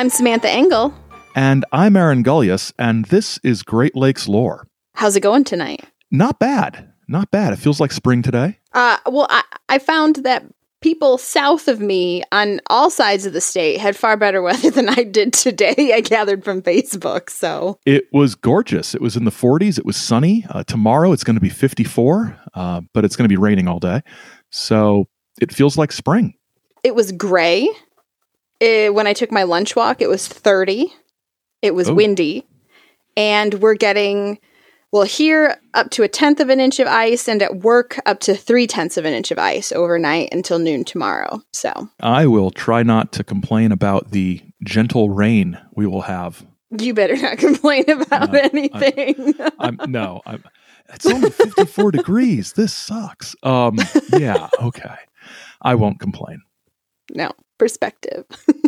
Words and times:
I'm 0.00 0.08
Samantha 0.08 0.48
Engel. 0.48 0.94
And 1.34 1.62
I'm 1.72 1.94
Aaron 1.94 2.22
Gullius, 2.22 2.72
and 2.78 3.04
this 3.04 3.38
is 3.42 3.62
Great 3.62 3.94
Lakes 3.94 4.28
Lore. 4.28 4.66
How's 4.94 5.14
it 5.14 5.20
going 5.20 5.44
tonight? 5.44 5.84
Not 6.10 6.38
bad. 6.38 6.90
Not 7.06 7.30
bad. 7.30 7.52
It 7.52 7.56
feels 7.56 7.80
like 7.80 7.92
spring 7.92 8.22
today. 8.22 8.58
Uh, 8.72 8.96
well, 9.04 9.26
I, 9.28 9.42
I 9.68 9.78
found 9.78 10.16
that 10.24 10.46
people 10.80 11.18
south 11.18 11.68
of 11.68 11.80
me 11.80 12.22
on 12.32 12.62
all 12.70 12.88
sides 12.88 13.26
of 13.26 13.34
the 13.34 13.42
state 13.42 13.78
had 13.78 13.94
far 13.94 14.16
better 14.16 14.40
weather 14.48 14.70
than 14.70 14.88
I 14.88 15.04
did 15.04 15.34
today. 15.34 15.92
I 15.94 16.00
gathered 16.00 16.44
from 16.44 16.62
Facebook. 16.62 17.28
So 17.28 17.78
It 17.84 18.04
was 18.10 18.34
gorgeous. 18.34 18.94
It 18.94 19.02
was 19.02 19.18
in 19.18 19.26
the 19.26 19.30
40s. 19.30 19.78
It 19.78 19.84
was 19.84 19.98
sunny. 19.98 20.46
Uh, 20.48 20.64
tomorrow 20.64 21.12
it's 21.12 21.24
going 21.24 21.36
to 21.36 21.42
be 21.42 21.50
54, 21.50 22.38
uh, 22.54 22.80
but 22.94 23.04
it's 23.04 23.16
going 23.16 23.28
to 23.28 23.28
be 23.28 23.36
raining 23.36 23.68
all 23.68 23.80
day. 23.80 24.00
So 24.48 25.08
it 25.42 25.52
feels 25.52 25.76
like 25.76 25.92
spring. 25.92 26.36
it 26.82 26.94
was 26.94 27.12
gray. 27.12 27.68
Eh, 28.60 28.88
when 28.88 29.06
I 29.06 29.12
took 29.12 29.30
my 29.32 29.42
lunch 29.44 29.74
walk, 29.76 30.00
it 30.02 30.08
was 30.08 30.26
30. 30.28 30.92
It 31.62 31.74
was 31.74 31.88
Oh. 31.88 31.94
windy. 31.94 32.46
And 33.16 33.54
we're 33.54 33.74
getting, 33.74 34.38
well, 34.92 35.02
here 35.02 35.56
up 35.74 35.90
to 35.90 36.02
a 36.02 36.08
tenth 36.08 36.40
of 36.40 36.48
an 36.48 36.60
inch 36.60 36.78
of 36.78 36.86
ice, 36.86 37.28
and 37.28 37.42
at 37.42 37.56
work 37.60 37.98
up 38.06 38.20
to 38.20 38.34
three 38.34 38.66
tenths 38.66 38.96
of 38.96 39.04
an 39.04 39.12
inch 39.14 39.30
of 39.30 39.38
ice 39.38 39.72
overnight 39.72 40.28
until 40.32 40.58
noon 40.58 40.84
tomorrow. 40.84 41.42
So 41.52 41.88
I 42.00 42.26
will 42.26 42.50
try 42.50 42.82
not 42.82 43.12
to 43.12 43.24
complain 43.24 43.72
about 43.72 44.10
the 44.12 44.40
gentle 44.64 45.10
rain 45.10 45.58
we 45.74 45.86
will 45.86 46.02
have. 46.02 46.44
you 46.78 46.94
better 46.94 47.16
not 47.16 47.38
complain 47.46 47.84
about 47.88 48.32
No, 48.32 48.38
anything. 48.38 49.34
I'm 49.58 49.78
no, 49.88 50.20
I'm 50.26 50.44
it's 50.92 51.06
only 51.06 51.30
54 51.30 51.92
degrees. 51.92 52.52
This 52.54 52.72
sucks. 52.74 53.34
Um 53.42 53.78
yeah, 54.18 54.48
okay. 54.62 54.94
I 55.62 55.74
won't 55.74 55.98
complain. 56.00 56.42
No, 57.14 57.32
perspective. 57.58 58.24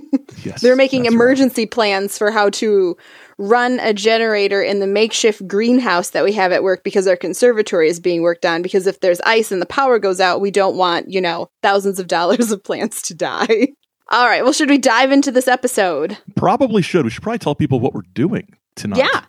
Yes. 0.45 0.61
They're 0.61 0.77
making 0.77 1.05
that's 1.05 1.15
right. 1.15 1.23
emergency 1.23 1.67
plans 1.67 2.19
for 2.19 2.31
how 2.31 2.51
to 2.51 2.97
run 3.39 3.81
a 3.81 3.93
generator 3.93 4.63
in 4.63 4.81
the 4.81 4.87
makeshift 4.87 5.47
greenhouse 5.47 6.11
that 6.11 6.25
we 6.25 6.33
have 6.33 6.53
at 6.53 6.63
work 6.63 6.85
because 6.85 7.07
our 7.07 7.17
conservatory 7.17 7.89
is 7.89 8.01
being 8.01 8.23
worked 8.23 8.45
on. 8.45 8.63
Because 8.63 8.87
if 8.87 9.01
there's 9.01 9.21
ice 9.23 9.53
and 9.53 9.63
the 9.63 9.67
power 9.67 9.99
goes 9.99 10.21
out, 10.21 10.41
we 10.41 10.51
don't 10.51 10.77
want, 10.77 11.11
you 11.11 11.21
know, 11.21 11.49
thousands 11.63 11.99
of 11.99 12.09
dollars 12.09 12.51
of 12.53 12.65
plants 12.65 13.03
to 13.03 13.15
die. 13.15 13.69
All 14.09 14.27
right. 14.27 14.43
Well, 14.43 14.53
should 14.53 14.69
we 14.69 14.79
dive 14.79 15.13
into 15.13 15.31
this 15.31 15.49
episode? 15.49 16.19
Probably 16.35 16.83
should. 16.83 17.05
We 17.05 17.11
should 17.11 17.23
probably 17.23 17.39
tell 17.39 17.55
people 17.55 17.81
what 17.81 17.95
we're 17.95 18.03
doing 18.13 18.57
tonight. 18.75 18.99
Yeah. 18.99 19.23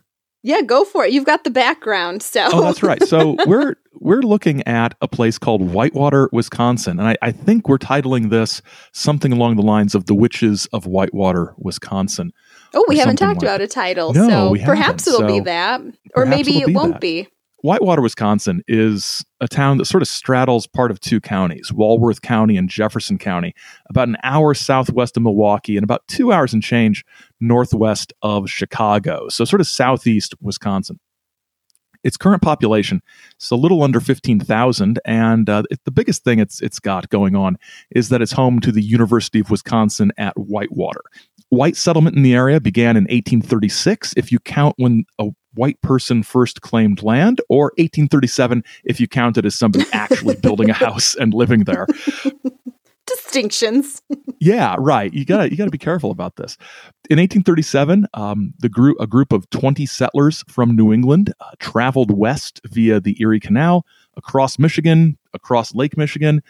Yeah, 0.44 0.62
go 0.62 0.84
for 0.84 1.06
it. 1.06 1.14
You've 1.14 1.26
got 1.26 1.46
the 1.46 1.50
background. 1.50 2.22
So 2.22 2.48
Oh, 2.52 2.62
that's 2.62 2.84
right. 2.84 3.02
So 3.04 3.38
we're 3.48 3.76
we're 3.94 4.22
looking 4.22 4.62
at 4.68 4.96
a 5.02 5.08
place 5.08 5.40
called 5.40 5.62
Whitewater, 5.62 6.30
Wisconsin, 6.34 7.00
and 7.00 7.08
I, 7.08 7.16
I 7.22 7.32
think 7.32 7.70
we're 7.70 7.78
titling 7.78 8.30
this 8.30 8.62
something 8.92 9.32
along 9.32 9.56
the 9.56 9.62
lines 9.62 9.96
of 9.96 10.06
"The 10.06 10.14
Witches 10.14 10.68
of 10.74 10.86
Whitewater, 10.86 11.54
Wisconsin." 11.58 12.34
Oh, 12.74 12.84
we 12.88 12.98
haven't 12.98 13.18
talked 13.18 13.38
like 13.38 13.44
about 13.44 13.62
a 13.62 13.68
title. 13.68 14.14
No, 14.14 14.56
so 14.56 14.66
perhaps 14.66 15.08
it'll 15.08 15.28
be 15.28 15.40
that. 15.42 15.82
Or 16.16 16.26
maybe 16.26 16.60
it 16.60 16.74
won't 16.74 16.94
that. 16.94 17.02
be. 17.02 17.28
Whitewater, 17.64 18.02
Wisconsin 18.02 18.62
is 18.68 19.24
a 19.40 19.48
town 19.48 19.78
that 19.78 19.86
sort 19.86 20.04
of 20.04 20.10
straddles 20.10 20.68
part 20.68 20.92
of 20.92 21.00
two 21.00 21.22
counties, 21.22 21.72
Walworth 21.72 22.22
County 22.22 22.58
and 22.58 22.68
Jefferson 22.68 23.18
County, 23.18 23.56
about 23.90 24.10
an 24.10 24.18
hour 24.22 24.54
southwest 24.54 25.16
of 25.16 25.24
Milwaukee 25.24 25.78
and 25.78 25.84
about 25.86 26.06
two 26.10 26.34
hours 26.34 26.54
and 26.54 26.62
change 26.62 27.06
northwest 27.40 28.12
of 28.22 28.50
Chicago. 28.50 29.30
So, 29.30 29.46
sort 29.46 29.62
of 29.62 29.68
southeast 29.68 30.36
Wisconsin. 30.42 31.00
Its 32.04 32.18
current 32.18 32.42
population 32.42 33.02
is 33.40 33.50
a 33.50 33.56
little 33.56 33.82
under 33.82 34.02
15,000. 34.02 35.00
And 35.06 35.50
uh, 35.50 35.64
it, 35.72 35.80
the 35.86 35.92
biggest 35.92 36.26
thing 36.26 36.40
it's, 36.40 36.62
it's 36.62 36.80
got 36.80 37.08
going 37.08 37.34
on 37.34 37.58
is 37.96 38.10
that 38.10 38.22
it's 38.22 38.34
home 38.34 38.60
to 38.60 38.74
the 38.74 38.82
University 38.82 39.40
of 39.40 39.50
Wisconsin 39.50 40.12
at 40.18 40.38
Whitewater. 40.38 41.00
White 41.48 41.78
settlement 41.78 42.18
in 42.18 42.24
the 42.24 42.36
area 42.36 42.60
began 42.60 42.98
in 42.98 43.04
1836, 43.04 44.16
if 44.18 44.34
you 44.34 44.40
count 44.40 44.76
when 44.78 45.06
a 45.18 45.30
white 45.56 45.82
person 45.82 46.24
first 46.24 46.62
claimed 46.62 47.04
land, 47.04 47.42
or 47.50 47.66
1837 47.78 48.64
if 48.84 49.00
you 49.00 49.08
count 49.08 49.38
it 49.38 49.46
as 49.46 49.56
somebody 49.56 49.86
actually 49.94 50.36
building 50.36 50.70
a 50.70 50.74
house 50.86 51.16
and 51.16 51.34
living 51.34 51.64
there. 51.66 51.88
Distinctions. 53.06 54.02
Yeah, 54.40 54.76
right. 54.80 55.14
You 55.14 55.26
gotta 55.26 55.52
you 55.52 55.58
gotta 55.58 55.72
be 55.72 55.78
careful 55.78 56.12
about 56.12 56.38
this. 56.38 56.58
In 57.10 57.18
1837, 57.18 58.08
um, 58.14 58.54
the 58.60 58.70
group 58.70 58.98
a 59.00 59.08
group 59.08 59.34
of 59.34 59.50
20 59.50 59.86
settlers 59.86 60.44
from 60.48 60.76
New 60.76 60.94
England 60.94 61.34
uh, 61.40 61.52
traveled 61.60 62.12
west 62.12 62.62
via 62.66 63.00
the 63.02 63.22
Erie 63.22 63.42
Canal 63.42 63.86
across 64.16 64.58
Michigan, 64.58 65.18
across 65.34 65.76
Lake 65.76 65.98
Michigan, 65.98 66.42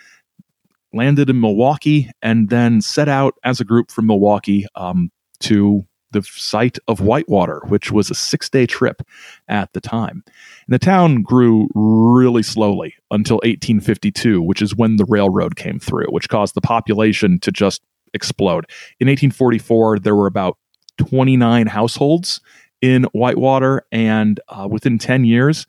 landed 0.94 1.30
in 1.30 1.42
Milwaukee, 1.42 2.12
and 2.22 2.50
then 2.50 2.82
set 2.82 3.10
out 3.10 3.34
as 3.44 3.60
a 3.60 3.66
group 3.66 3.90
from 3.90 4.06
Milwaukee 4.06 4.68
um, 4.76 5.12
to 5.40 5.86
the 6.14 6.24
site 6.24 6.78
of 6.88 7.02
Whitewater, 7.02 7.62
which 7.68 7.92
was 7.92 8.10
a 8.10 8.16
six 8.16 8.50
day 8.50 8.66
trip 8.66 9.02
at 9.48 9.72
the 9.74 9.82
time. 9.82 10.24
And 10.26 10.74
the 10.74 10.80
town 10.80 11.22
grew 11.22 11.68
really 11.76 12.44
slowly 12.44 12.96
until 13.12 13.38
1852, 13.38 14.42
which 14.42 14.62
is 14.62 14.76
when 14.76 14.96
the 14.96 15.06
railroad 15.06 15.56
came 15.56 15.80
through, 15.80 16.08
which 16.08 16.30
caused 16.30 16.56
the 16.56 16.62
population 16.62 17.40
to 17.40 17.52
just 17.52 17.82
explode. 18.14 18.66
In 19.00 19.08
1844, 19.08 20.00
there 20.00 20.16
were 20.16 20.28
about 20.28 20.58
29 20.98 21.68
households 21.68 22.40
in 22.82 23.04
Whitewater, 23.14 23.86
and 23.92 24.40
uh, 24.50 24.68
within 24.70 24.98
10 24.98 25.26
years 25.26 25.66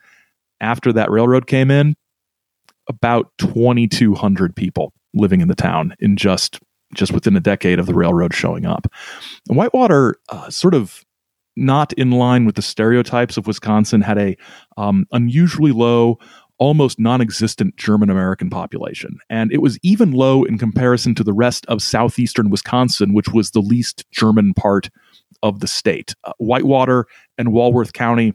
after 0.61 0.93
that 0.93 1.11
railroad 1.11 1.47
came 1.47 1.71
in, 1.71 1.97
about 2.89 3.33
2,200 3.39 4.55
people 4.55 4.93
living 5.15 5.41
in 5.41 5.49
the 5.49 5.55
town 5.55 5.95
in 6.01 6.17
just 6.17 6.61
just 6.95 7.13
within 7.13 7.37
a 7.37 7.41
decade 7.41 7.79
of 7.79 7.87
the 7.87 7.95
railroad 7.95 8.35
showing 8.35 8.67
up. 8.67 8.87
Whitewater, 9.49 10.17
uh, 10.29 10.51
sort 10.51 10.75
of 10.75 11.05
not 11.57 11.93
in 11.95 12.11
line 12.11 12.45
with 12.45 12.57
the 12.57 12.63
stereotypes 12.63 13.37
of 13.37 13.47
Wisconsin, 13.47 14.01
had 14.01 14.19
a 14.19 14.37
um, 14.77 15.07
unusually 15.13 15.73
low, 15.73 16.19
almost 16.59 16.99
non-existent 16.99 17.77
German 17.77 18.11
American 18.11 18.51
population, 18.51 19.19
and 19.29 19.53
it 19.53 19.63
was 19.63 19.79
even 19.83 20.13
low 20.13 20.45
in 20.45 20.59
comparison 20.59 21.15
to 21.15 21.25
the 21.25 21.33
rest 21.33 21.65
of 21.67 21.83
southeastern 21.83 22.51
Wisconsin, 22.51 23.15
which 23.15 23.29
was 23.29 23.51
the 23.51 23.61
least 23.61 24.05
German 24.11 24.55
part 24.55 24.91
of 25.43 25.61
the 25.61 25.69
state. 25.69 26.15
Uh, 26.25 26.33
Whitewater 26.39 27.07
and 27.39 27.53
Walworth 27.53 27.93
County 27.93 28.35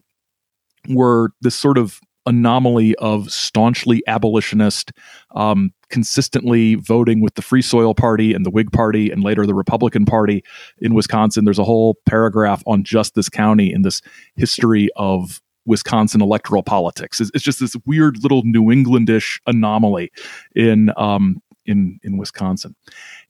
were 0.88 1.32
this 1.42 1.56
sort 1.56 1.78
of 1.78 2.00
anomaly 2.26 2.96
of 2.96 3.32
staunchly 3.32 4.04
abolitionist, 4.08 4.92
um, 5.36 5.74
consistently 5.90 6.76
voting 6.76 7.22
with 7.22 7.36
the 7.36 7.42
Free 7.42 7.62
Soil 7.62 7.94
Party 7.94 8.34
and 8.34 8.46
the 8.46 8.50
Whig 8.50 8.72
Party 8.72 9.10
and 9.10 9.24
later 9.24 9.46
the 9.46 9.56
Republican 9.56 10.06
Party 10.06 10.44
in 10.80 10.94
Wisconsin. 10.94 11.46
There's 11.46 11.60
a 11.60 11.64
whole 11.64 11.98
paragraph 12.06 12.64
on 12.68 12.84
just 12.84 13.16
this 13.16 13.30
county 13.30 13.72
in 13.72 13.82
this 13.82 14.02
history 14.36 14.90
of 14.96 15.42
Wisconsin 15.66 16.22
electoral 16.22 16.64
politics. 16.64 17.22
It's, 17.22 17.32
it's 17.34 17.44
just 17.44 17.60
this 17.60 17.76
weird 17.86 18.22
little 18.24 18.42
New 18.44 18.66
Englandish 18.66 19.40
anomaly 19.46 20.12
in 20.56 20.92
um, 20.98 21.42
in 21.66 22.00
in 22.04 22.18
Wisconsin. 22.18 22.76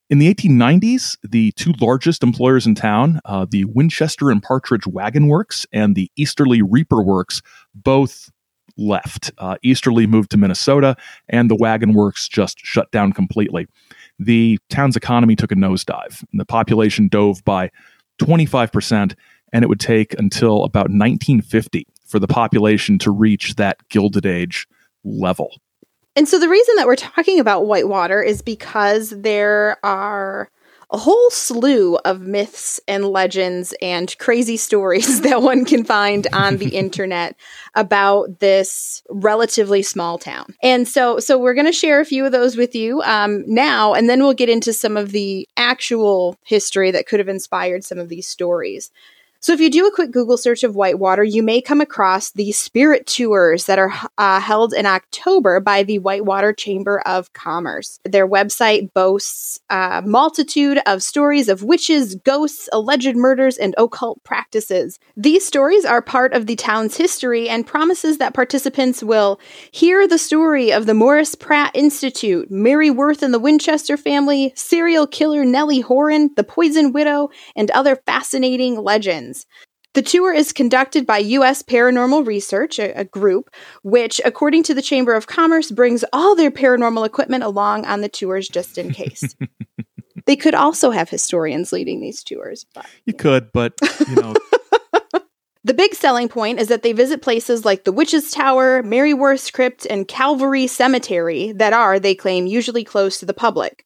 In 0.09 0.17
the 0.17 0.33
1890s, 0.33 1.17
the 1.21 1.51
two 1.51 1.71
largest 1.79 2.23
employers 2.23 2.66
in 2.66 2.73
town, 2.73 3.19
uh, 3.25 3.45
the 3.47 3.66
Winchester 3.66 4.31
and 4.31 4.41
Partridge 4.41 4.88
Wagon 4.88 5.27
Works 5.27 5.67
and 5.71 5.95
the 5.95 6.09
Esterly 6.17 6.63
Reaper 6.63 7.03
Works, 7.03 7.44
both 7.75 8.31
left. 8.79 9.31
Uh, 9.38 9.57
Esterly 9.63 10.07
moved 10.07 10.31
to 10.31 10.38
Minnesota, 10.38 10.95
and 11.28 11.50
the 11.50 11.56
Wagon 11.56 11.94
Works 11.94 12.28
just 12.28 12.59
shut 12.59 12.90
down 12.91 13.13
completely. 13.13 13.67
The 14.17 14.59
town's 14.69 14.95
economy 14.95 15.35
took 15.35 15.51
a 15.51 15.56
nosedive, 15.56 16.23
the 16.34 16.45
population 16.45 17.07
dove 17.07 17.44
by 17.44 17.69
25%, 18.22 19.16
and 19.54 19.63
it 19.63 19.68
would 19.68 19.80
take 19.80 20.13
until 20.19 20.63
about 20.63 20.89
1950 20.89 21.88
for 22.06 22.19
the 22.19 22.27
population 22.27 22.98
to 23.00 23.12
reach 23.12 23.56
that 23.56 23.77
Gilded 23.89 24.25
Age 24.25 24.68
level. 25.04 25.56
And 26.15 26.27
so 26.27 26.39
the 26.39 26.50
reason 26.50 26.75
that 26.75 26.88
we're 26.88 26.95
talking 26.95 27.39
about 27.39 27.65
Whitewater 27.65 28.21
is 28.21 28.42
because 28.42 29.12
there 29.12 29.77
are 29.86 30.50
a 30.91 30.97
whole 30.97 31.30
slew 31.30 31.97
of 31.97 32.21
myths 32.21 32.80
and 32.88 33.06
legends 33.06 33.74
and 33.81 34.18
crazy 34.18 34.57
stories 34.57 35.21
that 35.24 35.41
one 35.41 35.65
can 35.65 35.83
find 35.83 36.27
on 36.33 36.57
the 36.57 36.69
internet 36.75 37.36
about 37.75 38.39
this 38.39 39.03
relatively 39.09 39.83
small 39.83 40.18
town. 40.18 40.56
And 40.63 40.88
so 40.88 41.19
so 41.19 41.38
we're 41.38 41.53
going 41.53 41.65
to 41.65 41.71
share 41.71 42.00
a 42.00 42.06
few 42.06 42.25
of 42.25 42.31
those 42.31 42.57
with 42.57 42.75
you 42.75 43.01
um, 43.03 43.44
now 43.47 43.94
and 43.94 44.09
then 44.09 44.19
we'll 44.19 44.33
get 44.33 44.50
into 44.50 44.74
some 44.74 44.97
of 44.97 45.12
the 45.12 45.47
actual 45.57 46.38
history 46.44 46.92
that 46.92 47.06
could 47.06 47.19
have 47.19 47.30
inspired 47.30 47.83
some 47.83 48.00
of 48.00 48.09
these 48.09 48.27
stories. 48.27 48.92
So, 49.41 49.53
if 49.53 49.62
you 49.62 49.71
do 49.71 49.88
a 49.88 49.91
quick 49.91 50.12
Google 50.12 50.36
search 50.36 50.65
of 50.65 50.75
Whitewater, 50.75 51.24
you 51.24 51.41
may 51.41 51.62
come 51.62 51.80
across 51.80 52.31
the 52.31 52.51
spirit 52.51 53.07
tours 53.07 53.68
that 53.68 53.80
are 53.80 53.94
uh, 54.18 54.41
held 54.41 54.74
in 54.74 54.86
October 54.86 55.62
by 55.62 55.83
the 55.83 56.00
Whitewater 56.00 56.51
Chamber 56.51 57.00
of 57.07 57.31
Commerce. 57.31 58.01
Their 58.03 58.27
website 58.27 58.91
boasts 58.94 59.62
a 59.69 60.03
multitude 60.06 60.81
of 60.86 61.01
stories 61.01 61.47
of 61.47 61.63
witches, 61.63 62.15
ghosts, 62.15 62.68
alleged 62.74 63.15
murders, 63.15 63.56
and 63.56 63.74
occult 63.77 64.21
practices. 64.25 65.00
These 65.15 65.45
stories 65.45 65.85
are 65.85 66.01
part 66.01 66.33
of 66.33 66.45
the 66.45 66.57
town's 66.57 66.97
history 66.97 67.47
and 67.47 67.65
promises 67.65 68.18
that 68.18 68.33
participants 68.33 69.01
will 69.01 69.39
hear 69.71 70.06
the 70.06 70.18
story 70.18 70.74
of 70.74 70.85
the 70.85 70.94
Morris 70.94 71.35
Pratt 71.35 71.71
Institute, 71.74 72.51
Mary 72.51 72.92
Worth 72.92 73.24
and 73.24 73.33
the 73.33 73.39
Winchester 73.39 73.95
family, 73.95 74.51
serial 74.57 75.07
killer 75.07 75.45
Nellie 75.45 75.80
Horan, 75.80 76.31
the 76.35 76.44
Poison 76.44 76.92
Widow, 76.92 77.30
and 77.56 77.71
other 77.71 77.95
fascinating 77.95 78.75
legends. 78.75 79.29
The 79.96 80.02
tour 80.04 80.31
is 80.31 80.54
conducted 80.54 81.08
by 81.08 81.18
U.S. 81.18 81.64
Paranormal 81.64 82.26
Research, 82.26 82.78
a, 82.78 83.00
a, 83.00 83.06
group 83.06 83.50
which, 83.81 84.22
according 84.24 84.64
to 84.64 84.76
the 84.76 84.84
Chamber 84.84 85.14
of 85.14 85.26
Commerce, 85.26 85.72
brings 85.72 86.06
all 86.14 86.36
their 86.36 86.52
paranormal 86.52 87.06
equipment 87.06 87.44
along 87.44 87.86
on 87.86 88.02
the 88.02 88.10
tours 88.10 88.48
just 88.48 88.78
in 88.78 88.92
case. 88.92 89.36
they 90.28 90.36
could 90.36 90.54
also 90.54 90.92
have 90.92 91.10
historians 91.10 91.72
leading 91.72 92.02
these 92.02 92.24
tours. 92.24 92.68
But, 92.76 92.86
you, 93.06 93.14
could, 93.14 93.52
but 93.52 93.74
you 94.08 94.16
know. 94.16 94.36
the 95.64 95.74
big 95.74 95.96
selling 95.96 96.30
point 96.30 96.60
is 96.60 96.68
that 96.68 96.84
they 96.84 96.94
visit 96.94 97.24
places 97.24 97.66
like 97.66 97.84
the 97.84 97.92
Witch's 97.92 98.30
Tower, 98.30 98.84
Mary 98.84 99.16
Worth's 99.16 99.50
Crypt, 99.50 99.88
and 99.90 100.08
Calvary 100.08 100.68
Cemetery 100.68 101.52
that 101.54 101.74
are, 101.74 102.00
they 102.00 102.14
claim, 102.14 102.46
usually 102.46 102.84
closed 102.84 103.20
to 103.22 103.26
the 103.26 103.34
public. 103.34 103.86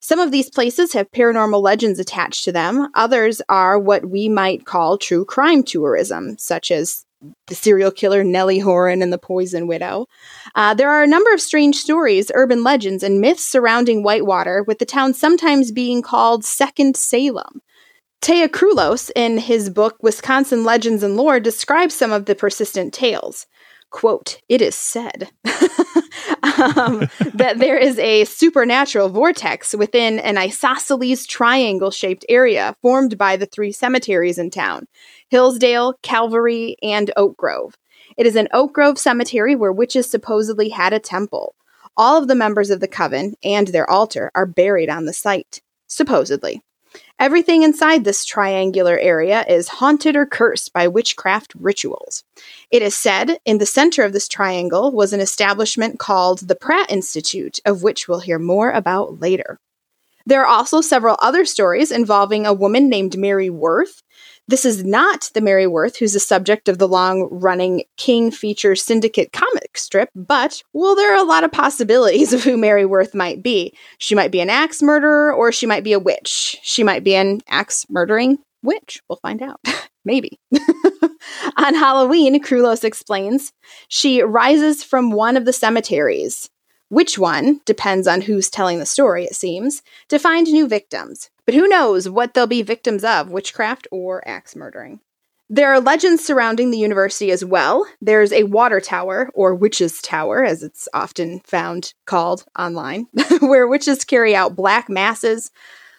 Some 0.00 0.18
of 0.18 0.30
these 0.30 0.50
places 0.50 0.92
have 0.92 1.10
paranormal 1.10 1.60
legends 1.60 1.98
attached 1.98 2.44
to 2.44 2.52
them. 2.52 2.88
Others 2.94 3.42
are 3.48 3.78
what 3.78 4.08
we 4.08 4.28
might 4.28 4.64
call 4.64 4.98
true 4.98 5.24
crime 5.24 5.62
tourism, 5.62 6.36
such 6.38 6.70
as 6.70 7.04
the 7.46 7.54
serial 7.54 7.90
killer 7.90 8.22
Nellie 8.22 8.58
Horan 8.58 9.02
and 9.02 9.12
the 9.12 9.18
Poison 9.18 9.66
Widow. 9.66 10.06
Uh, 10.54 10.74
there 10.74 10.90
are 10.90 11.02
a 11.02 11.08
number 11.08 11.32
of 11.32 11.40
strange 11.40 11.76
stories, 11.76 12.30
urban 12.34 12.62
legends, 12.62 13.02
and 13.02 13.20
myths 13.20 13.44
surrounding 13.44 14.02
Whitewater, 14.02 14.62
with 14.62 14.78
the 14.78 14.84
town 14.84 15.14
sometimes 15.14 15.72
being 15.72 16.02
called 16.02 16.44
Second 16.44 16.96
Salem. 16.96 17.62
Tea 18.20 18.46
Krulos, 18.48 19.10
in 19.14 19.38
his 19.38 19.70
book 19.70 19.96
Wisconsin 20.02 20.64
Legends 20.64 21.02
and 21.02 21.16
Lore, 21.16 21.40
describes 21.40 21.94
some 21.94 22.12
of 22.12 22.26
the 22.26 22.34
persistent 22.34 22.92
tales 22.92 23.46
quote, 23.96 24.42
it 24.46 24.60
is 24.60 24.74
said 24.74 25.30
um, 26.76 27.08
that 27.32 27.54
there 27.56 27.78
is 27.78 27.98
a 27.98 28.26
supernatural 28.26 29.08
vortex 29.08 29.74
within 29.74 30.18
an 30.18 30.36
isosceles 30.36 31.24
triangle 31.26 31.90
shaped 31.90 32.22
area 32.28 32.76
formed 32.82 33.16
by 33.16 33.38
the 33.38 33.46
three 33.46 33.72
cemeteries 33.72 34.36
in 34.36 34.50
town 34.50 34.86
Hillsdale, 35.30 35.94
Calvary, 36.02 36.76
and 36.82 37.10
Oak 37.16 37.38
Grove. 37.38 37.78
It 38.18 38.26
is 38.26 38.36
an 38.36 38.48
Oak 38.52 38.74
Grove 38.74 38.98
cemetery 38.98 39.56
where 39.56 39.72
witches 39.72 40.10
supposedly 40.10 40.68
had 40.68 40.92
a 40.92 40.98
temple. 40.98 41.54
All 41.96 42.18
of 42.18 42.28
the 42.28 42.34
members 42.34 42.68
of 42.68 42.80
the 42.80 42.88
coven 42.88 43.32
and 43.42 43.68
their 43.68 43.88
altar 43.88 44.30
are 44.34 44.44
buried 44.44 44.90
on 44.90 45.06
the 45.06 45.14
site, 45.14 45.62
supposedly. 45.86 46.60
Everything 47.18 47.62
inside 47.62 48.04
this 48.04 48.26
triangular 48.26 48.98
area 48.98 49.42
is 49.48 49.68
haunted 49.68 50.16
or 50.16 50.26
cursed 50.26 50.74
by 50.74 50.86
witchcraft 50.86 51.54
rituals. 51.58 52.24
It 52.70 52.82
is 52.82 52.94
said 52.94 53.38
in 53.46 53.56
the 53.56 53.64
center 53.64 54.02
of 54.02 54.12
this 54.12 54.28
triangle 54.28 54.92
was 54.92 55.14
an 55.14 55.20
establishment 55.20 55.98
called 55.98 56.40
the 56.40 56.54
Pratt 56.54 56.90
Institute, 56.90 57.58
of 57.64 57.82
which 57.82 58.06
we'll 58.06 58.20
hear 58.20 58.38
more 58.38 58.70
about 58.70 59.18
later. 59.20 59.58
There 60.26 60.42
are 60.42 60.46
also 60.46 60.82
several 60.82 61.16
other 61.22 61.46
stories 61.46 61.90
involving 61.90 62.44
a 62.44 62.52
woman 62.52 62.90
named 62.90 63.16
Mary 63.16 63.48
Worth 63.48 64.02
this 64.48 64.64
is 64.64 64.84
not 64.84 65.30
the 65.34 65.40
Mary 65.40 65.66
Worth 65.66 65.96
who's 65.96 66.12
the 66.12 66.20
subject 66.20 66.68
of 66.68 66.78
the 66.78 66.88
long 66.88 67.28
running 67.30 67.84
King 67.96 68.30
Feature 68.30 68.76
Syndicate 68.76 69.32
comic 69.32 69.76
strip, 69.76 70.10
but, 70.14 70.62
well, 70.72 70.94
there 70.94 71.12
are 71.12 71.20
a 71.20 71.26
lot 71.28 71.44
of 71.44 71.52
possibilities 71.52 72.32
of 72.32 72.44
who 72.44 72.56
Mary 72.56 72.86
Worth 72.86 73.14
might 73.14 73.42
be. 73.42 73.74
She 73.98 74.14
might 74.14 74.30
be 74.30 74.40
an 74.40 74.50
axe 74.50 74.82
murderer, 74.82 75.32
or 75.32 75.52
she 75.52 75.66
might 75.66 75.84
be 75.84 75.92
a 75.92 75.98
witch. 75.98 76.58
She 76.62 76.82
might 76.82 77.04
be 77.04 77.14
an 77.14 77.40
axe 77.48 77.86
murdering 77.90 78.38
witch. 78.62 79.00
We'll 79.08 79.16
find 79.16 79.42
out. 79.42 79.60
Maybe. 80.04 80.38
On 81.56 81.74
Halloween, 81.74 82.40
Krulos 82.42 82.84
explains, 82.84 83.52
she 83.88 84.22
rises 84.22 84.84
from 84.84 85.10
one 85.10 85.36
of 85.36 85.44
the 85.44 85.52
cemeteries. 85.52 86.48
Which 86.88 87.18
one 87.18 87.60
depends 87.64 88.06
on 88.06 88.20
who's 88.20 88.48
telling 88.48 88.78
the 88.78 88.86
story, 88.86 89.24
it 89.24 89.34
seems, 89.34 89.82
to 90.08 90.20
find 90.20 90.46
new 90.46 90.68
victims. 90.68 91.30
But 91.46 91.54
who 91.54 91.68
knows 91.68 92.08
what 92.08 92.34
they'll 92.34 92.48
be 92.48 92.62
victims 92.62 93.04
of 93.04 93.30
witchcraft 93.30 93.86
or 93.90 94.26
axe 94.28 94.56
murdering. 94.56 95.00
There 95.48 95.72
are 95.72 95.80
legends 95.80 96.24
surrounding 96.24 96.72
the 96.72 96.78
university 96.78 97.30
as 97.30 97.44
well. 97.44 97.86
There's 98.00 98.32
a 98.32 98.42
water 98.42 98.80
tower, 98.80 99.30
or 99.32 99.54
witch's 99.54 100.02
tower, 100.02 100.44
as 100.44 100.64
it's 100.64 100.88
often 100.92 101.38
found 101.40 101.94
called 102.04 102.44
online, 102.58 103.06
where 103.40 103.68
witches 103.68 104.04
carry 104.04 104.34
out 104.34 104.56
black 104.56 104.88
masses. 104.88 105.52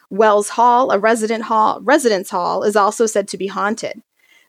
Wells 0.09 0.49
Hall, 0.49 0.91
a 0.91 0.99
resident 0.99 1.45
hall, 1.45 1.79
residence 1.81 2.29
hall, 2.29 2.63
is 2.63 2.75
also 2.75 3.05
said 3.05 3.29
to 3.29 3.38
be 3.38 3.47
haunted. 3.47 4.01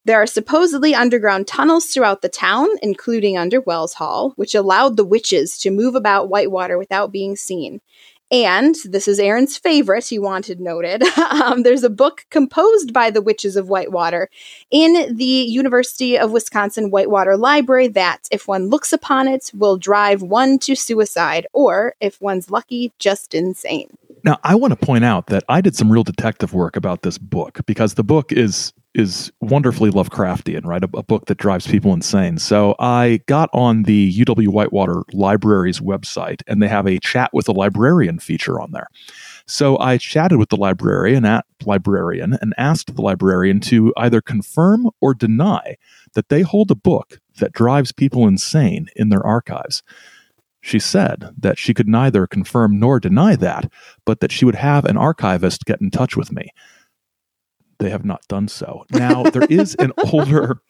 There 0.05 0.21
are 0.21 0.27
supposedly 0.27 0.95
underground 0.95 1.47
tunnels 1.47 1.87
throughout 1.87 2.23
the 2.23 2.29
town, 2.29 2.69
including 2.83 3.37
under 3.37 3.61
Wells 3.61 3.95
Hall, 3.95 4.33
which 4.37 4.55
allowed 4.55 4.97
the 4.97 5.05
witches 5.05 5.59
to 5.59 5.71
move 5.71 5.95
about 5.95 6.29
Whitewater 6.29 6.77
without 6.77 7.13
being 7.13 7.37
seen. 7.37 7.83
And 8.31 8.75
this 8.85 9.09
is 9.09 9.19
Aaron's 9.19 9.57
favorite, 9.57 10.07
he 10.07 10.19
wanted 10.19 10.61
noted. 10.61 11.03
um, 11.19 11.63
there's 11.63 11.83
a 11.83 11.91
book 11.91 12.27
composed 12.31 12.93
by 12.93 13.11
the 13.11 13.23
Witches 13.23 13.57
of 13.57 13.69
Whitewater 13.69 14.29
in 14.71 15.17
the 15.17 15.25
University 15.25 16.19
of 16.19 16.31
Wisconsin 16.31 16.91
Whitewater 16.91 17.37
Library 17.37 17.89
that, 17.89 18.29
if 18.31 18.47
one 18.47 18.69
looks 18.69 18.93
upon 18.93 19.29
it, 19.29 19.51
will 19.55 19.79
drive 19.79 20.23
one 20.23 20.59
to 20.61 20.75
suicide, 20.75 21.47
or 21.53 21.95
if 22.01 22.21
one's 22.21 22.51
lucky, 22.51 22.93
just 22.99 23.35
insane. 23.35 23.97
Now, 24.25 24.39
I 24.45 24.57
want 24.57 24.79
to 24.79 24.87
point 24.87 25.05
out 25.05 25.29
that 25.29 25.45
I 25.49 25.61
did 25.61 25.75
some 25.75 25.91
real 25.91 26.05
detective 26.05 26.53
work 26.53 26.77
about 26.77 27.03
this 27.03 27.17
book 27.19 27.61
because 27.67 27.95
the 27.95 28.05
book 28.05 28.33
is 28.33 28.73
is 28.95 29.31
wonderfully 29.41 29.91
Lovecraftian, 29.91 30.65
right? 30.65 30.83
A, 30.83 30.89
a, 30.97 31.03
book 31.03 31.27
that 31.27 31.39
drives 31.39 31.67
people 31.67 31.93
insane. 31.93 32.39
So 32.39 32.75
I 32.79 33.21
got 33.27 33.51
on 33.53 33.85
the 33.85 34.13
UW 34.13 34.49
Whitewater 34.49 35.03
Library's 35.13 35.81
website, 35.81 36.43
and 36.47 36.63
they 36.63 36.69
have 36.69 36.87
a 36.87 36.99
chat 36.99 37.31
with 37.33 37.49
a 37.49 37.53
librarian 37.53 38.19
feature 38.19 38.61
on 38.61 38.73
there. 38.73 38.89
So 39.47 39.79
I 39.79 39.99
chatted 39.99 40.39
with 40.39 40.49
the 40.49 40.57
librarian 40.57 41.25
at 41.25 41.47
librarian 41.65 42.37
and 42.41 42.55
asked 42.59 42.95
the 42.95 43.03
librarian 43.03 43.61
to 43.61 43.93
either 43.97 44.21
confirm 44.21 44.91
or 45.01 45.15
deny 45.15 45.77
that 46.15 46.29
they 46.29 46.43
hold 46.43 46.71
a 46.71 46.75
book 46.75 47.21
that 47.39 47.53
drives 47.53 47.93
people 47.93 48.27
insane 48.27 48.89
in 48.97 49.09
their 49.09 49.25
archives. 49.25 49.83
She 50.61 50.79
said 50.79 51.31
that 51.39 51.59
she 51.59 51.73
could 51.73 51.89
neither 51.89 52.27
confirm 52.27 52.79
nor 52.79 53.01
deny 53.01 53.37
that, 53.37 53.71
but 54.05 54.21
that 54.21 54.33
she 54.33 54.45
would 54.45 54.57
have 54.57 54.85
an 54.85 54.97
archivist 54.97 55.65
get 55.65 55.81
in 55.81 55.91
touch 55.91 56.17
with 56.17 56.33
me. 56.33 56.51
They 57.79 57.91
have 57.91 58.05
not 58.05 58.23
done 58.29 58.49
so. 58.49 58.85
Now, 58.91 59.23
there 59.25 59.47
is 59.49 59.75
an 59.77 59.93
older, 60.13 60.61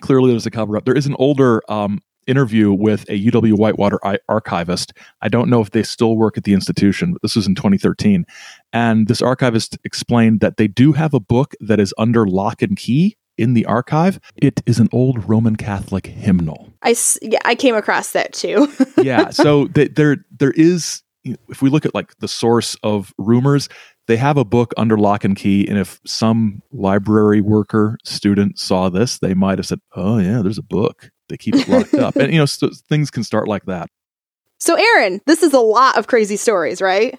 clearly 0.00 0.30
there's 0.30 0.46
a 0.46 0.50
cover 0.50 0.76
up. 0.76 0.84
There 0.84 0.96
is 0.96 1.06
an 1.06 1.16
older 1.18 1.62
um, 1.68 2.00
interview 2.26 2.72
with 2.72 3.08
a 3.08 3.30
UW 3.30 3.54
Whitewater 3.54 3.98
archivist. 4.28 4.92
I 5.20 5.28
don't 5.28 5.48
know 5.48 5.60
if 5.60 5.70
they 5.70 5.82
still 5.82 6.16
work 6.16 6.36
at 6.36 6.44
the 6.44 6.54
institution, 6.54 7.12
but 7.12 7.22
this 7.22 7.36
was 7.36 7.46
in 7.46 7.54
2013. 7.54 8.24
And 8.72 9.08
this 9.08 9.22
archivist 9.22 9.78
explained 9.84 10.40
that 10.40 10.56
they 10.56 10.68
do 10.68 10.92
have 10.92 11.14
a 11.14 11.20
book 11.20 11.54
that 11.60 11.80
is 11.80 11.94
under 11.98 12.26
lock 12.26 12.62
and 12.62 12.76
key 12.76 13.16
in 13.38 13.54
the 13.54 13.64
archive. 13.66 14.20
It 14.36 14.60
is 14.66 14.78
an 14.78 14.88
old 14.92 15.28
Roman 15.28 15.56
Catholic 15.56 16.06
hymnal. 16.06 16.72
I, 16.82 16.94
yeah, 17.22 17.40
I 17.44 17.54
came 17.54 17.74
across 17.74 18.12
that 18.12 18.32
too. 18.32 18.72
yeah. 19.02 19.30
So 19.30 19.68
th- 19.68 19.94
there, 19.94 20.18
there 20.38 20.52
is, 20.52 21.02
if 21.24 21.62
we 21.62 21.70
look 21.70 21.86
at 21.86 21.94
like 21.94 22.16
the 22.18 22.28
source 22.28 22.76
of 22.82 23.12
rumors, 23.18 23.68
they 24.06 24.16
have 24.16 24.36
a 24.36 24.44
book 24.44 24.72
under 24.76 24.98
lock 24.98 25.24
and 25.24 25.36
key 25.36 25.66
and 25.68 25.78
if 25.78 26.00
some 26.04 26.62
library 26.72 27.40
worker 27.40 27.96
student 28.04 28.58
saw 28.58 28.88
this 28.88 29.18
they 29.18 29.34
might 29.34 29.58
have 29.58 29.66
said 29.66 29.80
oh 29.94 30.18
yeah 30.18 30.42
there's 30.42 30.58
a 30.58 30.62
book 30.62 31.10
they 31.28 31.36
keep 31.36 31.54
it 31.54 31.68
locked 31.68 31.94
up. 31.94 32.16
And 32.16 32.32
you 32.32 32.38
know 32.38 32.46
st- 32.46 32.76
things 32.88 33.10
can 33.10 33.24
start 33.24 33.48
like 33.48 33.64
that. 33.66 33.88
So 34.58 34.76
aaron 34.76 35.20
this 35.26 35.42
is 35.42 35.52
a 35.52 35.60
lot 35.60 35.96
of 35.96 36.06
crazy 36.06 36.36
stories 36.36 36.80
right? 36.80 37.18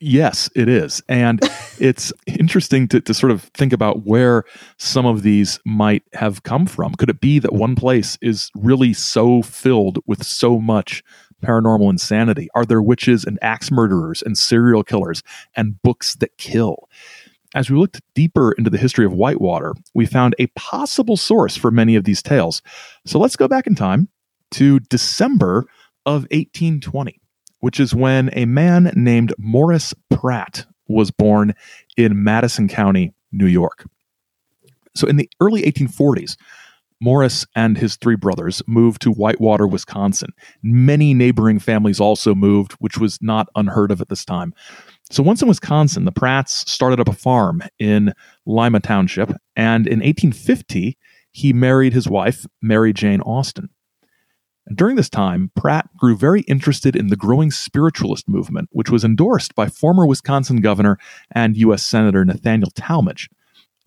Yes 0.00 0.50
it 0.56 0.68
is. 0.68 1.02
And 1.08 1.40
it's 1.78 2.12
interesting 2.26 2.88
to, 2.88 3.00
to 3.00 3.14
sort 3.14 3.30
of 3.30 3.44
think 3.54 3.72
about 3.72 4.04
where 4.04 4.44
some 4.78 5.06
of 5.06 5.22
these 5.22 5.58
might 5.64 6.02
have 6.12 6.42
come 6.42 6.66
from. 6.66 6.94
Could 6.94 7.10
it 7.10 7.20
be 7.20 7.38
that 7.38 7.52
one 7.52 7.76
place 7.76 8.18
is 8.20 8.50
really 8.54 8.92
so 8.92 9.42
filled 9.42 9.98
with 10.06 10.24
so 10.24 10.58
much 10.58 11.02
paranormal 11.42 11.90
insanity? 11.90 12.48
Are 12.54 12.64
there 12.64 12.82
witches 12.82 13.24
and 13.24 13.38
axe 13.42 13.70
murderers 13.70 14.22
and 14.22 14.38
serial 14.38 14.82
killers 14.82 15.22
and 15.54 15.80
books 15.82 16.14
that 16.16 16.38
kill? 16.38 16.88
As 17.54 17.68
we 17.68 17.76
looked 17.76 18.00
deeper 18.14 18.52
into 18.52 18.70
the 18.70 18.78
history 18.78 19.04
of 19.04 19.12
Whitewater, 19.12 19.74
we 19.94 20.06
found 20.06 20.34
a 20.38 20.46
possible 20.48 21.18
source 21.18 21.56
for 21.56 21.70
many 21.70 21.96
of 21.96 22.04
these 22.04 22.22
tales. 22.22 22.62
So 23.04 23.18
let's 23.18 23.36
go 23.36 23.46
back 23.46 23.66
in 23.66 23.74
time 23.74 24.08
to 24.52 24.80
December 24.80 25.66
of 26.06 26.22
1820, 26.30 27.20
which 27.60 27.78
is 27.78 27.94
when 27.94 28.30
a 28.32 28.46
man 28.46 28.90
named 28.94 29.34
Morris 29.38 29.92
Pratt 30.10 30.64
was 30.88 31.10
born 31.10 31.54
in 31.96 32.24
Madison 32.24 32.68
County, 32.68 33.12
New 33.32 33.46
York. 33.46 33.84
So 34.94 35.06
in 35.06 35.16
the 35.16 35.28
early 35.40 35.62
1840s, 35.62 36.36
Morris 37.02 37.44
and 37.56 37.76
his 37.76 37.96
three 37.96 38.14
brothers 38.14 38.62
moved 38.68 39.02
to 39.02 39.10
Whitewater, 39.10 39.66
Wisconsin. 39.66 40.30
Many 40.62 41.14
neighboring 41.14 41.58
families 41.58 41.98
also 41.98 42.32
moved, 42.34 42.72
which 42.74 42.96
was 42.96 43.18
not 43.20 43.48
unheard 43.56 43.90
of 43.90 44.00
at 44.00 44.08
this 44.08 44.24
time. 44.24 44.54
So 45.10 45.22
once 45.22 45.42
in 45.42 45.48
Wisconsin, 45.48 46.04
the 46.04 46.12
Pratts 46.12 46.70
started 46.70 47.00
up 47.00 47.08
a 47.08 47.12
farm 47.12 47.62
in 47.78 48.14
Lima 48.46 48.78
Township, 48.80 49.30
and 49.56 49.86
in 49.86 49.98
1850, 49.98 50.96
he 51.32 51.52
married 51.52 51.92
his 51.92 52.08
wife, 52.08 52.46
Mary 52.62 52.92
Jane 52.92 53.20
Austin. 53.22 53.68
And 54.66 54.76
during 54.76 54.94
this 54.94 55.10
time, 55.10 55.50
Pratt 55.56 55.90
grew 55.96 56.16
very 56.16 56.42
interested 56.42 56.94
in 56.94 57.08
the 57.08 57.16
growing 57.16 57.50
spiritualist 57.50 58.28
movement, 58.28 58.68
which 58.70 58.90
was 58.90 59.02
endorsed 59.02 59.56
by 59.56 59.66
former 59.66 60.06
Wisconsin 60.06 60.60
governor 60.60 60.98
and 61.32 61.56
U.S. 61.56 61.84
Senator 61.84 62.24
Nathaniel 62.24 62.70
Tallmadge. 62.70 63.28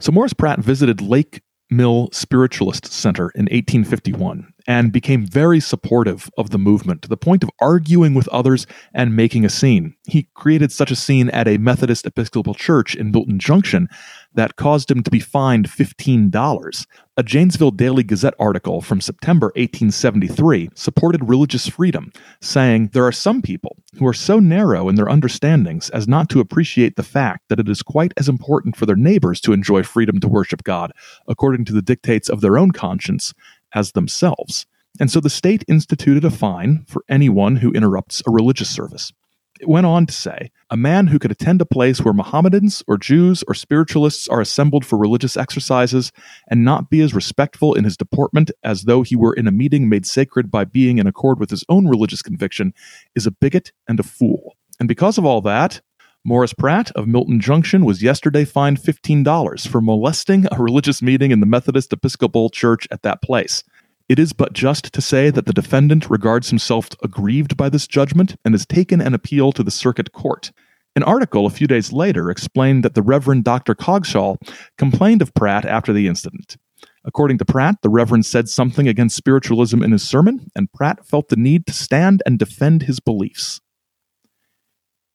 So 0.01 0.12
Morris 0.12 0.34
Pratt 0.34 0.60
visited 0.60 1.01
Lake 1.01 1.41
Mill 1.69 2.10
Spiritualist 2.12 2.86
Center 2.86 3.31
in 3.31 3.43
1851 3.45 4.53
and 4.67 4.91
became 4.91 5.25
very 5.25 5.60
supportive 5.60 6.29
of 6.38 6.50
the 6.50 6.57
movement 6.57 7.01
to 7.01 7.10
the 7.10 7.17
point 7.17 7.43
of 7.43 7.50
arguing 7.60 8.13
with 8.13 8.27
others 8.29 8.65
and 8.93 9.15
making 9.15 9.45
a 9.45 9.50
scene. 9.50 9.95
He 10.07 10.27
created 10.34 10.72
such 10.72 10.91
a 10.91 10.95
scene 10.95 11.29
at 11.29 11.48
a 11.48 11.57
Methodist 11.57 12.05
Episcopal 12.05 12.53
church 12.53 12.95
in 12.95 13.12
Milton 13.12 13.39
Junction 13.39 13.88
that 14.35 14.55
caused 14.55 14.91
him 14.91 15.03
to 15.03 15.11
be 15.11 15.19
fined 15.19 15.67
$15. 15.67 16.85
A 17.17 17.23
Janesville 17.23 17.71
Daily 17.71 18.03
Gazette 18.03 18.33
article 18.39 18.81
from 18.81 19.01
September 19.01 19.47
1873 19.55 20.69
supported 20.75 21.27
religious 21.27 21.67
freedom, 21.67 22.11
saying, 22.41 22.89
There 22.93 23.05
are 23.05 23.11
some 23.11 23.41
people 23.41 23.77
who 23.97 24.05
are 24.05 24.13
so 24.13 24.39
narrow 24.39 24.87
in 24.89 24.95
their 24.95 25.09
understandings 25.09 25.89
as 25.89 26.07
not 26.07 26.29
to 26.29 26.39
appreciate 26.39 26.95
the 26.95 27.03
fact 27.03 27.45
that 27.49 27.59
it 27.59 27.69
is 27.69 27.81
quite 27.81 28.13
as 28.17 28.29
important 28.29 28.75
for 28.75 28.85
their 28.85 28.95
neighbors 28.95 29.41
to 29.41 29.53
enjoy 29.53 29.83
freedom 29.83 30.19
to 30.19 30.27
worship 30.27 30.63
God, 30.63 30.91
according 31.27 31.65
to 31.65 31.73
the 31.73 31.81
dictates 31.81 32.29
of 32.29 32.41
their 32.41 32.57
own 32.57 32.71
conscience, 32.71 33.33
as 33.73 33.93
themselves. 33.93 34.65
And 34.99 35.11
so 35.11 35.19
the 35.19 35.29
state 35.29 35.63
instituted 35.67 36.23
a 36.23 36.31
fine 36.31 36.85
for 36.87 37.03
anyone 37.09 37.57
who 37.57 37.71
interrupts 37.71 38.21
a 38.25 38.31
religious 38.31 38.69
service. 38.69 39.11
It 39.59 39.69
went 39.69 39.85
on 39.85 40.05
to 40.05 40.13
say 40.13 40.51
a 40.69 40.75
man 40.75 41.07
who 41.07 41.17
could 41.17 41.31
attend 41.31 41.62
a 41.62 41.65
place 41.65 42.01
where 42.01 42.13
Mohammedans 42.13 42.83
or 42.88 42.97
Jews 42.97 43.43
or 43.47 43.53
spiritualists 43.53 44.27
are 44.27 44.41
assembled 44.41 44.85
for 44.85 44.97
religious 44.97 45.38
exercises 45.38 46.12
and 46.50 46.65
not 46.65 46.89
be 46.89 47.00
as 47.00 47.13
respectful 47.13 47.74
in 47.74 47.85
his 47.85 47.95
deportment 47.95 48.51
as 48.63 48.83
though 48.83 49.01
he 49.01 49.15
were 49.15 49.33
in 49.33 49.47
a 49.47 49.51
meeting 49.51 49.88
made 49.88 50.05
sacred 50.05 50.51
by 50.51 50.65
being 50.65 50.97
in 50.97 51.07
accord 51.07 51.39
with 51.39 51.51
his 51.51 51.63
own 51.69 51.88
religious 51.88 52.21
conviction 52.21 52.74
is 53.15 53.25
a 53.25 53.31
bigot 53.31 53.71
and 53.88 54.00
a 54.00 54.03
fool. 54.03 54.55
And 54.79 54.89
because 54.89 55.17
of 55.17 55.24
all 55.25 55.39
that, 55.41 55.81
Morris 56.25 56.53
Pratt 56.53 56.91
of 56.91 57.07
Milton 57.07 57.39
Junction 57.39 57.85
was 57.85 58.01
yesterday 58.01 58.45
fined 58.45 58.81
$15 58.81 59.67
for 59.67 59.79
molesting 59.79 60.47
a 60.51 60.62
religious 60.62 61.01
meeting 61.01 61.29
in 61.29 61.39
the 61.39 61.45
Methodist 61.45 61.93
Episcopal 61.93 62.50
Church 62.50 62.88
at 62.89 63.03
that 63.03 63.21
place. 63.21 63.63
It 64.07 64.19
is 64.19 64.33
but 64.33 64.53
just 64.53 64.93
to 64.93 65.01
say 65.01 65.31
that 65.31 65.47
the 65.47 65.53
defendant 65.53 66.09
regards 66.09 66.50
himself 66.50 66.89
aggrieved 67.03 67.57
by 67.57 67.69
this 67.69 67.88
judgment 67.88 68.35
and 68.45 68.53
has 68.53 68.65
taken 68.65 69.01
an 69.01 69.15
appeal 69.15 69.51
to 69.53 69.63
the 69.63 69.71
circuit 69.71 70.12
court. 70.12 70.51
An 70.95 71.03
article 71.03 71.45
a 71.45 71.50
few 71.50 71.65
days 71.65 71.91
later 71.91 72.29
explained 72.29 72.83
that 72.83 72.93
the 72.93 73.01
Reverend 73.01 73.43
Dr. 73.43 73.74
Coggeshall 73.74 74.38
complained 74.77 75.21
of 75.21 75.33
Pratt 75.33 75.65
after 75.65 75.91
the 75.91 76.07
incident. 76.07 76.55
According 77.03 77.39
to 77.39 77.45
Pratt, 77.45 77.77
the 77.81 77.89
Reverend 77.89 78.25
said 78.25 78.47
something 78.47 78.88
against 78.88 79.15
spiritualism 79.15 79.83
in 79.83 79.91
his 79.91 80.07
sermon, 80.07 80.50
and 80.55 80.71
Pratt 80.71 81.05
felt 81.05 81.29
the 81.29 81.35
need 81.35 81.65
to 81.67 81.74
stand 81.74 82.21
and 82.25 82.39
defend 82.39 82.83
his 82.83 83.00
beliefs. 83.00 83.59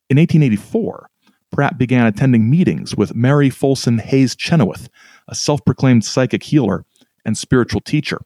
In 0.08 0.18
1884, 0.18 1.08
Pratt 1.52 1.78
began 1.78 2.06
attending 2.06 2.50
meetings 2.50 2.96
with 2.96 3.14
Mary 3.14 3.50
Folsom 3.50 3.98
Hayes 3.98 4.36
Chenoweth, 4.36 4.88
a 5.28 5.34
self 5.34 5.64
proclaimed 5.64 6.04
psychic 6.04 6.42
healer 6.42 6.84
and 7.24 7.38
spiritual 7.38 7.80
teacher. 7.80 8.20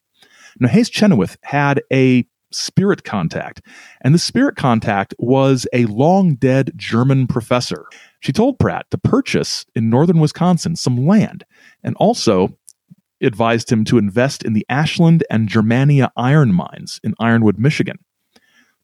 Now, 0.59 0.69
Hayes 0.69 0.89
Chenoweth 0.89 1.37
had 1.43 1.81
a 1.91 2.25
spirit 2.51 3.03
contact, 3.03 3.61
and 4.01 4.13
the 4.13 4.19
spirit 4.19 4.55
contact 4.55 5.13
was 5.19 5.67
a 5.73 5.85
long 5.85 6.35
dead 6.35 6.71
German 6.75 7.27
professor. 7.27 7.85
She 8.21 8.31
told 8.31 8.59
Pratt 8.59 8.89
to 8.91 8.97
purchase 8.97 9.65
in 9.75 9.89
northern 9.89 10.19
Wisconsin 10.19 10.75
some 10.75 11.05
land 11.05 11.45
and 11.83 11.95
also 11.97 12.57
advised 13.21 13.71
him 13.71 13.83
to 13.85 13.97
invest 13.97 14.43
in 14.43 14.53
the 14.53 14.65
Ashland 14.69 15.23
and 15.29 15.49
Germania 15.49 16.11
iron 16.15 16.53
mines 16.53 16.99
in 17.03 17.15
Ironwood, 17.19 17.57
Michigan. 17.57 17.97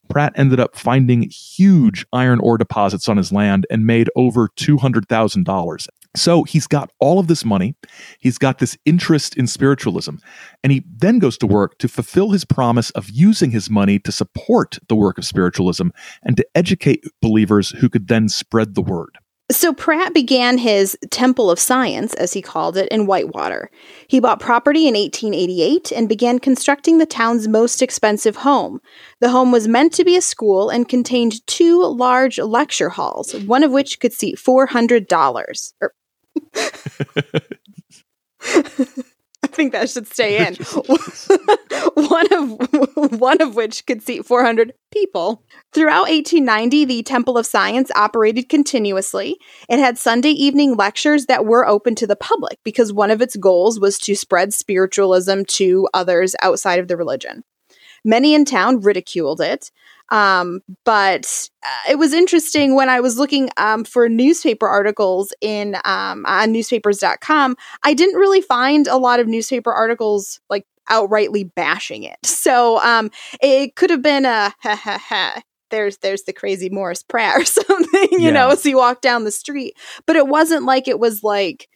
Pratt 0.08 0.32
ended 0.36 0.60
up 0.60 0.76
finding 0.76 1.30
huge 1.30 2.04
iron 2.12 2.40
ore 2.40 2.58
deposits 2.58 3.08
on 3.08 3.16
his 3.16 3.32
land 3.32 3.66
and 3.70 3.86
made 3.86 4.10
over 4.16 4.48
$200,000. 4.48 5.88
So 6.14 6.44
he's 6.44 6.66
got 6.66 6.90
all 7.00 7.18
of 7.18 7.26
this 7.26 7.44
money. 7.44 7.74
He's 8.18 8.38
got 8.38 8.58
this 8.58 8.76
interest 8.84 9.36
in 9.36 9.46
spiritualism. 9.46 10.16
And 10.62 10.72
he 10.72 10.84
then 10.86 11.18
goes 11.18 11.38
to 11.38 11.46
work 11.46 11.78
to 11.78 11.88
fulfill 11.88 12.30
his 12.30 12.44
promise 12.44 12.90
of 12.90 13.08
using 13.10 13.50
his 13.50 13.70
money 13.70 13.98
to 14.00 14.12
support 14.12 14.78
the 14.88 14.96
work 14.96 15.16
of 15.16 15.24
spiritualism 15.24 15.88
and 16.22 16.36
to 16.36 16.46
educate 16.54 17.04
believers 17.20 17.70
who 17.70 17.88
could 17.88 18.08
then 18.08 18.28
spread 18.28 18.74
the 18.74 18.82
word. 18.82 19.18
So 19.50 19.74
Pratt 19.74 20.14
began 20.14 20.56
his 20.56 20.96
Temple 21.10 21.50
of 21.50 21.58
Science, 21.58 22.14
as 22.14 22.32
he 22.32 22.40
called 22.40 22.78
it, 22.78 22.88
in 22.88 23.06
Whitewater. 23.06 23.70
He 24.08 24.18
bought 24.18 24.40
property 24.40 24.88
in 24.88 24.94
1888 24.94 25.92
and 25.92 26.08
began 26.08 26.38
constructing 26.38 26.96
the 26.96 27.04
town's 27.04 27.48
most 27.48 27.82
expensive 27.82 28.36
home. 28.36 28.80
The 29.20 29.28
home 29.28 29.52
was 29.52 29.68
meant 29.68 29.92
to 29.94 30.04
be 30.04 30.16
a 30.16 30.22
school 30.22 30.70
and 30.70 30.88
contained 30.88 31.46
two 31.46 31.84
large 31.84 32.38
lecture 32.38 32.88
halls, 32.88 33.34
one 33.44 33.62
of 33.62 33.72
which 33.72 34.00
could 34.00 34.14
seat 34.14 34.38
$400. 34.38 35.72
Or 35.82 35.92
I 39.44 39.48
think 39.48 39.72
that 39.72 39.90
should 39.90 40.06
stay 40.06 40.46
in. 40.46 40.54
one 41.94 42.32
of 42.32 43.20
one 43.20 43.42
of 43.42 43.54
which 43.54 43.84
could 43.86 44.02
seat 44.02 44.24
400 44.24 44.72
people. 44.90 45.44
Throughout 45.72 46.08
1890, 46.08 46.84
the 46.84 47.02
Temple 47.02 47.36
of 47.36 47.46
Science 47.46 47.90
operated 47.94 48.48
continuously. 48.48 49.38
It 49.68 49.78
had 49.78 49.98
Sunday 49.98 50.30
evening 50.30 50.76
lectures 50.76 51.26
that 51.26 51.44
were 51.44 51.66
open 51.66 51.94
to 51.96 52.06
the 52.06 52.16
public 52.16 52.58
because 52.64 52.92
one 52.92 53.10
of 53.10 53.20
its 53.20 53.36
goals 53.36 53.80
was 53.80 53.98
to 54.00 54.14
spread 54.14 54.54
spiritualism 54.54 55.42
to 55.48 55.88
others 55.92 56.36
outside 56.40 56.78
of 56.78 56.88
the 56.88 56.96
religion. 56.96 57.44
Many 58.04 58.34
in 58.34 58.44
town 58.44 58.80
ridiculed 58.80 59.40
it. 59.40 59.70
Um, 60.12 60.60
but 60.84 61.48
uh, 61.64 61.90
it 61.90 61.98
was 61.98 62.12
interesting 62.12 62.74
when 62.74 62.90
I 62.90 63.00
was 63.00 63.16
looking 63.18 63.48
um, 63.56 63.82
for 63.82 64.10
newspaper 64.10 64.68
articles 64.68 65.32
in 65.40 65.76
um, 65.86 66.26
on 66.26 66.52
newspapers.com. 66.52 67.56
I 67.82 67.94
didn't 67.94 68.20
really 68.20 68.42
find 68.42 68.86
a 68.86 68.98
lot 68.98 69.20
of 69.20 69.26
newspaper 69.26 69.72
articles 69.72 70.38
like 70.50 70.66
outrightly 70.90 71.50
bashing 71.54 72.04
it. 72.04 72.18
So 72.42 72.80
um, 72.80 73.12
it 73.40 73.76
could 73.76 73.90
have 73.90 74.02
been 74.02 74.24
a 74.24 74.52
ha 74.60 74.74
ha 74.74 74.98
ha. 74.98 75.40
There's 75.70 75.98
there's 75.98 76.24
the 76.24 76.32
crazy 76.32 76.68
Morris 76.68 77.04
Pratt 77.04 77.36
or 77.40 77.44
something, 77.44 78.08
you 78.10 78.18
yeah. 78.18 78.30
know, 78.30 78.50
as 78.50 78.66
you 78.66 78.76
walk 78.76 79.00
down 79.00 79.22
the 79.22 79.30
street. 79.30 79.74
But 80.06 80.16
it 80.16 80.26
wasn't 80.26 80.64
like 80.64 80.88
it 80.88 80.98
was 80.98 81.22
like 81.22 81.68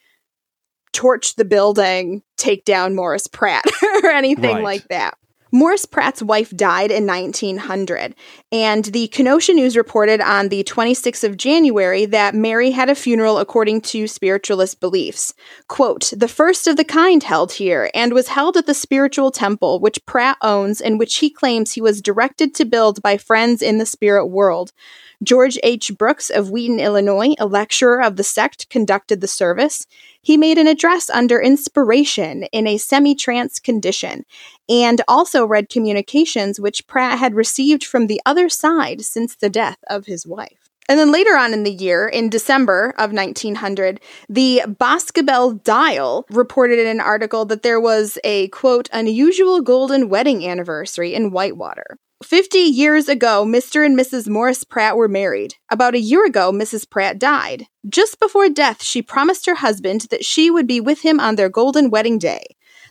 torch 0.93 1.37
the 1.37 1.45
building, 1.45 2.23
take 2.37 2.65
down 2.65 2.97
Morris 2.97 3.29
Pratt 3.29 3.65
or 4.03 4.11
anything 4.11 4.57
right. 4.57 4.65
like 4.65 4.89
that. 4.89 5.17
Morris 5.57 5.87
Pratt's 5.87 6.23
wife 6.23 6.51
died 6.51 6.91
in 6.91 7.07
1900, 7.07 8.15
and 8.53 8.85
the 8.85 9.09
Kenosha 9.09 9.55
News 9.55 9.75
reported 9.75 10.21
on 10.21 10.51
the 10.51 10.63
26th 10.65 11.25
of 11.25 11.39
January 11.39 12.05
that 12.05 12.35
Mary 12.35 12.73
had 12.73 12.91
a 12.91 12.95
funeral 12.95 13.39
according 13.39 13.81
to 13.81 14.07
spiritualist 14.07 14.81
beliefs. 14.81 15.33
Quote, 15.67 16.13
the 16.15 16.29
first 16.29 16.67
of 16.67 16.77
the 16.77 16.85
kind 16.85 17.23
held 17.23 17.53
here, 17.53 17.91
and 17.95 18.13
was 18.13 18.29
held 18.29 18.59
at 18.59 18.67
the 18.67 18.75
spiritual 18.75 19.31
temple, 19.31 19.81
which 19.81 20.05
Pratt 20.05 20.37
owns 20.43 20.83
and 20.83 20.99
which 20.99 21.17
he 21.17 21.31
claims 21.31 21.73
he 21.73 21.81
was 21.81 22.03
directed 22.03 22.55
to 22.57 22.67
build 22.67 23.01
by 23.01 23.17
friends 23.17 23.63
in 23.63 23.79
the 23.79 23.87
spirit 23.87 24.27
world. 24.27 24.75
George 25.23 25.59
H. 25.63 25.93
Brooks 25.97 26.31
of 26.31 26.51
Wheaton, 26.51 26.79
Illinois, 26.79 27.35
a 27.39 27.47
lecturer 27.47 28.03
of 28.03 28.17
the 28.17 28.25
sect, 28.25 28.69
conducted 28.69 29.21
the 29.21 29.29
service. 29.29 29.87
He 30.21 30.37
made 30.37 30.59
an 30.59 30.67
address 30.67 31.09
under 31.09 31.41
inspiration 31.41 32.45
in 32.53 32.67
a 32.67 32.77
semi 32.79 33.15
trance 33.15 33.59
condition 33.59 34.25
and 34.69 35.01
also 35.09 35.47
read 35.47 35.69
communications 35.69 36.61
which 36.61 36.87
Pratt 36.87 37.19
had 37.19 37.35
received 37.35 37.85
from 37.85 38.07
the 38.07 38.21
other 38.27 38.49
side 38.49 39.03
since 39.03 39.35
the 39.35 39.51
death 39.51 39.79
of 39.89 40.07
his 40.07 40.27
wife. 40.27 40.67
And 40.89 40.99
then 40.99 41.11
later 41.11 41.37
on 41.37 41.53
in 41.53 41.65
the 41.65 41.73
year, 41.73 42.07
in 42.07 42.31
December 42.31 42.95
of 42.97 43.13
1900, 43.13 44.01
the 44.29 44.63
Boscobel 44.79 45.53
Dial 45.53 46.25
reported 46.31 46.79
in 46.79 46.87
an 46.87 47.01
article 47.01 47.45
that 47.47 47.63
there 47.63 47.81
was 47.81 48.19
a 48.23 48.49
quote, 48.49 48.89
unusual 48.93 49.61
golden 49.63 50.09
wedding 50.09 50.47
anniversary 50.47 51.13
in 51.13 51.33
Whitewater. 51.33 51.99
50 52.27 52.59
years 52.59 53.09
ago, 53.09 53.45
Mr. 53.47 53.87
and 53.87 53.97
Mrs. 53.97 54.29
Morris 54.29 54.65
Pratt 54.65 54.97
were 54.97 55.07
married. 55.07 55.55
About 55.71 55.95
a 55.95 56.01
year 56.01 56.27
ago, 56.27 56.51
Mrs. 56.51 56.91
Pratt 56.91 57.21
died. 57.21 57.69
Just 57.89 58.19
before 58.19 58.49
death, 58.49 58.83
she 58.83 59.01
promised 59.01 59.47
her 59.47 59.55
husband 59.55 60.09
that 60.11 60.25
she 60.25 60.51
would 60.51 60.67
be 60.67 60.81
with 60.81 61.03
him 61.03 61.21
on 61.21 61.37
their 61.37 61.49
golden 61.49 61.89
wedding 61.89 62.19
day. 62.19 62.45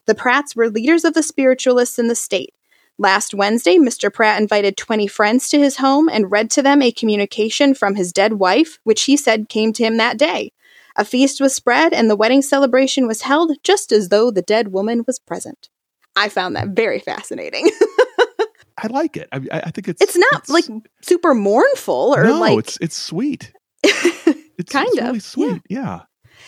The 0.05 0.15
Pratts 0.15 0.55
were 0.55 0.69
leaders 0.69 1.03
of 1.03 1.15
the 1.15 1.21
spiritualists 1.21 1.99
in 1.99 2.07
the 2.07 2.15
state. 2.15 2.53
Last 2.97 3.33
Wednesday, 3.33 3.75
Mr. 3.75 4.11
Pratt 4.11 4.41
invited 4.41 4.77
20 4.77 5.05
friends 5.07 5.49
to 5.49 5.59
his 5.59 5.77
home 5.77 6.07
and 6.07 6.31
read 6.31 6.49
to 6.51 6.61
them 6.61 6.81
a 6.81 6.93
communication 6.93 7.73
from 7.73 7.95
his 7.95 8.13
dead 8.13 8.35
wife, 8.35 8.79
which 8.85 9.03
he 9.03 9.17
said 9.17 9.49
came 9.49 9.73
to 9.73 9.83
him 9.83 9.97
that 9.97 10.17
day. 10.17 10.53
A 10.95 11.03
feast 11.03 11.41
was 11.41 11.53
spread, 11.53 11.91
and 11.91 12.09
the 12.09 12.15
wedding 12.15 12.41
celebration 12.41 13.05
was 13.05 13.23
held 13.23 13.51
just 13.63 13.91
as 13.91 14.07
though 14.07 14.31
the 14.31 14.41
dead 14.41 14.69
woman 14.69 15.03
was 15.05 15.19
present. 15.19 15.67
I 16.15 16.29
found 16.29 16.55
that 16.55 16.69
very 16.69 16.99
fascinating. 16.99 17.69
I 18.77 18.87
like 18.87 19.17
it. 19.17 19.29
I, 19.31 19.41
I 19.51 19.71
think 19.71 19.87
it's 19.87 20.01
it's 20.01 20.17
not 20.17 20.41
it's, 20.41 20.49
like 20.49 20.65
super 21.01 21.33
mournful 21.33 22.13
or 22.15 22.23
no, 22.25 22.39
like 22.39 22.59
it's 22.59 22.77
it's 22.81 22.97
sweet. 22.97 23.53
It's 24.57 24.71
kind 24.71 24.87
it's 24.87 24.97
of 24.99 25.05
really 25.05 25.19
sweet. 25.19 25.61
Yeah. 25.67 25.79
yeah. 25.79 25.99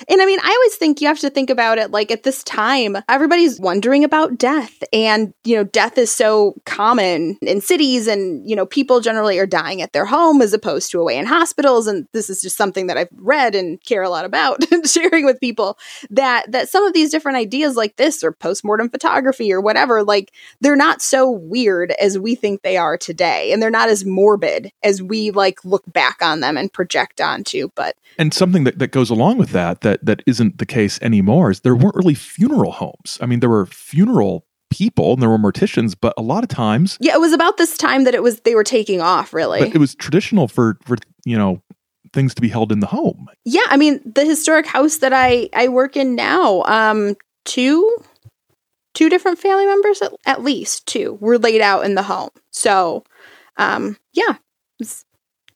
And 0.10 0.22
I 0.22 0.26
mean, 0.26 0.40
I 0.42 0.50
always 0.50 0.76
think 0.76 1.02
you 1.02 1.08
have 1.08 1.20
to 1.20 1.30
think 1.30 1.50
about 1.50 1.78
it 1.78 1.92
like 1.92 2.12
at 2.12 2.24
this 2.24 2.44
time, 2.44 2.98
everybody's 3.10 3.60
wondering 3.60 4.04
about 4.04 4.38
death. 4.38 4.84
And, 4.94 5.34
you 5.44 5.56
know, 5.56 5.64
death 5.64 5.98
is 5.98 6.12
so 6.12 6.56
common 6.66 7.38
in 7.42 7.62
cities, 7.62 8.08
and, 8.08 8.48
you 8.48 8.56
know, 8.56 8.66
people 8.66 9.00
generally 9.00 9.40
are 9.40 9.46
dying 9.46 9.82
at 9.82 9.94
their 9.94 10.06
home 10.06 10.42
as 10.42 10.54
opposed 10.54 10.92
to 10.92 11.00
away 11.00 11.18
in 11.18 11.26
hospitals. 11.26 11.88
And 11.88 12.08
this 12.14 12.30
is 12.30 12.42
just 12.42 12.58
something 12.58 12.88
that 12.88 12.98
I've 12.98 13.10
read 13.16 13.56
and 13.56 13.84
care 13.84 14.04
a 14.04 14.10
lot 14.10 14.26
about 14.26 14.64
sharing 14.86 15.26
with 15.26 15.40
people 15.40 15.78
that, 16.10 16.52
that 16.52 16.70
some 16.70 16.84
of 16.86 16.94
these 16.94 17.12
different 17.12 17.38
ideas 17.38 17.76
like 17.76 17.96
this 17.96 18.24
or 18.24 18.32
postmortem 18.32 18.90
photography 18.90 19.52
or 19.52 19.62
whatever, 19.62 20.04
like 20.04 20.32
they're 20.62 20.76
not 20.76 21.02
so 21.02 21.30
weird 21.30 21.92
as 21.92 22.20
we 22.20 22.36
think 22.36 22.62
they 22.62 22.78
are 22.78 22.98
today. 22.98 23.52
And 23.52 23.62
they're 23.62 23.70
not 23.70 23.90
as 23.90 24.06
morbid 24.06 24.72
as 24.84 25.02
we 25.02 25.32
like 25.32 25.64
look 25.66 25.84
back 25.92 26.22
on 26.22 26.40
them 26.40 26.58
and 26.58 26.72
project 26.72 27.22
onto. 27.22 27.70
But, 27.76 27.96
and 28.18 28.34
something 28.34 28.64
that, 28.66 28.80
that 28.80 28.92
goes 28.92 29.10
along 29.10 29.38
with 29.38 29.52
that, 29.52 29.82
that 29.88 30.06
that 30.06 30.22
isn't 30.28 30.58
the 30.58 30.66
case 30.66 31.00
anymore 31.02 31.50
is 31.50 31.62
there 31.62 31.76
weren't 31.76 31.96
really 31.96 32.14
funeral 32.14 32.74
homes. 32.74 33.18
I 33.22 33.26
mean, 33.26 33.40
there 33.40 33.50
were 33.50 33.66
funeral 33.68 34.46
people 34.70 35.14
and 35.14 35.22
there 35.22 35.30
were 35.30 35.38
morticians, 35.38 35.96
but 36.00 36.14
a 36.18 36.22
lot 36.22 36.44
of 36.44 36.50
times, 36.50 36.98
yeah, 37.00 37.14
it 37.14 37.22
was 37.22 37.32
about 37.32 37.58
this 37.58 37.78
time 37.78 38.04
that 38.04 38.14
it 38.14 38.22
was 38.22 38.42
they 38.42 38.54
were 38.54 38.66
taking 38.66 39.00
off. 39.00 39.34
Really, 39.34 39.62
it 39.62 39.78
was 39.78 39.96
traditional 39.96 40.50
for 40.50 40.78
for 40.84 40.98
you 41.26 41.38
know 41.38 41.62
things 42.14 42.36
to 42.36 42.42
be 42.42 42.50
held 42.50 42.72
in 42.72 42.82
the 42.82 42.88
home. 42.88 43.30
Yeah, 43.46 43.66
I 43.68 43.78
mean, 43.78 44.02
the 44.06 44.26
historic 44.26 44.66
house 44.66 44.98
that 44.98 45.14
I 45.14 45.50
I 45.54 45.70
work 45.70 45.96
in 45.96 46.16
now, 46.16 46.64
um, 46.64 47.16
two 47.46 47.98
two 48.94 49.10
different 49.10 49.40
family 49.40 49.66
members 49.66 50.02
at, 50.02 50.12
at 50.26 50.44
least 50.44 50.86
two 50.86 51.18
were 51.22 51.38
laid 51.38 51.62
out 51.62 51.86
in 51.86 51.96
the 51.96 52.04
home. 52.04 52.32
So, 52.52 53.06
um, 53.56 53.96
yeah, 54.12 54.36
it's 54.80 55.06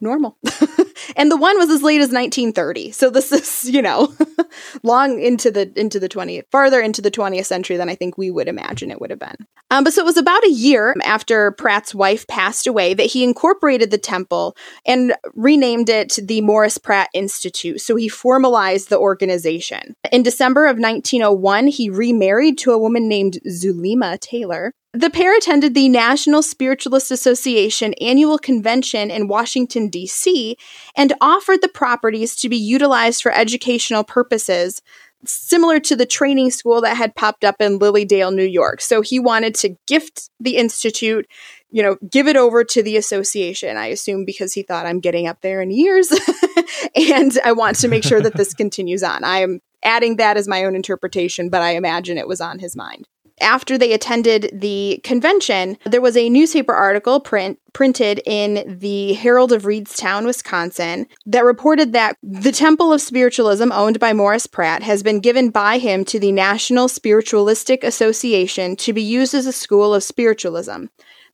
normal. 0.01 0.37
and 1.15 1.31
the 1.31 1.37
one 1.37 1.57
was 1.57 1.69
as 1.69 1.83
late 1.83 2.01
as 2.01 2.09
1930. 2.09 2.91
So 2.91 3.09
this 3.09 3.31
is, 3.31 3.69
you 3.69 3.81
know, 3.81 4.13
long 4.83 5.21
into 5.21 5.51
the 5.51 5.71
into 5.75 5.99
the 5.99 6.09
20th, 6.09 6.43
farther 6.51 6.81
into 6.81 7.01
the 7.01 7.11
20th 7.11 7.45
century 7.45 7.77
than 7.77 7.89
I 7.89 7.95
think 7.95 8.17
we 8.17 8.31
would 8.31 8.47
imagine 8.47 8.91
it 8.91 8.99
would 8.99 9.09
have 9.09 9.19
been. 9.19 9.35
Um, 9.69 9.83
but 9.83 9.93
so 9.93 10.01
it 10.01 10.05
was 10.05 10.17
about 10.17 10.43
a 10.43 10.51
year 10.51 10.95
after 11.03 11.51
Pratt's 11.51 11.95
wife 11.95 12.27
passed 12.27 12.67
away 12.67 12.93
that 12.93 13.05
he 13.05 13.23
incorporated 13.23 13.91
the 13.91 13.97
temple 13.97 14.55
and 14.85 15.13
renamed 15.33 15.89
it 15.89 16.17
the 16.21 16.41
Morris 16.41 16.77
Pratt 16.77 17.09
Institute. 17.13 17.79
So 17.79 17.95
he 17.95 18.09
formalized 18.09 18.89
the 18.89 18.99
organization. 18.99 19.95
In 20.11 20.23
December 20.23 20.65
of 20.65 20.77
1901, 20.77 21.67
he 21.67 21.89
remarried 21.89 22.57
to 22.59 22.71
a 22.71 22.77
woman 22.77 23.07
named 23.07 23.39
Zulema 23.49 24.17
Taylor. 24.19 24.73
The 24.93 25.09
pair 25.09 25.37
attended 25.37 25.73
the 25.73 25.87
National 25.87 26.41
Spiritualist 26.41 27.11
Association 27.11 27.93
annual 28.01 28.37
convention 28.37 29.09
in 29.09 29.29
Washington, 29.29 29.87
D.C., 29.87 30.57
and 30.97 31.13
offered 31.21 31.61
the 31.61 31.69
properties 31.69 32.35
to 32.37 32.49
be 32.49 32.57
utilized 32.57 33.23
for 33.23 33.31
educational 33.31 34.03
purposes, 34.03 34.81
similar 35.25 35.79
to 35.79 35.95
the 35.95 36.05
training 36.05 36.51
school 36.51 36.81
that 36.81 36.97
had 36.97 37.15
popped 37.15 37.45
up 37.45 37.61
in 37.61 37.79
Lily 37.79 38.03
Dale, 38.03 38.31
New 38.31 38.43
York. 38.43 38.81
So 38.81 39.01
he 39.01 39.17
wanted 39.17 39.55
to 39.55 39.77
gift 39.87 40.29
the 40.41 40.57
Institute, 40.57 41.25
you 41.69 41.81
know, 41.81 41.95
give 42.09 42.27
it 42.27 42.35
over 42.35 42.65
to 42.65 42.83
the 42.83 42.97
association, 42.97 43.77
I 43.77 43.87
assume 43.87 44.25
because 44.25 44.51
he 44.51 44.61
thought 44.61 44.85
I'm 44.85 44.99
getting 44.99 45.25
up 45.25 45.39
there 45.39 45.61
in 45.61 45.71
years 45.71 46.11
and 46.95 47.31
I 47.45 47.53
want 47.53 47.77
to 47.77 47.87
make 47.87 48.03
sure 48.03 48.19
that 48.19 48.35
this 48.35 48.53
continues 48.53 49.03
on. 49.03 49.23
I 49.23 49.37
am 49.37 49.61
adding 49.83 50.17
that 50.17 50.35
as 50.35 50.49
my 50.49 50.65
own 50.65 50.75
interpretation, 50.75 51.49
but 51.49 51.61
I 51.61 51.75
imagine 51.75 52.17
it 52.17 52.27
was 52.27 52.41
on 52.41 52.59
his 52.59 52.75
mind 52.75 53.07
after 53.41 53.77
they 53.77 53.93
attended 53.93 54.49
the 54.53 55.01
convention, 55.03 55.77
there 55.85 56.01
was 56.01 56.15
a 56.15 56.29
newspaper 56.29 56.73
article 56.73 57.19
print 57.19 57.59
printed 57.73 58.21
in 58.25 58.77
the 58.79 59.13
Herald 59.13 59.51
of 59.51 59.65
Readstown, 59.65 60.25
Wisconsin, 60.25 61.07
that 61.25 61.45
reported 61.45 61.93
that 61.93 62.17
the 62.21 62.51
Temple 62.51 62.91
of 62.91 63.01
Spiritualism, 63.01 63.71
owned 63.71 63.99
by 63.99 64.13
Morris 64.13 64.45
Pratt, 64.45 64.83
has 64.83 65.03
been 65.03 65.19
given 65.19 65.49
by 65.49 65.77
him 65.77 66.03
to 66.05 66.19
the 66.19 66.31
National 66.31 66.87
Spiritualistic 66.87 67.83
Association 67.83 68.75
to 68.77 68.93
be 68.93 69.01
used 69.01 69.33
as 69.33 69.45
a 69.45 69.53
school 69.53 69.93
of 69.93 70.03
spiritualism. 70.03 70.85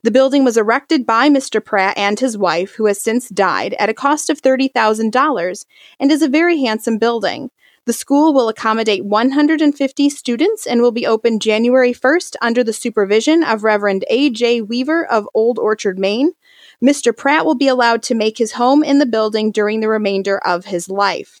The 0.04 0.12
building 0.12 0.44
was 0.44 0.56
erected 0.56 1.04
by 1.04 1.28
Mr. 1.28 1.64
Pratt 1.64 1.98
and 1.98 2.20
his 2.20 2.38
wife, 2.38 2.74
who 2.76 2.86
has 2.86 3.00
since 3.00 3.28
died, 3.28 3.74
at 3.80 3.88
a 3.88 3.94
cost 3.94 4.30
of 4.30 4.40
$30,000 4.40 5.66
and 5.98 6.12
is 6.12 6.22
a 6.22 6.28
very 6.28 6.60
handsome 6.60 6.98
building. 6.98 7.50
The 7.88 7.94
school 7.94 8.34
will 8.34 8.50
accommodate 8.50 9.06
150 9.06 10.10
students 10.10 10.66
and 10.66 10.82
will 10.82 10.92
be 10.92 11.06
open 11.06 11.40
January 11.40 11.94
1st 11.94 12.36
under 12.42 12.62
the 12.62 12.74
supervision 12.74 13.42
of 13.42 13.64
Reverend 13.64 14.04
A. 14.10 14.28
J. 14.28 14.60
Weaver 14.60 15.06
of 15.06 15.26
Old 15.32 15.58
Orchard, 15.58 15.98
Maine. 15.98 16.32
Mr. 16.84 17.16
Pratt 17.16 17.46
will 17.46 17.54
be 17.54 17.66
allowed 17.66 18.02
to 18.02 18.14
make 18.14 18.36
his 18.36 18.52
home 18.52 18.84
in 18.84 18.98
the 18.98 19.06
building 19.06 19.50
during 19.50 19.80
the 19.80 19.88
remainder 19.88 20.36
of 20.36 20.66
his 20.66 20.90
life. 20.90 21.40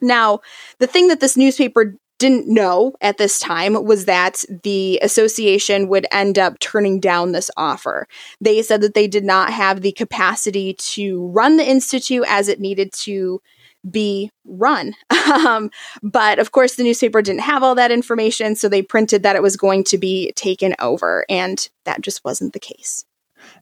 Now, 0.00 0.40
the 0.80 0.88
thing 0.88 1.06
that 1.06 1.20
this 1.20 1.36
newspaper 1.36 1.94
didn't 2.18 2.52
know 2.52 2.94
at 3.00 3.18
this 3.18 3.38
time 3.38 3.84
was 3.84 4.06
that 4.06 4.42
the 4.64 4.98
association 5.02 5.86
would 5.86 6.04
end 6.10 6.36
up 6.36 6.58
turning 6.58 6.98
down 6.98 7.30
this 7.30 7.48
offer. 7.56 8.08
They 8.40 8.60
said 8.62 8.80
that 8.80 8.94
they 8.94 9.06
did 9.06 9.24
not 9.24 9.52
have 9.52 9.82
the 9.82 9.92
capacity 9.92 10.74
to 10.74 11.28
run 11.28 11.58
the 11.58 11.70
institute 11.70 12.24
as 12.26 12.48
it 12.48 12.58
needed 12.58 12.92
to 13.04 13.40
be 13.88 14.30
run. 14.44 14.94
Um, 15.30 15.70
but 16.02 16.40
of 16.40 16.50
course, 16.50 16.74
the 16.74 16.82
newspaper 16.82 17.22
didn't 17.22 17.42
have 17.42 17.62
all 17.62 17.76
that 17.76 17.92
information, 17.92 18.56
so 18.56 18.68
they 18.68 18.82
printed 18.82 19.22
that 19.22 19.36
it 19.36 19.42
was 19.42 19.56
going 19.56 19.84
to 19.84 19.96
be 19.96 20.32
taken 20.32 20.74
over, 20.80 21.24
and 21.28 21.68
that 21.84 22.00
just 22.00 22.24
wasn't 22.24 22.52
the 22.52 22.58
case. 22.58 23.04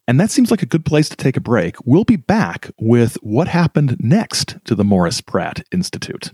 And 0.07 0.19
that 0.19 0.31
seems 0.31 0.51
like 0.51 0.63
a 0.63 0.67
good 0.67 0.87
place 0.87 1.11
to 1.11 1.17
take 1.17 1.37
a 1.37 1.43
break. 1.43 1.77
We'll 1.85 2.05
be 2.05 2.17
back 2.17 2.71
with 2.81 3.17
what 3.17 3.49
happened 3.49 3.99
next 4.01 4.57
to 4.65 4.75
the 4.75 4.85
Morris 4.85 5.21
Pratt 5.21 5.63
Institute. 5.71 6.33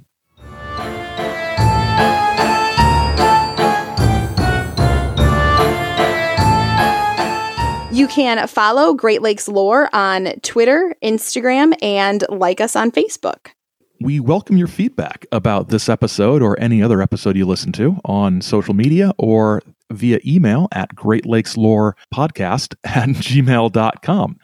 You 7.95 8.09
can 8.09 8.49
follow 8.49 8.93
Great 8.95 9.23
Lakes 9.23 9.47
Lore 9.47 9.89
on 9.95 10.33
Twitter, 10.43 10.97
Instagram, 11.01 11.75
and 11.81 12.25
like 12.29 12.61
us 12.61 12.75
on 12.75 12.91
Facebook. 12.91 13.54
We 14.05 14.21
welcome 14.21 14.59
your 14.59 14.69
feedback 14.69 15.25
about 15.33 15.71
this 15.71 15.89
episode 15.89 16.43
or 16.43 16.61
any 16.61 16.83
other 16.83 17.01
episode 17.01 17.39
you 17.39 17.47
listen 17.47 17.73
to 17.73 17.97
on 18.05 18.43
social 18.43 18.75
media 18.75 19.13
or 19.17 19.63
via 19.91 20.19
email 20.27 20.69
at 20.73 20.95
Great 20.95 21.25
Lakes 21.25 21.57
Lore 21.57 21.97
Podcast 22.15 22.75
at 22.85 23.09
gmail.com. 23.09 24.39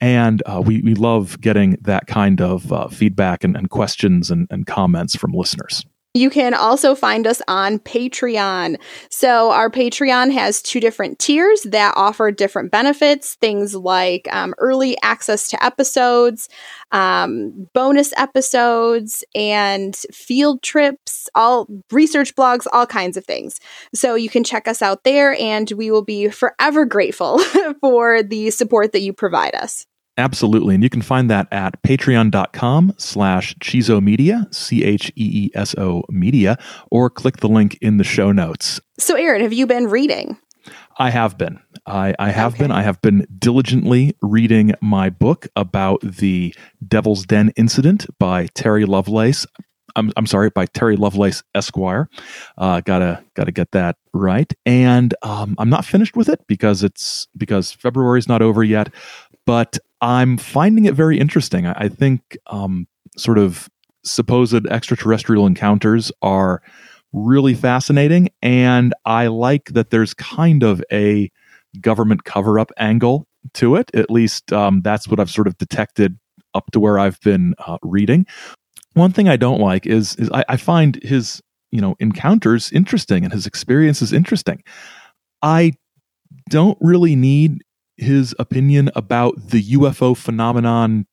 And 0.00 0.42
uh, 0.46 0.62
we, 0.64 0.80
we 0.80 0.94
love 0.94 1.42
getting 1.42 1.76
that 1.82 2.06
kind 2.06 2.40
of 2.40 2.72
uh, 2.72 2.88
feedback 2.88 3.44
and, 3.44 3.54
and 3.54 3.68
questions 3.68 4.30
and, 4.30 4.48
and 4.50 4.66
comments 4.66 5.14
from 5.14 5.32
listeners. 5.32 5.84
You 6.14 6.28
can 6.28 6.52
also 6.52 6.94
find 6.94 7.26
us 7.26 7.40
on 7.48 7.78
Patreon. 7.78 8.78
So, 9.08 9.50
our 9.50 9.70
Patreon 9.70 10.30
has 10.32 10.60
two 10.60 10.78
different 10.78 11.18
tiers 11.18 11.62
that 11.62 11.94
offer 11.96 12.30
different 12.30 12.70
benefits 12.70 13.36
things 13.36 13.74
like 13.74 14.28
um, 14.30 14.54
early 14.58 14.98
access 15.02 15.48
to 15.48 15.64
episodes, 15.64 16.50
um, 16.90 17.66
bonus 17.72 18.12
episodes, 18.18 19.24
and 19.34 19.96
field 20.12 20.62
trips, 20.62 21.30
all 21.34 21.66
research 21.90 22.34
blogs, 22.34 22.66
all 22.74 22.86
kinds 22.86 23.16
of 23.16 23.24
things. 23.24 23.58
So, 23.94 24.14
you 24.14 24.28
can 24.28 24.44
check 24.44 24.68
us 24.68 24.82
out 24.82 25.04
there, 25.04 25.34
and 25.40 25.70
we 25.72 25.90
will 25.90 26.04
be 26.04 26.28
forever 26.28 26.84
grateful 26.84 27.38
for 27.80 28.22
the 28.22 28.50
support 28.50 28.92
that 28.92 29.00
you 29.00 29.14
provide 29.14 29.54
us. 29.54 29.86
Absolutely. 30.22 30.76
And 30.76 30.84
you 30.84 30.88
can 30.88 31.02
find 31.02 31.28
that 31.30 31.48
at 31.50 31.82
patreon.com 31.82 32.94
slash 32.96 33.56
Cheeso 33.56 34.00
Media, 34.00 34.46
C 34.52 34.84
H 34.84 35.10
E 35.16 35.46
E 35.46 35.50
S 35.52 35.74
O 35.76 36.04
Media, 36.10 36.56
or 36.92 37.10
click 37.10 37.38
the 37.38 37.48
link 37.48 37.76
in 37.82 37.96
the 37.96 38.04
show 38.04 38.30
notes. 38.30 38.80
So, 39.00 39.16
Aaron, 39.16 39.40
have 39.40 39.52
you 39.52 39.66
been 39.66 39.88
reading? 39.88 40.38
I 40.96 41.10
have 41.10 41.36
been. 41.36 41.58
I, 41.86 42.14
I 42.20 42.30
have 42.30 42.54
okay. 42.54 42.62
been. 42.62 42.70
I 42.70 42.82
have 42.82 43.02
been 43.02 43.26
diligently 43.36 44.14
reading 44.22 44.74
my 44.80 45.10
book 45.10 45.48
about 45.56 46.00
the 46.02 46.54
Devil's 46.86 47.26
Den 47.26 47.50
incident 47.56 48.06
by 48.20 48.46
Terry 48.54 48.84
Lovelace. 48.84 49.44
I'm, 49.96 50.12
I'm 50.16 50.26
sorry, 50.26 50.50
by 50.50 50.66
Terry 50.66 50.94
Lovelace 50.94 51.42
Esquire. 51.52 52.08
Uh, 52.56 52.80
gotta 52.80 53.24
gotta 53.34 53.50
get 53.50 53.72
that 53.72 53.96
right. 54.14 54.52
And 54.64 55.14
um, 55.22 55.56
I'm 55.58 55.68
not 55.68 55.84
finished 55.84 56.14
with 56.14 56.28
it 56.28 56.46
because 56.46 56.84
it's 56.84 57.26
because 57.36 57.72
February's 57.72 58.28
not 58.28 58.40
over 58.40 58.62
yet. 58.62 58.88
But 59.46 59.78
I'm 60.00 60.36
finding 60.36 60.84
it 60.84 60.94
very 60.94 61.18
interesting. 61.18 61.66
I, 61.66 61.84
I 61.84 61.88
think 61.88 62.36
um, 62.48 62.86
sort 63.16 63.38
of 63.38 63.68
supposed 64.04 64.66
extraterrestrial 64.66 65.46
encounters 65.46 66.10
are 66.22 66.62
really 67.12 67.54
fascinating, 67.54 68.30
and 68.42 68.94
I 69.04 69.26
like 69.26 69.66
that 69.72 69.90
there's 69.90 70.14
kind 70.14 70.62
of 70.62 70.82
a 70.92 71.30
government 71.80 72.24
cover 72.24 72.58
up 72.58 72.70
angle 72.78 73.26
to 73.54 73.76
it. 73.76 73.90
At 73.94 74.10
least 74.10 74.52
um, 74.52 74.82
that's 74.82 75.08
what 75.08 75.20
I've 75.20 75.30
sort 75.30 75.46
of 75.46 75.58
detected 75.58 76.18
up 76.54 76.70
to 76.72 76.80
where 76.80 76.98
I've 76.98 77.20
been 77.20 77.54
uh, 77.66 77.78
reading. 77.82 78.26
One 78.94 79.12
thing 79.12 79.28
I 79.28 79.36
don't 79.36 79.60
like 79.60 79.86
is 79.86 80.16
is 80.16 80.30
I, 80.32 80.44
I 80.48 80.56
find 80.56 81.02
his 81.02 81.42
you 81.70 81.80
know 81.80 81.96
encounters 81.98 82.70
interesting 82.72 83.24
and 83.24 83.32
his 83.32 83.46
experiences 83.46 84.12
interesting. 84.12 84.62
I 85.42 85.72
don't 86.48 86.78
really 86.80 87.16
need 87.16 87.62
his 87.96 88.34
opinion 88.38 88.90
about 88.94 89.50
the 89.50 89.62
UFO 89.62 90.16
phenomenon 90.16 91.06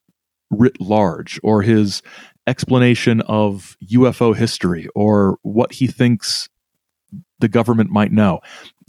writ 0.51 0.79
large 0.79 1.39
or 1.43 1.61
his 1.61 2.01
explanation 2.47 3.21
of 3.21 3.77
UFO 3.91 4.35
history 4.35 4.87
or 4.95 5.37
what 5.43 5.73
he 5.73 5.87
thinks 5.87 6.49
the 7.39 7.47
government 7.47 7.91
might 7.91 8.11
know. 8.11 8.39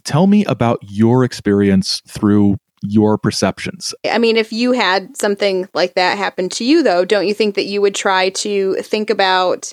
Tell 0.04 0.26
me 0.26 0.44
about 0.46 0.78
your 0.82 1.24
experience 1.24 2.00
through 2.08 2.56
your 2.82 3.18
perceptions. 3.18 3.94
I 4.10 4.18
mean, 4.18 4.36
if 4.36 4.52
you 4.52 4.72
had 4.72 5.16
something 5.16 5.68
like 5.74 5.94
that 5.94 6.16
happen 6.16 6.48
to 6.50 6.64
you, 6.64 6.82
though, 6.82 7.04
don't 7.04 7.26
you 7.26 7.34
think 7.34 7.54
that 7.56 7.66
you 7.66 7.82
would 7.82 7.94
try 7.94 8.30
to 8.30 8.76
think 8.76 9.10
about, 9.10 9.72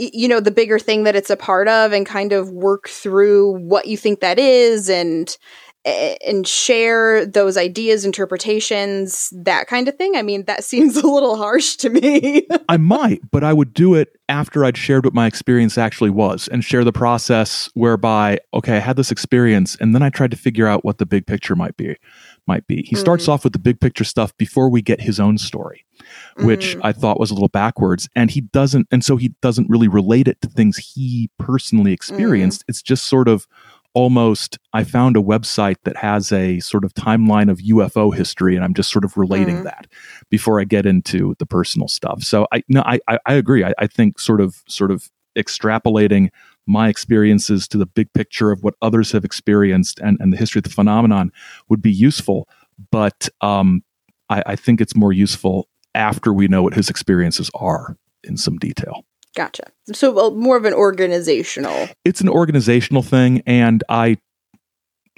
you 0.00 0.26
know, 0.26 0.40
the 0.40 0.50
bigger 0.50 0.80
thing 0.80 1.04
that 1.04 1.14
it's 1.14 1.30
a 1.30 1.36
part 1.36 1.68
of 1.68 1.92
and 1.92 2.04
kind 2.04 2.32
of 2.32 2.50
work 2.50 2.88
through 2.88 3.60
what 3.60 3.86
you 3.86 3.96
think 3.96 4.20
that 4.20 4.40
is 4.40 4.90
and 4.90 5.36
and 5.84 6.46
share 6.46 7.24
those 7.24 7.56
ideas, 7.56 8.04
interpretations, 8.04 9.32
that 9.32 9.66
kind 9.66 9.88
of 9.88 9.96
thing. 9.96 10.14
I 10.16 10.22
mean, 10.22 10.44
that 10.44 10.64
seems 10.70 10.96
a 10.96 11.06
little 11.06 11.36
harsh 11.36 11.76
to 11.76 11.90
me. 11.90 12.46
I 12.68 12.76
might, 12.76 13.20
but 13.30 13.44
I 13.44 13.52
would 13.52 13.72
do 13.72 13.94
it 13.94 14.16
after 14.28 14.64
I'd 14.64 14.76
shared 14.76 15.04
what 15.04 15.14
my 15.14 15.26
experience 15.26 15.78
actually 15.78 16.10
was 16.10 16.48
and 16.48 16.62
share 16.62 16.84
the 16.84 16.92
process 16.92 17.68
whereby, 17.74 18.38
okay, 18.54 18.76
I 18.76 18.80
had 18.80 18.96
this 18.96 19.10
experience 19.10 19.76
and 19.80 19.94
then 19.94 20.02
I 20.02 20.10
tried 20.10 20.30
to 20.32 20.36
figure 20.36 20.66
out 20.66 20.84
what 20.84 20.98
the 20.98 21.06
big 21.06 21.26
picture 21.26 21.56
might 21.56 21.76
be. 21.76 21.96
Might 22.46 22.66
be. 22.66 22.82
He 22.82 22.96
starts 22.96 23.26
mm. 23.26 23.28
off 23.28 23.44
with 23.44 23.52
the 23.52 23.58
big 23.58 23.80
picture 23.80 24.02
stuff 24.02 24.36
before 24.36 24.70
we 24.70 24.82
get 24.82 25.00
his 25.00 25.20
own 25.20 25.38
story, 25.38 25.84
which 26.38 26.76
mm. 26.76 26.80
I 26.82 26.92
thought 26.92 27.20
was 27.20 27.30
a 27.30 27.34
little 27.34 27.48
backwards. 27.48 28.08
And 28.16 28.30
he 28.30 28.40
doesn't, 28.40 28.88
and 28.90 29.04
so 29.04 29.16
he 29.16 29.34
doesn't 29.40 29.70
really 29.70 29.88
relate 29.88 30.26
it 30.26 30.40
to 30.40 30.48
things 30.48 30.76
he 30.76 31.30
personally 31.38 31.92
experienced. 31.92 32.62
Mm. 32.62 32.70
It's 32.70 32.82
just 32.82 33.06
sort 33.06 33.28
of 33.28 33.46
almost 33.94 34.58
I 34.72 34.84
found 34.84 35.16
a 35.16 35.20
website 35.20 35.76
that 35.84 35.96
has 35.96 36.32
a 36.32 36.60
sort 36.60 36.84
of 36.84 36.94
timeline 36.94 37.50
of 37.50 37.58
UFO 37.58 38.14
history, 38.14 38.54
and 38.56 38.64
I'm 38.64 38.74
just 38.74 38.90
sort 38.90 39.04
of 39.04 39.16
relating 39.16 39.58
mm. 39.58 39.64
that 39.64 39.86
before 40.30 40.60
I 40.60 40.64
get 40.64 40.86
into 40.86 41.34
the 41.38 41.46
personal 41.46 41.88
stuff. 41.88 42.22
So 42.22 42.46
I 42.52 42.62
no, 42.68 42.82
I 42.82 43.00
I, 43.08 43.18
I 43.26 43.34
agree. 43.34 43.64
I, 43.64 43.72
I 43.78 43.86
think 43.86 44.18
sort 44.18 44.40
of 44.40 44.62
sort 44.68 44.90
of 44.90 45.10
extrapolating 45.36 46.28
my 46.66 46.88
experiences 46.88 47.66
to 47.68 47.78
the 47.78 47.86
big 47.86 48.12
picture 48.12 48.50
of 48.52 48.62
what 48.62 48.74
others 48.82 49.12
have 49.12 49.24
experienced 49.24 49.98
and, 50.00 50.18
and 50.20 50.32
the 50.32 50.36
history 50.36 50.58
of 50.60 50.64
the 50.64 50.70
phenomenon 50.70 51.32
would 51.68 51.82
be 51.82 51.90
useful. 51.90 52.48
But 52.90 53.28
um, 53.40 53.82
I, 54.28 54.42
I 54.46 54.56
think 54.56 54.80
it's 54.80 54.96
more 54.96 55.12
useful 55.12 55.68
after 55.94 56.32
we 56.32 56.48
know 56.48 56.62
what 56.62 56.74
his 56.74 56.88
experiences 56.88 57.50
are 57.54 57.96
in 58.22 58.36
some 58.36 58.58
detail. 58.58 59.04
Gotcha. 59.36 59.64
So 59.92 60.10
well, 60.10 60.32
more 60.32 60.56
of 60.56 60.64
an 60.64 60.74
organizational. 60.74 61.88
It's 62.04 62.20
an 62.20 62.28
organizational 62.28 63.02
thing, 63.02 63.42
and 63.46 63.84
I, 63.88 64.18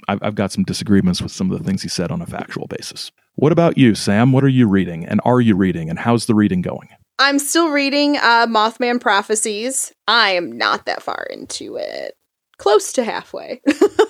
I've, 0.07 0.19
I've 0.21 0.35
got 0.35 0.51
some 0.51 0.63
disagreements 0.63 1.21
with 1.21 1.31
some 1.31 1.51
of 1.51 1.57
the 1.57 1.63
things 1.63 1.81
he 1.81 1.89
said 1.89 2.11
on 2.11 2.21
a 2.21 2.25
factual 2.25 2.67
basis. 2.67 3.11
What 3.35 3.51
about 3.51 3.77
you, 3.77 3.95
Sam? 3.95 4.31
What 4.31 4.43
are 4.43 4.49
you 4.49 4.67
reading, 4.67 5.05
and 5.05 5.19
are 5.25 5.41
you 5.41 5.55
reading, 5.55 5.89
and 5.89 5.97
how's 5.97 6.27
the 6.27 6.35
reading 6.35 6.61
going? 6.61 6.89
I'm 7.19 7.39
still 7.39 7.69
reading 7.69 8.17
uh, 8.17 8.47
Mothman 8.47 8.99
Prophecies. 8.99 9.93
I 10.07 10.31
am 10.31 10.51
not 10.51 10.85
that 10.85 11.01
far 11.01 11.27
into 11.29 11.77
it, 11.77 12.15
close 12.57 12.93
to 12.93 13.03
halfway. 13.03 13.61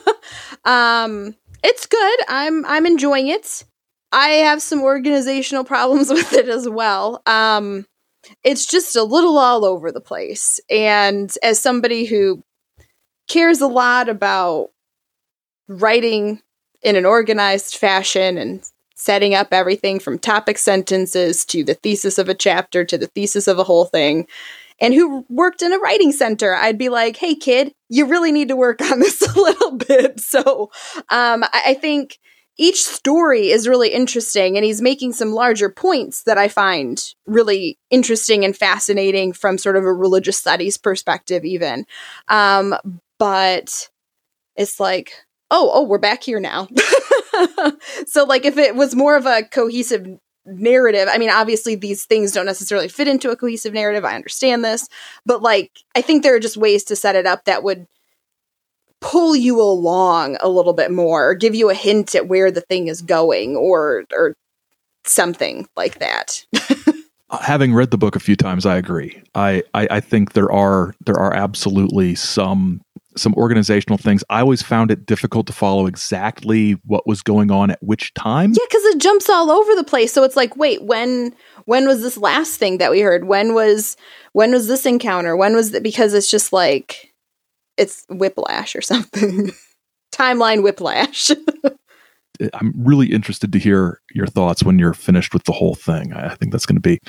um, 0.66 1.36
it's 1.64 1.86
good. 1.86 2.20
I'm 2.28 2.66
I'm 2.66 2.86
enjoying 2.86 3.28
it. 3.28 3.64
I 4.12 4.28
have 4.28 4.62
some 4.62 4.82
organizational 4.82 5.64
problems 5.64 6.10
with 6.10 6.34
it 6.34 6.50
as 6.50 6.68
well. 6.68 7.22
Um, 7.26 7.86
it's 8.44 8.66
just 8.66 8.96
a 8.96 9.04
little 9.04 9.38
all 9.38 9.66
over 9.66 9.92
the 9.92 10.02
place. 10.02 10.60
And 10.70 11.34
as 11.44 11.60
somebody 11.60 12.06
who 12.06 12.44
cares 13.28 13.62
a 13.62 13.68
lot 13.68 14.10
about 14.10 14.70
writing 15.68 16.42
in 16.82 16.96
an 16.96 17.06
organized 17.06 17.78
fashion 17.78 18.38
and 18.38 18.64
setting 18.96 19.34
up 19.34 19.50
everything 19.52 20.00
from 20.00 20.20
topic 20.20 20.58
sentences 20.58 21.46
to 21.46 21.64
the 21.64 21.74
thesis 21.74 22.18
of 22.18 22.30
a 22.30 22.34
chapter 22.34 22.86
to 22.86 22.98
the 22.98 23.08
thesis 23.08 23.48
of 23.48 23.60
a 23.60 23.64
whole 23.64 23.86
thing, 23.86 24.28
and 24.80 24.94
who 24.94 25.26
worked 25.30 25.62
in 25.62 25.74
a 25.74 25.78
writing 25.78 26.12
center, 26.12 26.56
I'd 26.56 26.78
be 26.78 26.90
like, 26.90 27.18
hey, 27.18 27.36
kid, 27.36 27.74
you 27.90 28.06
really 28.06 28.32
need 28.32 28.50
to 28.50 28.56
work 28.56 28.82
on 28.82 29.00
this 29.00 29.22
a 29.22 29.40
little 29.40 29.78
bit. 29.78 30.20
So 30.20 30.72
um, 31.10 31.44
I, 31.44 31.64
I 31.68 31.74
think 31.76 32.20
each 32.58 32.84
story 32.84 33.50
is 33.50 33.68
really 33.68 33.90
interesting 33.90 34.56
and 34.56 34.66
he's 34.66 34.82
making 34.82 35.14
some 35.14 35.32
larger 35.32 35.70
points 35.70 36.24
that 36.24 36.38
I 36.38 36.48
find 36.48 37.04
really 37.26 37.80
interesting 37.90 38.46
and 38.46 38.56
fascinating 38.56 39.34
from 39.34 39.58
sort 39.58 39.76
of 39.76 39.84
a 39.84 39.94
religious 39.94 40.38
studies 40.38 40.78
perspective 40.78 41.44
even. 41.46 41.86
Um, 42.28 42.76
but 43.18 43.90
it's 44.56 44.80
like, 44.80 45.14
oh, 45.50 45.72
oh, 45.74 45.84
we're 45.84 45.98
back 45.98 46.24
here 46.24 46.40
now. 46.40 46.68
so 48.08 48.24
like 48.24 48.46
if 48.46 48.58
it 48.58 48.76
was 48.76 48.96
more 48.96 49.16
of 49.18 49.26
a 49.26 49.44
cohesive 49.44 50.06
narrative, 50.46 51.08
I 51.12 51.18
mean 51.18 51.32
obviously 51.32 51.74
these 51.74 52.06
things 52.06 52.34
don't 52.34 52.46
necessarily 52.46 52.88
fit 52.88 53.08
into 53.08 53.32
a 53.32 53.36
cohesive 53.36 53.74
narrative. 53.74 54.06
I 54.06 54.16
understand 54.16 54.64
this, 54.64 54.88
but 55.26 55.42
like 55.42 55.72
I 55.96 56.02
think 56.02 56.22
there 56.22 56.36
are 56.36 56.40
just 56.40 56.58
ways 56.58 56.84
to 56.86 56.96
set 56.96 57.16
it 57.16 57.26
up 57.26 57.46
that 57.46 57.64
would 57.64 57.88
pull 59.04 59.36
you 59.36 59.62
along 59.62 60.38
a 60.40 60.50
little 60.50 60.74
bit 60.74 60.92
more 60.92 61.30
or 61.30 61.36
give 61.36 61.54
you 61.54 61.70
a 61.70 61.76
hint 61.76 62.16
at 62.16 62.28
where 62.28 62.50
the 62.50 62.62
thing 62.62 62.88
is 62.88 63.02
going 63.02 63.56
or 63.56 64.06
or 64.14 64.36
something 65.06 65.68
like 65.76 66.00
that. 66.00 66.46
Uh, 67.30 67.38
having 67.40 67.74
read 67.74 67.90
the 67.90 67.98
book 67.98 68.16
a 68.16 68.20
few 68.20 68.36
times 68.36 68.64
i 68.64 68.78
agree. 68.78 69.20
I, 69.34 69.64
I 69.74 69.88
i 69.90 70.00
think 70.00 70.34
there 70.34 70.52
are 70.52 70.94
there 71.04 71.18
are 71.18 71.34
absolutely 71.34 72.14
some 72.14 72.82
some 73.18 73.34
organizational 73.36 73.98
things. 73.98 74.24
I 74.30 74.42
always 74.42 74.62
found 74.62 74.92
it 74.92 75.06
difficult 75.06 75.48
to 75.48 75.54
follow 75.54 75.88
exactly 75.88 76.74
what 76.86 77.08
was 77.08 77.24
going 77.24 77.50
on 77.50 77.72
at 77.72 77.82
which 77.82 78.14
time. 78.14 78.52
Yeah 78.52 78.66
because 78.70 78.84
it 78.86 79.00
jumps 79.00 79.30
all 79.30 79.50
over 79.50 79.74
the 79.74 79.84
place. 79.84 80.14
So 80.14 80.24
it's 80.24 80.36
like 80.36 80.56
wait 80.58 80.84
when 80.84 81.34
when 81.66 81.88
was 81.88 82.02
this 82.02 82.18
last 82.18 82.58
thing 82.58 82.78
that 82.78 82.92
we 82.92 83.00
heard? 83.00 83.26
When 83.26 83.56
was 83.56 83.98
when 84.34 84.52
was 84.52 84.68
this 84.68 84.86
encounter? 84.86 85.36
When 85.36 85.56
was 85.56 85.72
that 85.72 85.82
because 85.82 86.14
it's 86.14 86.30
just 86.30 86.54
like 86.54 87.13
it's 87.78 88.06
whiplash 88.10 88.76
or 88.76 88.82
something. 88.82 89.52
Timeline 90.14 90.64
whiplash. 90.64 91.32
I'm 92.54 92.74
really 92.76 93.12
interested 93.12 93.52
to 93.54 93.60
hear 93.60 94.02
your 94.14 94.28
thoughts 94.28 94.64
when 94.64 94.80
you're 94.80 94.94
finished 94.94 95.34
with 95.34 95.44
the 95.44 95.52
whole 95.52 95.76
thing. 95.76 96.14
I 96.14 96.36
think 96.36 96.52
that's 96.52 96.66
going 96.66 96.76
to 96.76 96.82
be 96.82 97.00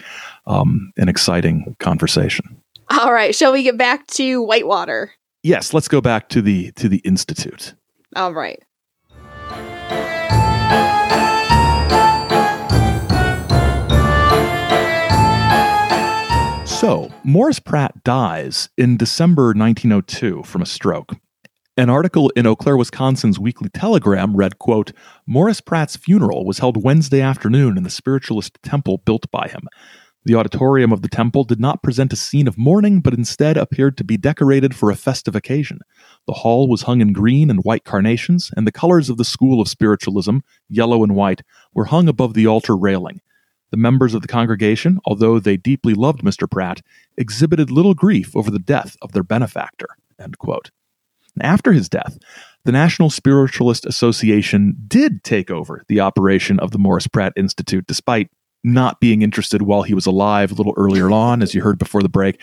um, 0.46 0.92
an 0.96 1.08
exciting 1.08 1.76
conversation. 1.80 2.62
All 2.90 3.12
right, 3.12 3.34
shall 3.34 3.52
we 3.52 3.62
get 3.62 3.78
back 3.78 4.06
to 4.08 4.42
Whitewater? 4.42 5.12
Yes, 5.42 5.72
let's 5.72 5.88
go 5.88 6.00
back 6.00 6.28
to 6.30 6.42
the 6.42 6.72
to 6.72 6.88
the 6.88 6.98
institute. 6.98 7.74
All 8.16 8.32
right. 8.32 8.62
So, 16.80 17.08
Morris 17.22 17.60
Pratt 17.60 18.02
dies 18.02 18.68
in 18.76 18.96
December 18.96 19.54
1902 19.54 20.42
from 20.42 20.60
a 20.60 20.66
stroke. 20.66 21.14
An 21.76 21.88
article 21.88 22.30
in 22.30 22.46
Eau 22.46 22.56
Claire, 22.56 22.76
Wisconsin's 22.76 23.38
Weekly 23.38 23.68
Telegram 23.68 24.36
read, 24.36 24.58
quote, 24.58 24.92
Morris 25.24 25.60
Pratt's 25.60 25.96
funeral 25.96 26.44
was 26.44 26.58
held 26.58 26.82
Wednesday 26.82 27.20
afternoon 27.20 27.78
in 27.78 27.84
the 27.84 27.90
spiritualist 27.90 28.58
temple 28.62 28.98
built 28.98 29.30
by 29.30 29.48
him. 29.48 29.62
The 30.24 30.34
auditorium 30.34 30.92
of 30.92 31.02
the 31.02 31.08
temple 31.08 31.44
did 31.44 31.60
not 31.60 31.82
present 31.82 32.12
a 32.12 32.16
scene 32.16 32.48
of 32.48 32.58
mourning, 32.58 33.00
but 33.00 33.14
instead 33.14 33.56
appeared 33.56 33.96
to 33.98 34.04
be 34.04 34.16
decorated 34.16 34.74
for 34.74 34.90
a 34.90 34.96
festive 34.96 35.36
occasion. 35.36 35.78
The 36.26 36.34
hall 36.34 36.68
was 36.68 36.82
hung 36.82 37.00
in 37.00 37.12
green 37.12 37.50
and 37.50 37.60
white 37.62 37.84
carnations, 37.84 38.50
and 38.56 38.66
the 38.66 38.72
colors 38.72 39.08
of 39.08 39.16
the 39.16 39.24
school 39.24 39.60
of 39.60 39.68
spiritualism, 39.68 40.38
yellow 40.68 41.04
and 41.04 41.14
white, 41.14 41.42
were 41.72 41.86
hung 41.86 42.08
above 42.08 42.34
the 42.34 42.48
altar 42.48 42.76
railing. 42.76 43.20
The 43.74 43.78
members 43.78 44.14
of 44.14 44.22
the 44.22 44.28
congregation, 44.28 45.00
although 45.04 45.40
they 45.40 45.56
deeply 45.56 45.94
loved 45.94 46.22
Mr. 46.22 46.48
Pratt, 46.48 46.80
exhibited 47.16 47.72
little 47.72 47.92
grief 47.92 48.36
over 48.36 48.48
the 48.48 48.60
death 48.60 48.96
of 49.02 49.10
their 49.10 49.24
benefactor. 49.24 49.88
After 51.40 51.72
his 51.72 51.88
death, 51.88 52.16
the 52.64 52.70
National 52.70 53.10
Spiritualist 53.10 53.84
Association 53.84 54.76
did 54.86 55.24
take 55.24 55.50
over 55.50 55.82
the 55.88 55.98
operation 55.98 56.60
of 56.60 56.70
the 56.70 56.78
Morris 56.78 57.08
Pratt 57.08 57.32
Institute, 57.36 57.84
despite 57.88 58.30
not 58.62 59.00
being 59.00 59.22
interested 59.22 59.62
while 59.62 59.82
he 59.82 59.92
was 59.92 60.06
alive 60.06 60.52
a 60.52 60.54
little 60.54 60.74
earlier 60.76 61.10
on, 61.10 61.42
as 61.42 61.52
you 61.52 61.60
heard 61.60 61.76
before 61.76 62.00
the 62.00 62.08
break. 62.08 62.40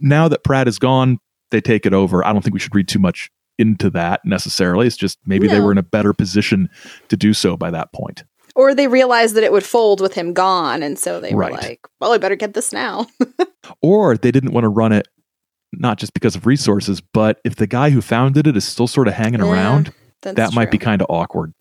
Now 0.00 0.26
that 0.26 0.42
Pratt 0.42 0.66
is 0.66 0.80
gone, 0.80 1.20
they 1.52 1.60
take 1.60 1.86
it 1.86 1.94
over. 1.94 2.26
I 2.26 2.32
don't 2.32 2.42
think 2.42 2.54
we 2.54 2.58
should 2.58 2.74
read 2.74 2.88
too 2.88 2.98
much 2.98 3.30
into 3.56 3.88
that 3.90 4.24
necessarily. 4.24 4.88
It's 4.88 4.96
just 4.96 5.16
maybe 5.26 5.46
no. 5.46 5.54
they 5.54 5.60
were 5.60 5.70
in 5.70 5.78
a 5.78 5.84
better 5.84 6.12
position 6.12 6.70
to 7.06 7.16
do 7.16 7.32
so 7.34 7.56
by 7.56 7.70
that 7.70 7.92
point. 7.92 8.24
Or 8.54 8.74
they 8.74 8.86
realized 8.86 9.34
that 9.34 9.44
it 9.44 9.52
would 9.52 9.64
fold 9.64 10.00
with 10.00 10.14
him 10.14 10.32
gone, 10.32 10.82
and 10.82 10.98
so 10.98 11.20
they 11.20 11.34
right. 11.34 11.50
were 11.50 11.56
like, 11.56 11.80
"Well, 12.00 12.12
I 12.12 12.18
better 12.18 12.36
get 12.36 12.54
this 12.54 12.72
now." 12.72 13.06
or 13.82 14.16
they 14.16 14.30
didn't 14.30 14.52
want 14.52 14.64
to 14.64 14.68
run 14.68 14.92
it, 14.92 15.08
not 15.72 15.98
just 15.98 16.14
because 16.14 16.36
of 16.36 16.46
resources, 16.46 17.00
but 17.00 17.40
if 17.44 17.56
the 17.56 17.66
guy 17.66 17.90
who 17.90 18.00
founded 18.00 18.46
it 18.46 18.56
is 18.56 18.64
still 18.64 18.86
sort 18.86 19.08
of 19.08 19.14
hanging 19.14 19.40
yeah, 19.40 19.50
around, 19.50 19.92
that 20.22 20.36
true. 20.36 20.54
might 20.54 20.70
be 20.70 20.78
kind 20.78 21.02
of 21.02 21.06
awkward. 21.10 21.52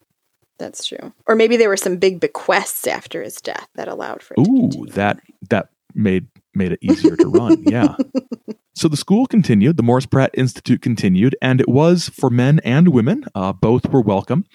That's 0.59 0.85
true. 0.85 1.13
Or 1.25 1.35
maybe 1.35 1.57
there 1.57 1.69
were 1.69 1.77
some 1.77 1.97
big 1.97 2.19
bequests 2.19 2.87
after 2.87 3.23
his 3.23 3.35
death 3.37 3.67
that 3.75 3.87
allowed 3.87 4.21
for. 4.21 4.35
Ooh, 4.39 4.85
that 4.91 5.19
that 5.49 5.69
made 5.95 6.27
made 6.53 6.71
it 6.71 6.79
easier 6.81 7.15
to 7.15 7.27
run. 7.27 7.63
Yeah. 7.63 7.95
So 8.75 8.87
the 8.87 8.97
school 8.97 9.27
continued, 9.27 9.77
the 9.77 9.83
Morris 9.83 10.07
Pratt 10.07 10.31
Institute 10.33 10.81
continued, 10.81 11.35
and 11.43 11.61
it 11.61 11.69
was 11.69 12.09
for 12.09 12.31
men 12.31 12.59
and 12.63 12.87
women. 12.87 13.23
Uh, 13.35 13.53
both 13.53 13.89
were 13.89 14.01
welcome. 14.01 14.45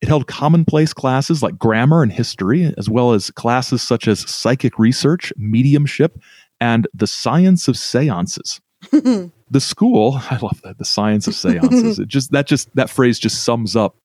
It 0.00 0.08
held 0.08 0.26
commonplace 0.26 0.92
classes 0.92 1.44
like 1.44 1.58
grammar 1.58 2.02
and 2.02 2.12
history, 2.12 2.74
as 2.76 2.88
well 2.88 3.12
as 3.12 3.30
classes 3.30 3.80
such 3.80 4.08
as 4.08 4.28
psychic 4.28 4.80
research, 4.80 5.32
mediumship, 5.36 6.20
and 6.60 6.88
the 6.92 7.06
science 7.06 7.68
of 7.68 7.76
seances. 7.76 8.60
the 8.90 9.60
school, 9.60 10.20
I 10.30 10.38
love 10.38 10.60
that, 10.64 10.78
the 10.78 10.84
science 10.84 11.28
of 11.28 11.36
seances. 11.36 11.98
it 12.00 12.08
just 12.08 12.32
that 12.32 12.48
just 12.48 12.74
that 12.74 12.90
phrase 12.90 13.18
just 13.20 13.44
sums 13.44 13.76
up 13.76 13.96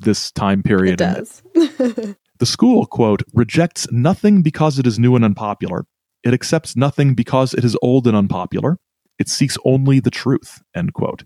this 0.00 0.32
time 0.32 0.64
period. 0.64 1.00
It 1.00 1.14
does. 1.14 1.42
the 1.54 2.46
school, 2.46 2.84
quote, 2.84 3.22
rejects 3.32 3.86
nothing 3.92 4.42
because 4.42 4.80
it 4.80 4.88
is 4.88 4.98
new 4.98 5.14
and 5.14 5.24
unpopular. 5.24 5.86
It 6.24 6.34
accepts 6.34 6.74
nothing 6.74 7.14
because 7.14 7.54
it 7.54 7.64
is 7.64 7.76
old 7.80 8.08
and 8.08 8.16
unpopular. 8.16 8.76
It 9.20 9.28
seeks 9.28 9.58
only 9.64 10.00
the 10.00 10.10
truth, 10.10 10.62
end 10.74 10.94
quote. 10.94 11.22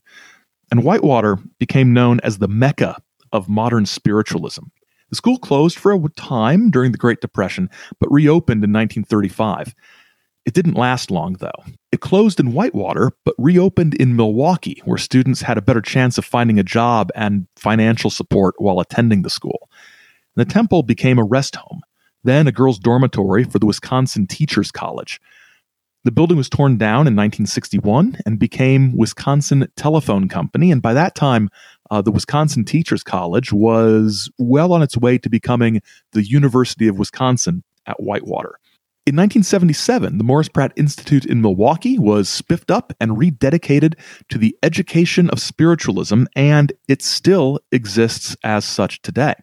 And 0.71 0.83
Whitewater 0.83 1.39
became 1.59 1.95
known 1.95 2.21
as 2.21 2.39
the 2.39 2.49
Mecca 2.49 3.01
of 3.33 3.49
modern 3.49 3.87
spiritualism. 3.87 4.65
The 5.11 5.17
school 5.17 5.39
closed 5.39 5.79
for 5.79 5.93
a 5.93 6.09
time 6.17 6.71
during 6.71 6.91
the 6.91 6.99
Great 6.99 7.21
Depression, 7.21 7.71
but 8.01 8.11
reopened 8.11 8.65
in 8.65 8.73
1935. 8.73 9.75
It 10.45 10.55
didn't 10.55 10.75
last 10.75 11.11
long, 11.13 11.35
though. 11.35 11.65
It 11.93 12.01
closed 12.01 12.41
in 12.41 12.53
Whitewater, 12.53 13.13
but 13.25 13.37
reopened 13.39 13.95
in 13.95 14.17
Milwaukee, 14.17 14.83
where 14.85 14.99
students 14.99 15.41
had 15.41 15.57
a 15.57 15.63
better 15.63 15.81
chance 15.81 16.19
of 16.19 16.25
finding 16.25 16.59
a 16.59 16.65
job 16.65 17.11
and 17.15 17.47
financial 17.57 18.11
support 18.11 18.55
while 18.59 18.81
attending 18.81 19.23
the 19.23 19.31
school. 19.31 19.71
The 20.35 20.45
temple 20.45 20.83
became 20.83 21.19
a 21.19 21.25
rest 21.25 21.55
home, 21.57 21.83
then 22.25 22.49
a 22.49 22.53
girls' 22.53 22.81
dormitory 22.81 23.45
for 23.45 23.61
the 23.61 23.67
Wisconsin 23.67 24.27
Teachers 24.27 24.73
College. 24.73 25.21
The 26.05 26.13
building 26.13 26.37
was 26.37 26.51
torn 26.51 26.77
down 26.77 27.07
in 27.07 27.17
1961 27.17 28.19
and 28.27 28.39
became 28.39 28.95
Wisconsin 28.95 29.67
Telephone 29.75 30.29
Company. 30.29 30.71
And 30.71 30.83
by 30.83 30.93
that 30.93 31.15
time, 31.15 31.49
uh, 31.91 32.03
the 32.03 32.11
Wisconsin 32.11 32.67
Teachers 32.67 33.03
College 33.03 33.55
was 33.55 34.31
well 34.37 34.75
on 34.75 34.83
its 34.83 34.99
way 34.99 35.17
to 35.17 35.31
becoming 35.31 35.81
the 36.13 36.23
University 36.23 36.89
of 36.89 36.99
Wisconsin 36.99 37.65
at 37.87 38.03
Whitewater. 38.03 38.59
In 39.07 39.17
1977, 39.17 40.19
the 40.19 40.25
Morris 40.25 40.49
Pratt 40.49 40.75
Institute 40.77 41.25
in 41.25 41.41
Milwaukee 41.41 41.99
was 41.99 42.29
spiffed 42.29 42.71
up 42.71 42.93
and 43.01 43.13
rededicated 43.13 43.95
to 44.29 44.37
the 44.37 44.57
education 44.63 45.31
of 45.31 45.41
spiritualism, 45.41 46.25
and 46.37 46.73
it 46.87 47.01
still 47.01 47.61
exists 47.73 48.37
as 48.45 48.67
such 48.67 49.01
today. 49.01 49.35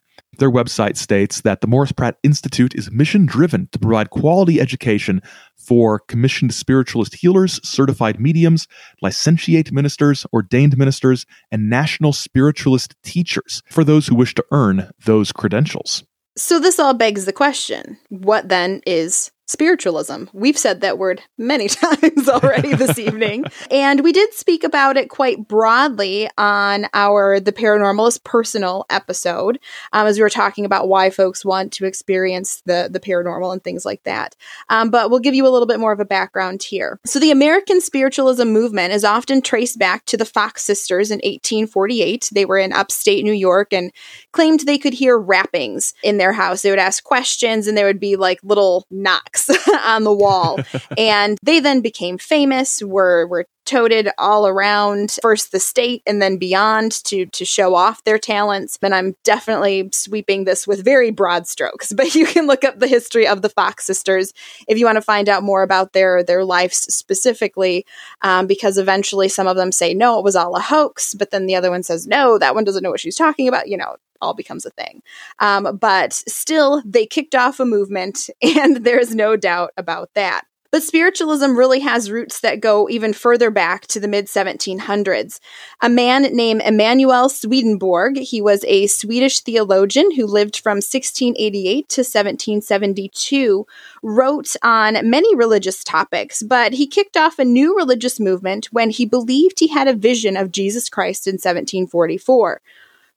Their 0.42 0.50
website 0.50 0.98
states 0.98 1.42
that 1.42 1.62
the 1.62 1.68
Morris 1.68 1.92
Pratt 1.92 2.18
Institute 2.24 2.74
is 2.74 2.90
mission 2.90 3.28
driven 3.28 3.70
to 3.74 3.78
provide 3.78 4.10
quality 4.10 4.60
education 4.60 5.22
for 5.56 6.00
commissioned 6.00 6.52
spiritualist 6.52 7.14
healers, 7.14 7.60
certified 7.64 8.20
mediums, 8.20 8.68
licentiate 9.04 9.72
ministers, 9.72 10.26
ordained 10.34 10.80
ministers, 10.80 11.28
and 11.52 11.70
national 11.70 12.12
spiritualist 12.12 12.96
teachers 13.04 13.62
for 13.70 13.84
those 13.84 14.08
who 14.08 14.16
wish 14.16 14.34
to 14.34 14.44
earn 14.52 14.90
those 15.06 15.32
credentials. 15.32 16.04
So, 16.36 16.60
this 16.60 16.80
all 16.80 16.96
begs 16.96 17.26
the 17.26 17.34
question 17.34 18.00
what 18.10 18.50
then 18.50 18.82
is 18.88 19.30
spiritualism. 19.52 20.26
We've 20.32 20.58
said 20.58 20.80
that 20.82 20.98
word 20.98 21.22
many 21.38 21.68
times 21.70 22.30
already 22.30 22.74
this 22.74 22.98
evening. 22.98 23.46
And 23.70 24.02
we 24.02 24.12
did 24.12 24.34
speak 24.34 24.64
about 24.64 24.98
it 24.98 25.10
quite 25.10 25.48
broadly 25.48 26.30
on 26.38 26.88
our 26.94 27.40
The 27.40 27.54
Paranormalist 27.54 28.24
Personal 28.24 28.86
episode, 28.90 29.60
um, 29.94 30.08
as 30.08 30.18
we 30.18 30.24
were 30.24 30.30
talking 30.30 30.66
about 30.66 30.90
why 30.90 31.10
folks 31.10 31.46
want 31.46 31.72
to 31.74 31.86
experience 31.86 32.62
the, 32.66 32.90
the 32.92 33.00
paranormal 33.00 33.52
and 33.54 33.64
things 33.64 33.86
like 33.86 34.04
that. 34.04 34.36
Um, 34.70 34.90
but 34.90 35.10
we'll 35.10 35.20
give 35.20 35.36
you 35.36 35.48
a 35.48 35.50
little 35.50 35.68
bit 35.68 35.80
more 35.80 35.92
of 35.92 36.00
a 36.00 36.06
background 36.06 36.64
here. 36.64 37.00
So, 37.06 37.20
the 37.20 37.32
American 37.32 37.82
spiritualism 37.82 38.48
movement 38.48 38.94
is 38.94 39.06
often 39.06 39.42
traced 39.42 39.80
back 39.80 40.06
to 40.06 40.18
the 40.18 40.26
Fox 40.26 40.64
sisters 40.64 41.12
in 41.12 41.18
1848. 41.18 42.30
They 42.34 42.46
were 42.46 42.58
in 42.58 42.74
upstate 42.74 43.24
New 43.24 43.34
York 43.34 43.72
and 43.72 43.92
claimed 44.32 44.62
they 44.62 44.78
could 44.78 44.94
hear 44.94 45.18
rappings 45.18 45.94
in 46.04 46.18
their 46.18 46.34
house. 46.34 46.62
They 46.62 46.72
would 46.72 46.80
ask 46.80 47.04
questions 47.04 47.68
and 47.68 47.78
there 47.78 47.86
would 47.86 48.00
be 48.00 48.16
like 48.16 48.40
little 48.44 48.86
knocks 48.92 49.41
on 49.86 50.04
the 50.04 50.14
wall. 50.14 50.60
and 50.98 51.38
they 51.44 51.60
then 51.60 51.82
became 51.82 52.18
famous, 52.18 52.82
were 52.82 53.28
were 53.28 53.46
toted 53.66 54.10
all 54.18 54.48
around 54.48 55.18
first 55.22 55.52
the 55.52 55.60
state 55.60 56.02
and 56.08 56.22
then 56.22 56.38
beyond 56.38 56.92
to 57.06 57.26
to 57.28 57.46
show 57.46 57.76
off 57.76 58.04
their 58.04 58.18
talents 58.18 58.78
and 58.82 58.94
i'm 58.94 59.16
definitely 59.24 59.88
sweeping 59.94 60.46
this 60.46 60.66
with 60.66 60.84
very 60.84 61.12
broad 61.12 61.46
strokes 61.48 61.94
but 61.98 62.16
you 62.16 62.26
can 62.26 62.48
look 62.48 62.64
up 62.64 62.80
the 62.80 62.88
history 62.88 63.28
of 63.28 63.42
the 63.42 63.50
fox 63.50 63.86
sisters 63.86 64.34
if 64.68 64.78
you 64.78 64.86
want 64.86 64.96
to 64.96 65.02
find 65.02 65.30
out 65.30 65.44
more 65.44 65.62
about 65.62 65.94
their 65.94 66.24
their 66.24 66.44
lives 66.44 66.78
specifically 66.94 67.86
um, 68.24 68.48
because 68.48 68.78
eventually 68.78 69.30
some 69.30 69.48
of 69.48 69.56
them 69.56 69.72
say 69.72 69.94
no 69.94 70.18
it 70.18 70.24
was 70.24 70.36
all 70.36 70.56
a 70.56 70.62
hoax 70.62 71.14
but 71.14 71.32
then 71.32 71.46
the 71.46 71.56
other 71.56 71.70
one 71.70 71.84
says 71.84 72.08
no 72.08 72.38
that 72.38 72.56
one 72.56 72.64
doesn't 72.64 72.84
know 72.84 72.90
what 72.90 73.00
she's 73.00 73.16
talking 73.16 73.48
about 73.48 73.68
you 73.68 73.78
know 73.78 73.96
all 74.22 74.34
becomes 74.34 74.66
a 74.66 74.72
thing. 74.72 75.02
Um, 75.40 75.78
but 75.80 76.14
still, 76.14 76.82
they 76.86 77.06
kicked 77.06 77.36
off 77.36 77.60
a 77.60 77.66
movement, 77.66 78.30
and 78.42 78.78
there's 78.78 79.14
no 79.16 79.36
doubt 79.36 79.72
about 79.78 80.10
that. 80.16 80.46
But 80.72 80.84
spiritualism 80.84 81.58
really 81.58 81.82
has 81.82 82.10
roots 82.10 82.40
that 82.40 82.62
go 82.62 82.88
even 82.90 83.12
further 83.12 83.52
back 83.52 83.88
to 83.88 84.00
the 84.00 84.08
mid 84.08 84.28
1700s. 84.28 85.40
A 85.82 85.90
man 85.90 86.24
named 86.34 86.62
Emanuel 86.66 87.28
Swedenborg, 87.28 88.18
he 88.18 88.42
was 88.42 88.64
a 88.64 88.88
Swedish 88.88 89.42
theologian 89.42 90.16
who 90.16 90.26
lived 90.26 90.58
from 90.58 90.78
1688 90.78 91.90
to 91.90 92.02
1772, 92.02 93.68
wrote 94.02 94.56
on 94.64 95.10
many 95.10 95.36
religious 95.36 95.84
topics, 95.84 96.42
but 96.42 96.72
he 96.72 96.88
kicked 96.88 97.18
off 97.18 97.38
a 97.38 97.44
new 97.44 97.76
religious 97.76 98.18
movement 98.18 98.68
when 98.72 98.92
he 98.92 99.06
believed 99.06 99.60
he 99.60 99.68
had 99.68 99.90
a 99.90 99.94
vision 99.94 100.38
of 100.38 100.54
Jesus 100.54 100.88
Christ 100.88 101.28
in 101.28 101.34
1744. 101.34 102.62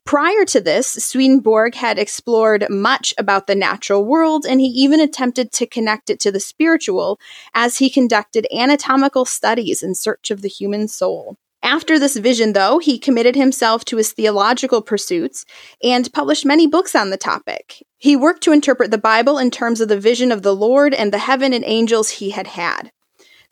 Prior 0.06 0.44
to 0.44 0.60
this, 0.60 0.86
Swedenborg 0.86 1.74
had 1.74 1.98
explored 1.98 2.66
much 2.68 3.14
about 3.16 3.46
the 3.46 3.54
natural 3.54 4.04
world, 4.04 4.44
and 4.46 4.60
he 4.60 4.66
even 4.66 5.00
attempted 5.00 5.50
to 5.52 5.66
connect 5.66 6.10
it 6.10 6.20
to 6.20 6.30
the 6.30 6.40
spiritual 6.40 7.18
as 7.54 7.78
he 7.78 7.88
conducted 7.88 8.46
anatomical 8.54 9.24
studies 9.24 9.82
in 9.82 9.94
search 9.94 10.30
of 10.30 10.42
the 10.42 10.48
human 10.48 10.88
soul. 10.88 11.36
After 11.62 11.98
this 11.98 12.18
vision, 12.18 12.52
though, 12.52 12.78
he 12.78 12.98
committed 12.98 13.34
himself 13.34 13.86
to 13.86 13.96
his 13.96 14.12
theological 14.12 14.82
pursuits 14.82 15.46
and 15.82 16.12
published 16.12 16.44
many 16.44 16.66
books 16.66 16.94
on 16.94 17.08
the 17.08 17.16
topic. 17.16 17.82
He 17.96 18.14
worked 18.14 18.42
to 18.42 18.52
interpret 18.52 18.90
the 18.90 18.98
Bible 18.98 19.38
in 19.38 19.50
terms 19.50 19.80
of 19.80 19.88
the 19.88 19.98
vision 19.98 20.30
of 20.30 20.42
the 20.42 20.54
Lord 20.54 20.92
and 20.92 21.10
the 21.10 21.18
heaven 21.18 21.54
and 21.54 21.64
angels 21.64 22.10
he 22.10 22.30
had 22.30 22.48
had. 22.48 22.92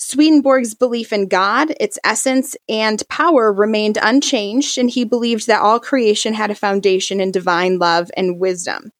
Swedenborg's 0.02 0.74
belief 0.74 1.12
in 1.12 1.28
God, 1.28 1.74
its 1.78 1.98
essence, 2.02 2.56
and 2.68 3.02
power 3.08 3.52
remained 3.52 3.98
unchanged, 4.02 4.76
and 4.76 4.90
he 4.90 5.04
believed 5.04 5.46
that 5.46 5.62
all 5.62 5.78
creation 5.78 6.34
had 6.34 6.50
a 6.50 6.56
foundation 6.56 7.20
in 7.20 7.30
divine 7.30 7.78
love 7.78 8.10
and 8.16 8.40
wisdom. 8.40 8.90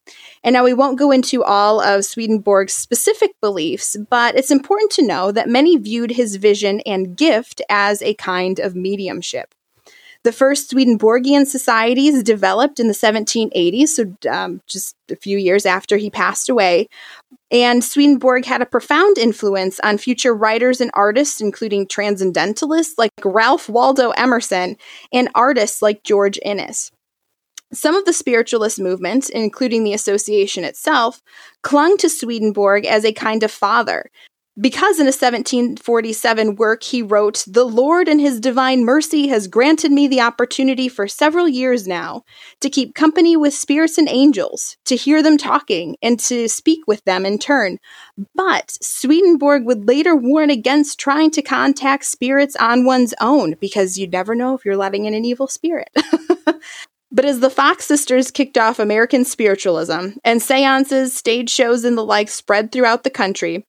And 0.45 0.55
now 0.55 0.63
we 0.63 0.75
won't 0.75 0.99
go 0.99 1.11
into 1.11 1.43
all 1.43 1.81
of 1.81 2.05
Swedenborg's 2.05 2.75
specific 2.75 3.33
beliefs, 3.41 3.97
but 4.11 4.37
it's 4.37 4.53
important 4.53 4.93
to 4.93 5.07
know 5.07 5.33
that 5.33 5.49
many 5.49 5.77
viewed 5.77 6.13
his 6.13 6.37
vision 6.37 6.81
and 6.87 7.17
gift 7.17 7.61
as 7.69 8.01
a 8.03 8.15
kind 8.15 8.61
of 8.61 8.77
mediumship. 8.77 9.55
The 10.25 10.33
first 10.33 10.71
Swedenborgian 10.71 11.47
societies 11.47 12.23
developed 12.23 12.79
in 12.79 12.87
the 12.87 12.95
1780s, 12.95 13.89
so 13.89 14.15
um, 14.31 14.61
just 14.69 14.95
a 15.11 15.17
few 15.17 15.37
years 15.37 15.67
after 15.67 15.97
he 15.97 16.11
passed 16.11 16.49
away. 16.49 16.89
And 17.51 17.83
Swedenborg 17.83 18.45
had 18.45 18.63
a 18.63 18.67
profound 18.67 19.19
influence 19.19 19.81
on 19.81 19.99
future 19.99 20.33
writers 20.33 20.81
and 20.81 20.93
artists, 20.95 21.41
including 21.41 21.89
transcendentalists 21.89 22.95
like 22.97 23.11
Ralph 23.25 23.69
Waldo 23.69 24.11
Emerson 24.11 24.77
and 25.13 25.29
artists 25.35 25.83
like 25.83 26.05
George 26.05 26.39
Inness. 26.45 26.93
Some 27.75 27.95
of 27.95 28.05
the 28.05 28.13
spiritualist 28.13 28.79
movements, 28.79 29.29
including 29.29 29.83
the 29.83 29.95
association 29.95 30.63
itself, 30.63 31.21
clung 31.63 31.97
to 31.99 32.09
Swedenborg 32.09 32.85
as 32.85 33.05
a 33.05 33.13
kind 33.13 33.43
of 33.43 33.51
father, 33.51 34.11
because 34.61 34.99
in 34.99 35.07
a 35.07 35.09
1747 35.09 36.57
work 36.57 36.83
he 36.83 37.03
wrote, 37.03 37.45
The 37.47 37.65
Lord 37.65 38.07
in 38.07 38.19
his 38.19 38.39
divine 38.39 38.85
mercy 38.85 39.29
has 39.29 39.49
granted 39.49 39.91
me 39.91 40.07
the 40.07 40.21
opportunity 40.21 40.89
for 40.89 41.09
several 41.09 41.49
years 41.49 41.87
now 41.87 42.25
to 42.61 42.69
keep 42.69 42.95
company 42.95 43.37
with 43.37 43.55
spirits 43.55 43.97
and 43.97 44.09
angels, 44.09 44.77
to 44.85 44.97
hear 44.97 45.23
them 45.23 45.39
talking, 45.39 45.97
and 46.03 46.21
to 46.21 46.49
speak 46.49 46.81
with 46.87 47.03
them 47.05 47.25
in 47.25 47.39
turn. 47.39 47.79
But 48.35 48.77
Swedenborg 48.83 49.65
would 49.65 49.89
later 49.89 50.15
warn 50.15 50.51
against 50.51 51.01
trying 51.01 51.31
to 51.33 51.43
contact 51.43 52.05
spirits 52.05 52.55
on 52.57 52.85
one's 52.85 53.15
own, 53.21 53.55
because 53.61 53.97
you 53.97 54.07
never 54.07 54.35
know 54.35 54.55
if 54.55 54.65
you're 54.65 54.77
letting 54.77 55.07
in 55.07 55.15
an 55.15 55.25
evil 55.25 55.47
spirit. 55.47 55.89
But 57.15 57.27
as 57.27 57.41
the 57.41 57.51
Fox 57.51 57.85
sisters 57.85 58.31
kicked 58.31 58.57
off 58.57 58.79
American 58.79 59.27
spiritualism 59.27 60.17
and 60.25 60.41
seances, 60.41 61.15
stage 61.15 61.51
shows, 61.51 61.85
and 61.85 61.97
the 61.97 62.03
like 62.03 62.31
spread 62.31 62.73
throughout 62.73 63.05
the 63.05 63.11
country, 63.11 63.67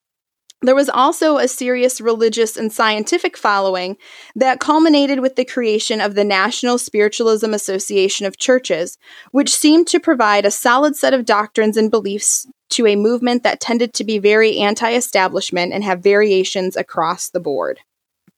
there 0.63 0.75
was 0.75 0.89
also 0.89 1.37
a 1.37 1.47
serious 1.47 1.99
religious 2.01 2.57
and 2.57 2.71
scientific 2.71 3.37
following 3.37 3.97
that 4.35 4.59
culminated 4.59 5.19
with 5.19 5.35
the 5.35 5.45
creation 5.45 6.01
of 6.01 6.15
the 6.15 6.23
National 6.23 6.77
Spiritualism 6.77 7.53
Association 7.53 8.25
of 8.25 8.37
Churches, 8.37 8.97
which 9.31 9.53
seemed 9.53 9.87
to 9.87 9.99
provide 9.99 10.45
a 10.45 10.51
solid 10.51 10.95
set 10.95 11.13
of 11.13 11.25
doctrines 11.25 11.77
and 11.77 11.91
beliefs 11.91 12.47
to 12.69 12.87
a 12.87 12.95
movement 12.95 13.43
that 13.43 13.59
tended 13.59 13.93
to 13.93 14.03
be 14.03 14.17
very 14.17 14.57
anti 14.57 14.93
establishment 14.93 15.73
and 15.73 15.83
have 15.83 16.01
variations 16.01 16.75
across 16.75 17.29
the 17.29 17.39
board. 17.39 17.79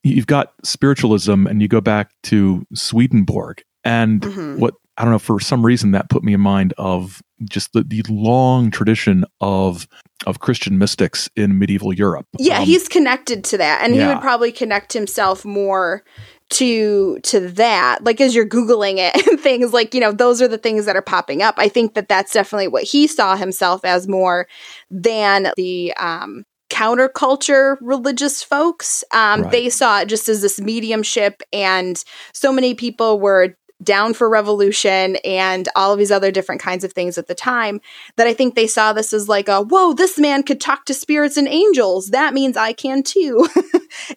You've 0.03 0.27
got 0.27 0.53
spiritualism, 0.63 1.47
and 1.47 1.61
you 1.61 1.67
go 1.67 1.81
back 1.81 2.11
to 2.23 2.65
Swedenborg. 2.73 3.63
And 3.83 4.21
mm-hmm. 4.21 4.59
what 4.59 4.75
I 4.97 5.03
don't 5.03 5.11
know, 5.11 5.19
for 5.19 5.39
some 5.39 5.65
reason, 5.65 5.91
that 5.91 6.09
put 6.09 6.23
me 6.23 6.33
in 6.33 6.41
mind 6.41 6.73
of 6.77 7.21
just 7.49 7.73
the, 7.73 7.83
the 7.83 8.03
long 8.09 8.71
tradition 8.71 9.25
of 9.41 9.87
of 10.25 10.39
Christian 10.39 10.77
mystics 10.77 11.29
in 11.35 11.59
medieval 11.59 11.93
Europe. 11.93 12.25
Yeah, 12.39 12.59
um, 12.59 12.65
he's 12.65 12.87
connected 12.87 13.43
to 13.45 13.57
that, 13.57 13.81
and 13.83 13.95
yeah. 13.95 14.07
he 14.07 14.13
would 14.13 14.21
probably 14.21 14.51
connect 14.51 14.93
himself 14.93 15.43
more 15.43 16.03
to 16.47 17.19
to 17.21 17.39
that 17.39 18.03
like 18.03 18.21
as 18.21 18.35
you're 18.35 18.47
googling 18.47 18.97
it 18.97 19.27
and 19.27 19.39
things 19.39 19.73
like 19.73 19.93
you 19.93 19.99
know 19.99 20.11
those 20.11 20.41
are 20.41 20.47
the 20.47 20.59
things 20.59 20.85
that 20.85 20.95
are 20.95 21.01
popping 21.01 21.41
up 21.41 21.55
i 21.57 21.67
think 21.67 21.95
that 21.95 22.07
that's 22.07 22.33
definitely 22.33 22.67
what 22.67 22.83
he 22.83 23.07
saw 23.07 23.35
himself 23.35 23.83
as 23.83 24.07
more 24.07 24.47
than 24.91 25.51
the 25.57 25.91
um 25.95 26.43
counterculture 26.69 27.77
religious 27.81 28.43
folks 28.43 29.03
um, 29.11 29.43
right. 29.43 29.51
they 29.51 29.69
saw 29.69 30.01
it 30.01 30.07
just 30.07 30.27
as 30.29 30.41
this 30.41 30.59
mediumship 30.59 31.41
and 31.53 32.03
so 32.33 32.51
many 32.51 32.73
people 32.73 33.19
were 33.19 33.55
down 33.83 34.13
for 34.13 34.29
revolution 34.29 35.17
and 35.25 35.67
all 35.75 35.91
of 35.91 35.99
these 35.99 36.11
other 36.11 36.31
different 36.31 36.61
kinds 36.61 36.83
of 36.83 36.93
things 36.93 37.17
at 37.17 37.27
the 37.27 37.35
time 37.35 37.81
that 38.15 38.27
I 38.27 38.33
think 38.33 38.55
they 38.55 38.67
saw 38.67 38.93
this 38.93 39.13
as 39.13 39.27
like 39.27 39.47
a 39.47 39.61
whoa 39.61 39.93
this 39.93 40.17
man 40.17 40.43
could 40.43 40.61
talk 40.61 40.85
to 40.85 40.93
spirits 40.93 41.37
and 41.37 41.47
angels. 41.47 42.09
That 42.09 42.33
means 42.33 42.57
I 42.57 42.73
can 42.73 43.03
too. 43.03 43.47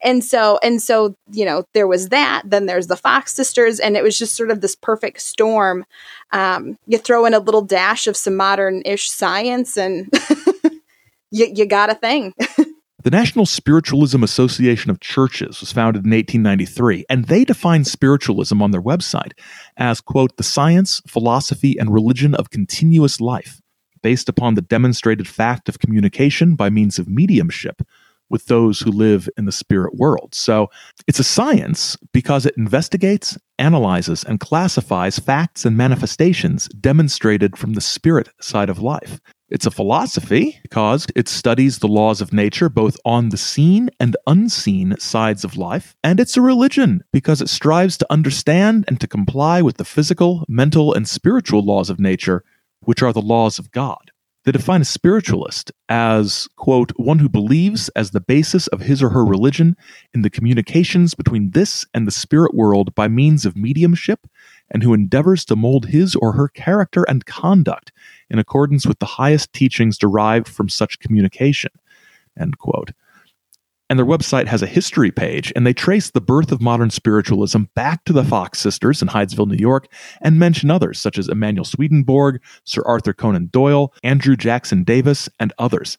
And 0.03 0.25
so 0.25 0.59
and 0.62 0.83
so 0.83 1.14
you 1.31 1.44
know 1.44 1.64
there 1.75 1.87
was 1.87 2.09
that 2.09 2.42
then 2.44 2.66
there's 2.66 2.88
the 2.88 2.97
Fox 2.97 3.35
sisters 3.35 3.81
and 3.81 3.97
it 3.97 4.03
was 4.03 4.18
just 4.18 4.37
sort 4.37 4.51
of 4.51 4.61
this 4.61 4.75
perfect 4.75 5.21
storm. 5.21 5.85
Um, 6.33 6.79
you 6.87 6.99
throw 6.99 7.25
in 7.25 7.35
a 7.35 7.38
little 7.38 7.62
dash 7.62 8.07
of 8.07 8.16
some 8.16 8.37
modern-ish 8.37 9.11
science 9.11 9.77
and 9.77 10.12
you, 11.31 11.51
you 11.55 11.66
got 11.66 11.90
a 11.90 11.94
thing 11.94 12.35
The 13.09 13.16
National 13.16 13.47
Spiritualism 13.47 14.23
Association 14.23 14.90
of 14.90 15.01
Churches 15.01 15.61
was 15.61 15.73
founded 15.73 16.05
in 16.05 16.11
1893, 16.11 17.07
and 17.09 17.25
they 17.25 17.42
define 17.42 17.85
spiritualism 17.85 18.61
on 18.61 18.71
their 18.71 18.83
website 18.83 19.33
as, 19.79 20.03
quote, 20.03 20.37
the 20.37 20.42
science, 20.42 21.01
philosophy, 21.07 21.79
and 21.79 21.90
religion 21.90 22.35
of 22.35 22.51
continuous 22.51 23.18
life, 23.18 23.62
based 24.03 24.29
upon 24.29 24.57
the 24.57 24.61
demonstrated 24.61 25.27
fact 25.27 25.71
of 25.71 25.79
communication 25.79 26.55
by 26.55 26.68
means 26.68 26.99
of 26.99 27.09
mediumship 27.09 27.81
with 28.29 28.44
those 28.44 28.81
who 28.81 28.90
live 28.90 29.27
in 29.38 29.47
the 29.47 29.53
spirit 29.53 29.94
world. 29.94 30.35
So 30.35 30.68
it's 31.07 31.18
a 31.18 31.25
science 31.25 31.97
because 32.12 32.44
it 32.44 32.59
investigates, 32.59 33.38
analyzes, 33.59 34.23
and 34.23 34.38
classifies 34.38 35.18
facts 35.18 35.64
and 35.64 35.79
manifestations 35.79 36.68
demonstrated 36.79 37.57
from 37.57 37.73
the 37.73 37.81
spirit 37.81 38.29
side 38.38 38.68
of 38.68 38.83
life. 38.83 39.18
It's 39.51 39.65
a 39.65 39.71
philosophy 39.71 40.59
because 40.61 41.07
it 41.17 41.27
studies 41.27 41.79
the 41.79 41.89
laws 41.89 42.21
of 42.21 42.35
nature 42.35 42.69
both 42.69 42.99
on 43.07 43.31
the 43.31 43.39
seen 43.39 43.89
and 43.99 44.15
unseen 44.27 44.95
sides 44.99 45.43
of 45.43 45.57
life. 45.57 45.97
And 46.05 46.21
it's 46.21 46.37
a 46.37 46.43
religion 46.43 47.03
because 47.15 47.41
it 47.41 47.49
strives 47.49 47.97
to 47.99 48.13
understand 48.13 48.85
and 48.89 49.01
to 49.01 49.07
comply 49.07 49.63
with 49.63 49.79
the 49.79 49.87
physical, 49.87 50.45
mental, 50.49 50.93
and 50.93 51.09
spiritual 51.09 51.65
laws 51.65 51.89
of 51.89 51.99
nature, 51.99 52.45
which 52.81 53.03
are 53.03 53.13
the 53.15 53.23
laws 53.23 53.59
of 53.59 53.71
God. 53.71 54.11
They 54.45 54.53
define 54.53 54.83
a 54.83 54.87
spiritualist 54.87 55.73
as, 55.89 56.47
quote, 56.57 56.93
one 56.97 57.19
who 57.19 57.29
believes 57.29 57.89
as 57.91 58.11
the 58.11 58.21
basis 58.21 58.67
of 58.69 58.81
his 58.81 59.03
or 59.03 59.11
her 59.11 59.25
religion 59.25 59.77
in 60.15 60.23
the 60.23 60.31
communications 60.31 61.15
between 61.15 61.51
this 61.51 61.87
and 61.95 62.07
the 62.07 62.11
spirit 62.13 62.55
world 62.55 62.95
by 62.95 63.09
means 63.09 63.47
of 63.47 63.57
mediumship, 63.57 64.27
and 64.70 64.83
who 64.83 64.94
endeavors 64.94 65.44
to 65.46 65.57
mold 65.57 65.87
his 65.87 66.14
or 66.16 66.33
her 66.33 66.48
character 66.48 67.04
and 67.04 67.26
conduct 67.26 67.92
in 68.31 68.38
accordance 68.38 68.87
with 68.87 68.98
the 68.98 69.07
highest 69.07 69.52
teachings 69.52 69.98
derived 69.98 70.48
from 70.48 70.68
such 70.68 71.00
communication. 71.00 71.70
End 72.38 72.59
quote. 72.59 72.92
And 73.90 73.98
their 73.98 74.07
website 74.07 74.46
has 74.48 74.61
a 74.61 74.66
history 74.66 75.11
page, 75.11 75.50
and 75.57 75.66
they 75.66 75.72
trace 75.72 76.11
the 76.11 76.20
birth 76.20 76.52
of 76.52 76.61
modern 76.61 76.90
spiritualism 76.90 77.62
back 77.74 78.04
to 78.04 78.12
the 78.12 78.24
Fox 78.24 78.59
sisters 78.59 79.00
in 79.00 79.09
Hydesville, 79.09 79.48
New 79.48 79.57
York, 79.57 79.90
and 80.20 80.38
mention 80.38 80.70
others 80.70 81.00
such 81.00 81.16
as 81.18 81.28
Emanuel 81.28 81.64
Swedenborg, 81.64 82.42
Sir 82.64 82.83
Arthur 82.85 83.14
Conan 83.14 83.48
Doyle, 83.50 83.94
Andrew 84.02 84.37
Jackson 84.37 84.85
Davis, 84.85 85.31
and 85.40 85.54
others. 85.59 85.96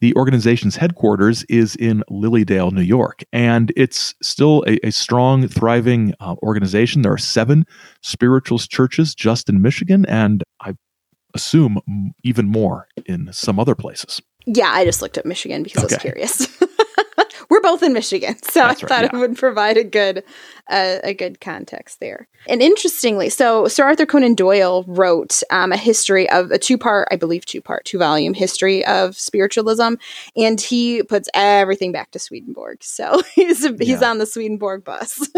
The 0.00 0.14
organization's 0.16 0.76
headquarters 0.76 1.44
is 1.44 1.76
in 1.76 2.02
Lily 2.08 2.44
Dale, 2.44 2.70
New 2.70 2.80
York, 2.80 3.22
and 3.32 3.72
it's 3.76 4.14
still 4.22 4.64
a, 4.66 4.78
a 4.86 4.90
strong, 4.90 5.46
thriving 5.46 6.14
uh, 6.20 6.36
organization. 6.42 7.02
There 7.02 7.12
are 7.12 7.18
seven 7.18 7.66
spiritualist 8.02 8.70
churches 8.70 9.14
just 9.14 9.48
in 9.48 9.60
Michigan, 9.60 10.06
and 10.06 10.42
I 10.60 10.74
assume 11.34 12.14
even 12.24 12.48
more 12.48 12.88
in 13.04 13.30
some 13.32 13.60
other 13.60 13.74
places. 13.74 14.22
Yeah, 14.46 14.70
I 14.72 14.84
just 14.84 15.02
looked 15.02 15.18
at 15.18 15.26
Michigan 15.26 15.62
because 15.62 15.84
okay. 15.84 15.94
I 15.94 15.96
was 15.96 16.02
curious. 16.02 16.62
We're 17.50 17.60
both 17.60 17.82
in 17.82 17.92
Michigan, 17.92 18.36
so 18.42 18.60
That's 18.60 18.82
I 18.82 18.86
thought 18.86 19.02
yeah. 19.02 19.10
it 19.12 19.18
would 19.18 19.36
provide 19.36 19.76
a 19.76 19.84
good 19.84 20.24
uh, 20.70 20.98
a 21.02 21.12
good 21.12 21.40
context 21.40 21.98
there. 21.98 22.28
And 22.48 22.62
interestingly, 22.62 23.28
so 23.28 23.66
Sir 23.66 23.84
Arthur 23.84 24.06
Conan 24.06 24.34
Doyle 24.34 24.84
wrote 24.86 25.42
um, 25.50 25.72
a 25.72 25.76
history 25.76 26.30
of 26.30 26.52
a 26.52 26.58
two 26.58 26.78
part, 26.78 27.08
I 27.10 27.16
believe, 27.16 27.44
two 27.44 27.60
part, 27.60 27.84
two 27.84 27.98
volume 27.98 28.34
history 28.34 28.86
of 28.86 29.16
spiritualism, 29.16 29.94
and 30.36 30.60
he 30.60 31.02
puts 31.02 31.28
everything 31.34 31.90
back 31.90 32.12
to 32.12 32.20
Swedenborg. 32.20 32.82
So 32.82 33.22
he's 33.34 33.66
he's 33.78 34.00
yeah. 34.00 34.10
on 34.10 34.18
the 34.18 34.26
Swedenborg 34.26 34.84
bus. 34.84 35.28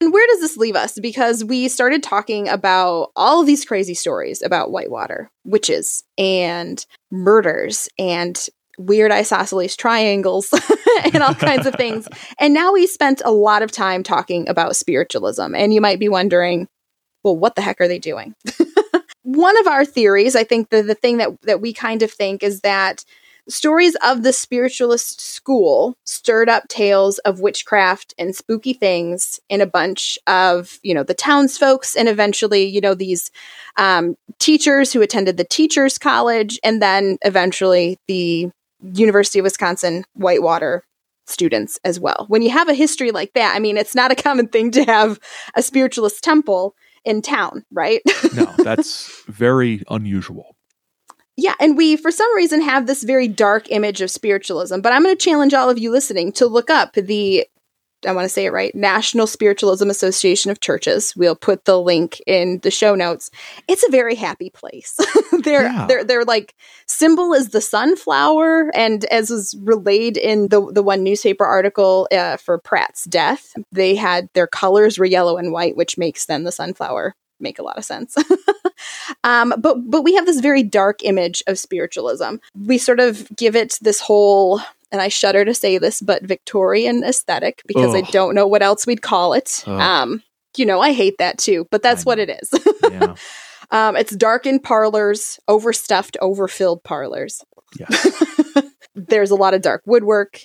and 0.00 0.12
where 0.12 0.26
does 0.28 0.40
this 0.40 0.56
leave 0.56 0.76
us? 0.76 0.98
Because 0.98 1.44
we 1.44 1.68
started 1.68 2.02
talking 2.02 2.48
about 2.48 3.12
all 3.14 3.42
of 3.42 3.46
these 3.46 3.66
crazy 3.66 3.94
stories 3.94 4.42
about 4.42 4.70
Whitewater, 4.70 5.30
witches, 5.44 6.04
and 6.16 6.84
murders, 7.10 7.88
and 7.98 8.48
weird 8.78 9.12
isosceles 9.12 9.76
triangles 9.76 10.52
and 11.12 11.22
all 11.22 11.34
kinds 11.34 11.66
of 11.66 11.74
things. 11.74 12.08
And 12.38 12.54
now 12.54 12.72
we 12.72 12.86
spent 12.86 13.22
a 13.24 13.30
lot 13.30 13.62
of 13.62 13.72
time 13.72 14.02
talking 14.02 14.48
about 14.48 14.76
spiritualism. 14.76 15.54
And 15.54 15.72
you 15.72 15.80
might 15.80 15.98
be 15.98 16.08
wondering, 16.08 16.68
well, 17.22 17.36
what 17.36 17.54
the 17.54 17.62
heck 17.62 17.80
are 17.80 17.88
they 17.88 17.98
doing? 17.98 18.34
One 19.22 19.58
of 19.58 19.66
our 19.66 19.84
theories, 19.84 20.36
I 20.36 20.44
think 20.44 20.70
the, 20.70 20.82
the 20.82 20.94
thing 20.94 21.16
that, 21.16 21.30
that 21.42 21.60
we 21.60 21.72
kind 21.72 22.02
of 22.02 22.10
think 22.10 22.42
is 22.42 22.60
that 22.60 23.04
stories 23.48 23.94
of 23.96 24.22
the 24.22 24.32
spiritualist 24.32 25.20
school 25.20 25.96
stirred 26.04 26.48
up 26.48 26.66
tales 26.68 27.18
of 27.20 27.40
witchcraft 27.40 28.14
and 28.18 28.34
spooky 28.34 28.72
things 28.72 29.38
in 29.48 29.60
a 29.60 29.66
bunch 29.66 30.18
of, 30.26 30.78
you 30.82 30.94
know, 30.94 31.02
the 31.02 31.14
townsfolks 31.14 31.94
and 31.94 32.08
eventually, 32.08 32.64
you 32.64 32.80
know, 32.80 32.94
these 32.94 33.30
um, 33.76 34.16
teachers 34.38 34.92
who 34.92 35.02
attended 35.02 35.36
the 35.36 35.44
teachers 35.44 35.98
college 35.98 36.58
and 36.64 36.80
then 36.80 37.18
eventually 37.22 37.98
the 38.08 38.50
University 38.92 39.38
of 39.38 39.44
Wisconsin 39.44 40.04
Whitewater 40.14 40.84
students 41.26 41.78
as 41.84 41.98
well. 41.98 42.26
When 42.28 42.42
you 42.42 42.50
have 42.50 42.68
a 42.68 42.74
history 42.74 43.10
like 43.10 43.32
that, 43.34 43.54
I 43.56 43.58
mean, 43.58 43.76
it's 43.76 43.94
not 43.94 44.12
a 44.12 44.16
common 44.16 44.48
thing 44.48 44.70
to 44.72 44.84
have 44.84 45.18
a 45.54 45.62
spiritualist 45.62 46.22
temple 46.22 46.74
in 47.04 47.22
town, 47.22 47.64
right? 47.70 48.02
no, 48.34 48.44
that's 48.58 49.22
very 49.26 49.82
unusual. 49.88 50.56
Yeah, 51.36 51.54
and 51.58 51.76
we, 51.76 51.96
for 51.96 52.12
some 52.12 52.32
reason, 52.36 52.60
have 52.60 52.86
this 52.86 53.02
very 53.02 53.26
dark 53.26 53.70
image 53.70 54.00
of 54.00 54.10
spiritualism. 54.10 54.80
But 54.80 54.92
I'm 54.92 55.02
going 55.02 55.16
to 55.16 55.24
challenge 55.24 55.52
all 55.52 55.68
of 55.68 55.78
you 55.78 55.90
listening 55.90 56.30
to 56.32 56.46
look 56.46 56.70
up 56.70 56.92
the 56.92 57.46
I 58.06 58.12
want 58.12 58.24
to 58.24 58.28
say 58.28 58.46
it 58.46 58.52
right, 58.52 58.74
National 58.74 59.26
Spiritualism 59.26 59.88
Association 59.88 60.50
of 60.50 60.60
Churches. 60.60 61.14
We'll 61.16 61.36
put 61.36 61.64
the 61.64 61.80
link 61.80 62.20
in 62.26 62.58
the 62.62 62.70
show 62.70 62.94
notes. 62.94 63.30
It's 63.68 63.86
a 63.86 63.90
very 63.90 64.14
happy 64.14 64.50
place. 64.50 64.98
their 65.44 65.64
yeah. 65.64 65.86
their 65.86 66.04
their 66.04 66.24
like 66.24 66.54
symbol 66.86 67.32
is 67.32 67.50
the 67.50 67.60
sunflower, 67.60 68.70
and 68.74 69.04
as 69.06 69.30
was 69.30 69.56
relayed 69.62 70.16
in 70.16 70.48
the 70.48 70.70
the 70.72 70.82
one 70.82 71.02
newspaper 71.02 71.44
article 71.44 72.08
uh, 72.12 72.36
for 72.36 72.58
Pratt's 72.58 73.04
death, 73.04 73.54
they 73.72 73.94
had 73.94 74.28
their 74.34 74.46
colors 74.46 74.98
were 74.98 75.04
yellow 75.04 75.36
and 75.36 75.52
white, 75.52 75.76
which 75.76 75.98
makes 75.98 76.26
then 76.26 76.44
the 76.44 76.52
sunflower 76.52 77.14
make 77.40 77.58
a 77.58 77.62
lot 77.62 77.78
of 77.78 77.84
sense. 77.84 78.16
um, 79.24 79.54
but 79.58 79.78
but 79.88 80.02
we 80.02 80.14
have 80.14 80.26
this 80.26 80.40
very 80.40 80.62
dark 80.62 81.04
image 81.04 81.42
of 81.46 81.58
spiritualism. 81.58 82.36
We 82.58 82.78
sort 82.78 83.00
of 83.00 83.28
give 83.36 83.56
it 83.56 83.78
this 83.80 84.00
whole 84.00 84.60
and 84.94 85.02
I 85.02 85.08
shudder 85.08 85.44
to 85.44 85.54
say 85.54 85.78
this, 85.78 86.00
but 86.00 86.22
Victorian 86.22 87.02
aesthetic 87.02 87.62
because 87.66 87.96
Ugh. 87.96 88.04
I 88.04 88.10
don't 88.12 88.36
know 88.36 88.46
what 88.46 88.62
else 88.62 88.86
we'd 88.86 89.02
call 89.02 89.32
it. 89.32 89.66
Um, 89.66 90.22
you 90.56 90.64
know, 90.64 90.80
I 90.80 90.92
hate 90.92 91.18
that 91.18 91.36
too, 91.36 91.66
but 91.72 91.82
that's 91.82 92.06
what 92.06 92.20
it 92.20 92.30
is. 92.30 92.50
yeah. 92.92 93.16
um, 93.72 93.96
it's 93.96 94.14
darkened 94.14 94.62
parlors, 94.62 95.40
overstuffed, 95.48 96.16
overfilled 96.22 96.84
parlors. 96.84 97.42
Yes. 97.76 98.62
There's 98.94 99.32
a 99.32 99.34
lot 99.34 99.52
of 99.52 99.62
dark 99.62 99.82
woodwork, 99.84 100.42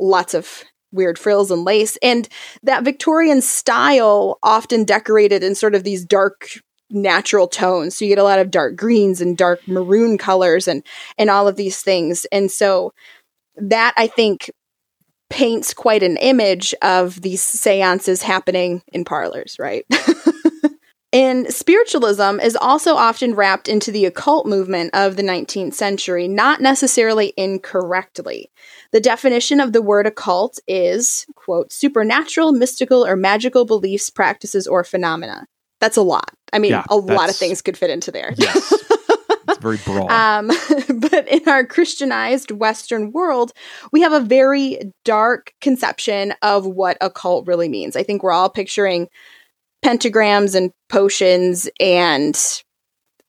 lots 0.00 0.34
of 0.34 0.64
weird 0.90 1.16
frills 1.16 1.52
and 1.52 1.64
lace, 1.64 1.96
and 2.02 2.28
that 2.64 2.82
Victorian 2.82 3.40
style 3.40 4.40
often 4.42 4.82
decorated 4.82 5.44
in 5.44 5.54
sort 5.54 5.76
of 5.76 5.84
these 5.84 6.04
dark 6.04 6.48
natural 6.90 7.46
tones. 7.46 7.96
So 7.96 8.04
you 8.04 8.08
get 8.08 8.20
a 8.20 8.24
lot 8.24 8.40
of 8.40 8.50
dark 8.50 8.74
greens 8.74 9.20
and 9.20 9.36
dark 9.36 9.60
maroon 9.68 10.18
colors 10.18 10.66
and 10.66 10.84
and 11.16 11.30
all 11.30 11.46
of 11.46 11.54
these 11.54 11.80
things. 11.82 12.26
And 12.32 12.50
so 12.50 12.92
that 13.56 13.94
I 13.96 14.06
think 14.06 14.50
paints 15.30 15.72
quite 15.72 16.02
an 16.02 16.18
image 16.18 16.74
of 16.82 17.22
these 17.22 17.42
seances 17.42 18.22
happening 18.22 18.82
in 18.92 19.04
parlors, 19.04 19.56
right? 19.58 19.86
And 21.12 21.52
spiritualism 21.52 22.40
is 22.40 22.56
also 22.56 22.94
often 22.94 23.34
wrapped 23.34 23.68
into 23.68 23.92
the 23.92 24.06
occult 24.06 24.46
movement 24.46 24.90
of 24.94 25.16
the 25.16 25.22
19th 25.22 25.74
century, 25.74 26.26
not 26.26 26.62
necessarily 26.62 27.34
incorrectly. 27.36 28.50
The 28.92 29.00
definition 29.00 29.60
of 29.60 29.74
the 29.74 29.82
word 29.82 30.06
occult 30.06 30.58
is, 30.66 31.26
quote, 31.34 31.70
supernatural, 31.70 32.52
mystical, 32.52 33.04
or 33.04 33.14
magical 33.14 33.66
beliefs, 33.66 34.08
practices, 34.08 34.66
or 34.66 34.84
phenomena. 34.84 35.46
That's 35.80 35.98
a 35.98 36.02
lot. 36.02 36.30
I 36.50 36.58
mean, 36.58 36.70
Yeah, 36.70 36.84
a 36.88 36.96
lot 36.96 37.28
of 37.28 37.36
things 37.36 37.60
could 37.60 37.76
fit 37.76 37.90
into 37.90 38.10
there. 38.10 38.32
Yes. 38.38 38.72
it's 39.48 39.58
very 39.58 39.78
broad. 39.78 40.10
Um, 40.10 40.48
but 41.10 41.28
in 41.28 41.48
our 41.48 41.64
Christianized 41.64 42.50
Western 42.50 43.12
world, 43.12 43.52
we 43.92 44.00
have 44.02 44.12
a 44.12 44.20
very 44.20 44.92
dark 45.04 45.52
conception 45.60 46.34
of 46.42 46.66
what 46.66 46.96
occult 47.00 47.46
really 47.46 47.68
means. 47.68 47.96
I 47.96 48.02
think 48.02 48.22
we're 48.22 48.32
all 48.32 48.50
picturing 48.50 49.08
pentagrams 49.84 50.54
and 50.54 50.70
potions 50.88 51.68
and 51.80 52.38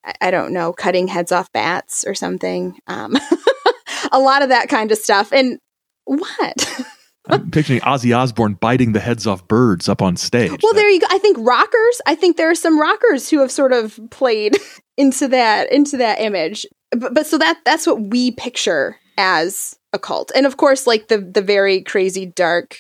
I- 0.06 0.14
I 0.22 0.32
don't 0.32 0.54
know, 0.54 0.74
cutting 0.74 1.08
heads 1.08 1.32
off 1.32 1.52
bats 1.52 2.04
or 2.06 2.14
something. 2.14 2.78
Um, 2.88 3.18
a 4.12 4.20
lot 4.20 4.42
of 4.42 4.50
that 4.50 4.70
kind 4.70 4.92
of 4.92 4.98
stuff. 4.98 5.32
And 5.32 5.60
what? 6.06 6.86
I'm 7.28 7.52
picturing 7.52 7.80
Ozzy 7.82 8.16
Osbourne 8.18 8.56
biting 8.56 8.92
the 8.92 9.00
heads 9.00 9.26
off 9.26 9.48
birds 9.48 9.88
up 9.88 10.02
on 10.02 10.18
stage. 10.18 10.50
Well, 10.62 10.74
That- 10.74 10.80
there 10.80 10.90
you 10.90 11.00
go. 11.00 11.08
I 11.10 11.20
think 11.20 11.38
rockers. 11.40 12.02
I 12.06 12.16
think 12.16 12.38
there 12.38 12.50
are 12.50 12.56
some 12.56 12.80
rockers 12.80 13.30
who 13.30 13.40
have 13.40 13.52
sort 13.52 13.72
of 13.72 14.00
played 14.10 14.58
into 14.98 15.28
that 15.30 15.72
into 15.72 15.98
that 15.98 16.20
image. 16.20 16.66
But, 16.92 17.14
but 17.14 17.26
so 17.26 17.38
that 17.38 17.60
that's 17.66 17.88
what 17.88 18.02
we 18.02 18.32
picture 18.32 18.98
as 19.18 19.78
occult, 19.94 20.32
and 20.36 20.46
of 20.46 20.58
course, 20.58 20.86
like 20.86 21.08
the 21.08 21.20
the 21.20 21.42
very 21.42 21.82
crazy 21.82 22.26
dark 22.26 22.78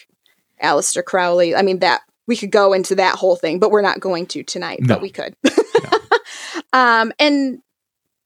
Aleister 0.61 1.03
Crowley. 1.03 1.55
I 1.55 1.61
mean, 1.61 1.79
that 1.79 2.01
we 2.27 2.35
could 2.35 2.51
go 2.51 2.73
into 2.73 2.95
that 2.95 3.15
whole 3.15 3.35
thing, 3.35 3.59
but 3.59 3.71
we're 3.71 3.81
not 3.81 3.99
going 3.99 4.25
to 4.27 4.43
tonight. 4.43 4.79
No. 4.81 4.95
But 4.95 5.01
we 5.01 5.09
could. 5.09 5.35
um, 6.73 7.11
and 7.19 7.59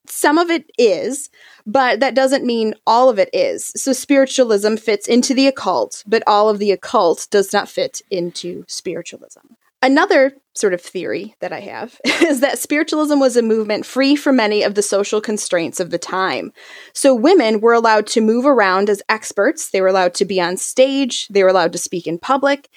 some 0.10 0.38
of 0.38 0.50
it 0.50 0.70
is, 0.78 1.30
but 1.66 2.00
that 2.00 2.16
doesn't 2.16 2.46
mean 2.46 2.74
all 2.86 3.10
of 3.10 3.20
it 3.20 3.30
is. 3.34 3.72
So 3.76 3.94
spiritualism 3.94 4.76
fits 4.76 5.08
into 5.08 5.34
the 5.34 5.48
occult, 5.48 6.04
but 6.08 6.24
all 6.28 6.50
of 6.50 6.60
the 6.60 6.72
occult 6.72 7.28
does 7.32 7.54
not 7.54 7.70
fit 7.70 8.02
into 8.10 8.64
spiritualism. 8.68 9.56
Another 9.82 10.34
sort 10.56 10.74
of 10.74 10.82
theory 10.82 11.36
that 11.40 11.54
I 11.54 11.60
have 11.60 12.02
is 12.24 12.40
that 12.40 12.58
spiritualism 12.58 13.20
was 13.20 13.38
a 13.38 13.44
movement 13.44 13.86
free 13.86 14.16
from 14.16 14.36
many 14.36 14.64
of 14.64 14.74
the 14.74 14.82
social 14.82 15.22
constraints 15.22 15.80
of 15.80 15.92
the 15.92 16.00
time. 16.00 16.52
So 16.94 17.14
women 17.14 17.62
were 17.62 17.74
allowed 17.74 18.08
to 18.08 18.22
move 18.22 18.46
around 18.46 18.90
as 18.90 19.04
experts, 19.08 19.70
they 19.70 19.82
were 19.82 19.88
allowed 19.88 20.16
to 20.16 20.26
be 20.26 20.42
on 20.42 20.58
stage, 20.58 21.28
they 21.28 21.44
were 21.44 21.50
allowed 21.50 21.74
to 21.74 21.78
speak 21.78 22.08
in 22.08 22.18
public, 22.18 22.70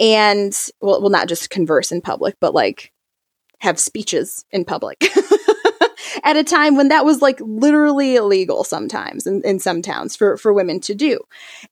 and 0.00 0.56
well, 0.80 1.02
well 1.02 1.10
not 1.10 1.28
just 1.28 1.50
converse 1.50 1.92
in 1.92 2.00
public, 2.00 2.36
but 2.40 2.54
like 2.54 2.92
have 3.60 3.78
speeches 3.78 4.44
in 4.50 4.64
public. 4.64 4.98
At 6.22 6.36
a 6.36 6.44
time 6.44 6.76
when 6.76 6.88
that 6.88 7.04
was 7.04 7.22
like 7.22 7.38
literally 7.40 8.16
illegal 8.16 8.64
sometimes 8.64 9.26
in, 9.26 9.42
in 9.44 9.58
some 9.58 9.82
towns 9.82 10.16
for, 10.16 10.36
for 10.36 10.52
women 10.52 10.80
to 10.80 10.94
do. 10.94 11.20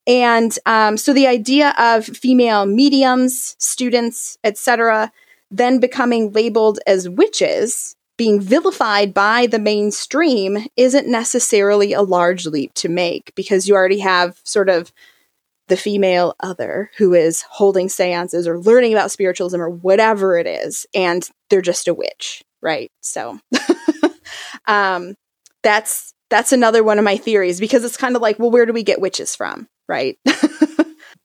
And 0.06 0.56
um, 0.66 0.96
so 0.96 1.12
the 1.12 1.26
idea 1.26 1.74
of 1.78 2.04
female 2.04 2.66
mediums, 2.66 3.56
students, 3.58 4.38
etc., 4.44 5.12
then 5.50 5.78
becoming 5.78 6.32
labeled 6.32 6.80
as 6.86 7.08
witches, 7.08 7.96
being 8.16 8.40
vilified 8.40 9.14
by 9.14 9.46
the 9.46 9.58
mainstream, 9.58 10.66
isn't 10.76 11.06
necessarily 11.06 11.92
a 11.92 12.02
large 12.02 12.46
leap 12.46 12.74
to 12.74 12.88
make 12.88 13.32
because 13.34 13.68
you 13.68 13.74
already 13.74 14.00
have 14.00 14.40
sort 14.44 14.68
of 14.68 14.92
the 15.68 15.76
female 15.76 16.34
other 16.40 16.90
who 16.98 17.14
is 17.14 17.42
holding 17.42 17.88
seances 17.88 18.46
or 18.46 18.60
learning 18.60 18.92
about 18.92 19.10
spiritualism 19.10 19.60
or 19.60 19.70
whatever 19.70 20.36
it 20.36 20.46
is, 20.46 20.86
and 20.94 21.30
they're 21.48 21.62
just 21.62 21.88
a 21.88 21.94
witch, 21.94 22.42
right? 22.60 22.90
So 23.00 23.38
um, 24.66 25.14
that's 25.62 26.12
that's 26.30 26.52
another 26.52 26.82
one 26.82 26.98
of 26.98 27.04
my 27.04 27.16
theories 27.16 27.60
because 27.60 27.84
it's 27.84 27.96
kind 27.96 28.16
of 28.16 28.22
like, 28.22 28.38
well, 28.38 28.50
where 28.50 28.66
do 28.66 28.72
we 28.72 28.82
get 28.82 29.00
witches 29.00 29.36
from, 29.36 29.68
right? 29.88 30.18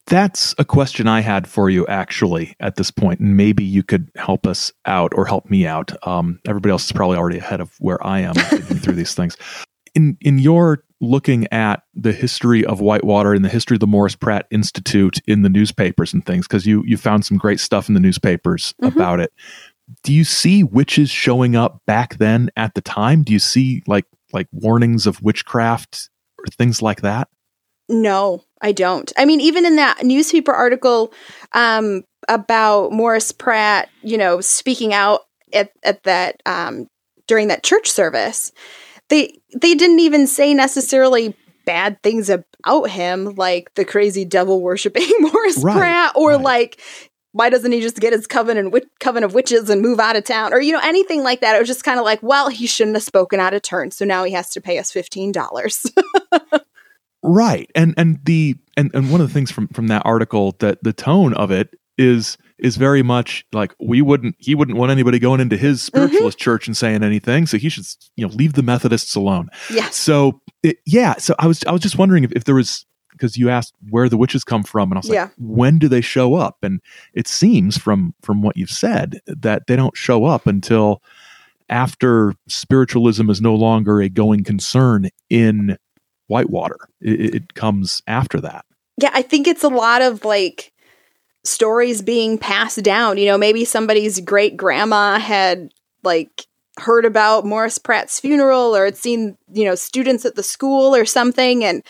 That's 0.06 0.56
a 0.58 0.64
question 0.64 1.06
I 1.06 1.20
had 1.20 1.46
for 1.46 1.70
you 1.70 1.86
actually 1.86 2.56
at 2.58 2.74
this 2.74 2.90
point, 2.90 3.20
and 3.20 3.36
maybe 3.36 3.62
you 3.62 3.84
could 3.84 4.10
help 4.16 4.44
us 4.44 4.72
out 4.84 5.12
or 5.14 5.24
help 5.24 5.48
me 5.48 5.66
out. 5.66 5.92
Um, 6.06 6.40
everybody 6.48 6.72
else 6.72 6.86
is 6.86 6.92
probably 6.92 7.16
already 7.16 7.38
ahead 7.38 7.60
of 7.60 7.72
where 7.78 8.04
I 8.04 8.20
am 8.20 8.34
through 8.34 8.94
these 8.94 9.14
things. 9.14 9.36
In 9.94 10.16
in 10.20 10.38
your 10.40 10.82
looking 11.00 11.46
at 11.52 11.84
the 11.94 12.12
history 12.12 12.64
of 12.66 12.80
Whitewater 12.80 13.32
and 13.34 13.44
the 13.44 13.48
history 13.48 13.76
of 13.76 13.80
the 13.80 13.86
Morris 13.86 14.16
Pratt 14.16 14.46
Institute 14.50 15.20
in 15.28 15.42
the 15.42 15.48
newspapers 15.48 16.12
and 16.12 16.26
things, 16.26 16.46
because 16.48 16.66
you 16.66 16.82
you 16.86 16.96
found 16.96 17.24
some 17.24 17.36
great 17.38 17.60
stuff 17.60 17.86
in 17.88 17.94
the 17.94 18.00
newspapers 18.00 18.74
Mhm. 18.82 18.92
about 18.92 19.20
it. 19.20 19.32
Do 20.02 20.12
you 20.12 20.24
see 20.24 20.64
witches 20.64 21.10
showing 21.10 21.56
up 21.56 21.80
back 21.86 22.18
then 22.18 22.50
at 22.56 22.74
the 22.74 22.80
time? 22.80 23.22
Do 23.22 23.32
you 23.32 23.38
see 23.38 23.82
like 23.86 24.06
like 24.32 24.48
warnings 24.52 25.06
of 25.06 25.22
witchcraft 25.22 26.10
or 26.38 26.46
things 26.46 26.82
like 26.82 27.02
that? 27.02 27.28
No, 27.88 28.44
I 28.62 28.72
don't. 28.72 29.12
I 29.18 29.24
mean, 29.24 29.40
even 29.40 29.66
in 29.66 29.76
that 29.76 30.04
newspaper 30.04 30.52
article 30.52 31.12
um, 31.52 32.04
about 32.28 32.92
Morris 32.92 33.32
Pratt, 33.32 33.88
you 34.02 34.16
know, 34.16 34.40
speaking 34.40 34.94
out 34.94 35.22
at, 35.52 35.72
at 35.82 36.04
that 36.04 36.40
um, 36.46 36.86
during 37.26 37.48
that 37.48 37.64
church 37.64 37.90
service, 37.90 38.52
they 39.08 39.38
they 39.60 39.74
didn't 39.74 40.00
even 40.00 40.26
say 40.26 40.54
necessarily 40.54 41.34
bad 41.66 42.02
things 42.02 42.30
about 42.30 42.90
him, 42.90 43.34
like 43.34 43.74
the 43.74 43.84
crazy 43.84 44.24
devil 44.24 44.60
worshiping 44.60 45.08
Morris 45.20 45.62
Right, 45.62 45.76
Pratt, 45.76 46.12
or 46.14 46.30
right. 46.30 46.40
like 46.40 46.80
why 47.32 47.48
doesn't 47.48 47.72
he 47.72 47.80
just 47.80 48.00
get 48.00 48.12
his 48.12 48.26
coven 48.26 48.56
and 48.56 48.72
wit- 48.72 48.90
coven 48.98 49.22
of 49.22 49.34
witches 49.34 49.70
and 49.70 49.80
move 49.80 50.00
out 50.00 50.16
of 50.16 50.24
town, 50.24 50.52
or 50.52 50.60
you 50.60 50.72
know 50.72 50.80
anything 50.82 51.22
like 51.22 51.40
that? 51.40 51.54
It 51.54 51.60
was 51.60 51.68
just 51.68 51.84
kind 51.84 51.98
of 51.98 52.04
like, 52.04 52.22
well, 52.22 52.48
he 52.48 52.66
shouldn't 52.66 52.96
have 52.96 53.02
spoken 53.02 53.40
out 53.40 53.54
of 53.54 53.62
turn, 53.62 53.90
so 53.90 54.04
now 54.04 54.24
he 54.24 54.32
has 54.32 54.50
to 54.50 54.60
pay 54.60 54.78
us 54.78 54.90
fifteen 54.90 55.32
dollars. 55.32 55.86
right. 57.22 57.70
And 57.74 57.94
and 57.96 58.18
the 58.24 58.56
and, 58.76 58.90
and 58.94 59.10
one 59.10 59.20
of 59.20 59.28
the 59.28 59.34
things 59.34 59.50
from 59.50 59.68
from 59.68 59.88
that 59.88 60.02
article 60.04 60.56
that 60.58 60.82
the 60.82 60.92
tone 60.92 61.34
of 61.34 61.50
it 61.50 61.74
is 61.98 62.38
is 62.58 62.76
very 62.76 63.02
much 63.02 63.44
like 63.52 63.74
we 63.78 64.02
wouldn't 64.02 64.34
he 64.38 64.54
wouldn't 64.54 64.76
want 64.76 64.90
anybody 64.90 65.18
going 65.18 65.40
into 65.40 65.56
his 65.56 65.78
mm-hmm. 65.78 65.86
spiritualist 65.86 66.38
church 66.38 66.66
and 66.66 66.76
saying 66.76 67.02
anything 67.02 67.46
so 67.46 67.58
he 67.58 67.68
should 67.68 67.84
you 68.16 68.26
know 68.26 68.32
leave 68.34 68.54
the 68.54 68.62
methodists 68.62 69.14
alone. 69.14 69.48
Yeah 69.70 69.90
so 69.90 70.40
it, 70.62 70.78
yeah 70.86 71.16
so 71.16 71.34
i 71.38 71.46
was 71.46 71.62
i 71.64 71.72
was 71.72 71.80
just 71.80 71.98
wondering 71.98 72.24
if, 72.24 72.32
if 72.32 72.44
there 72.44 72.54
was 72.54 72.86
because 73.20 73.36
you 73.36 73.50
asked 73.50 73.74
where 73.90 74.08
the 74.08 74.16
witches 74.16 74.42
come 74.44 74.62
from 74.62 74.90
and 74.90 74.96
i 74.96 75.00
was 75.00 75.08
like 75.08 75.14
Yeah. 75.16 75.28
when 75.38 75.78
do 75.78 75.88
they 75.88 76.00
show 76.00 76.34
up 76.34 76.56
and 76.62 76.80
it 77.14 77.28
seems 77.28 77.76
from 77.76 78.14
from 78.22 78.40
what 78.42 78.56
you've 78.56 78.70
said 78.70 79.20
that 79.26 79.66
they 79.66 79.76
don't 79.76 79.96
show 79.96 80.24
up 80.24 80.46
until 80.46 81.02
after 81.68 82.34
spiritualism 82.48 83.28
is 83.30 83.40
no 83.40 83.54
longer 83.54 84.00
a 84.00 84.08
going 84.08 84.42
concern 84.44 85.08
in 85.28 85.76
whitewater 86.28 86.78
it, 87.00 87.20
it- 87.20 87.34
it 87.34 87.54
comes 87.54 88.02
after 88.06 88.40
that 88.40 88.64
Yeah, 88.98 89.10
I 89.12 89.22
think 89.22 89.46
it's 89.46 89.64
a 89.64 89.68
lot 89.68 90.02
of 90.02 90.24
like 90.24 90.72
stories 91.44 92.02
being 92.02 92.36
passed 92.38 92.82
down. 92.82 93.16
You 93.18 93.26
know, 93.26 93.38
maybe 93.38 93.64
somebody's 93.64 94.20
great 94.20 94.56
grandma 94.58 95.18
had 95.18 95.72
like 96.02 96.44
heard 96.78 97.04
about 97.06 97.46
Morris 97.46 97.78
Pratt's 97.78 98.20
funeral 98.20 98.76
or 98.76 98.84
had 98.84 98.96
seen, 98.96 99.36
you 99.52 99.64
know, 99.64 99.74
students 99.74 100.24
at 100.26 100.34
the 100.34 100.42
school 100.42 100.94
or 100.94 101.04
something 101.06 101.64
and 101.64 101.82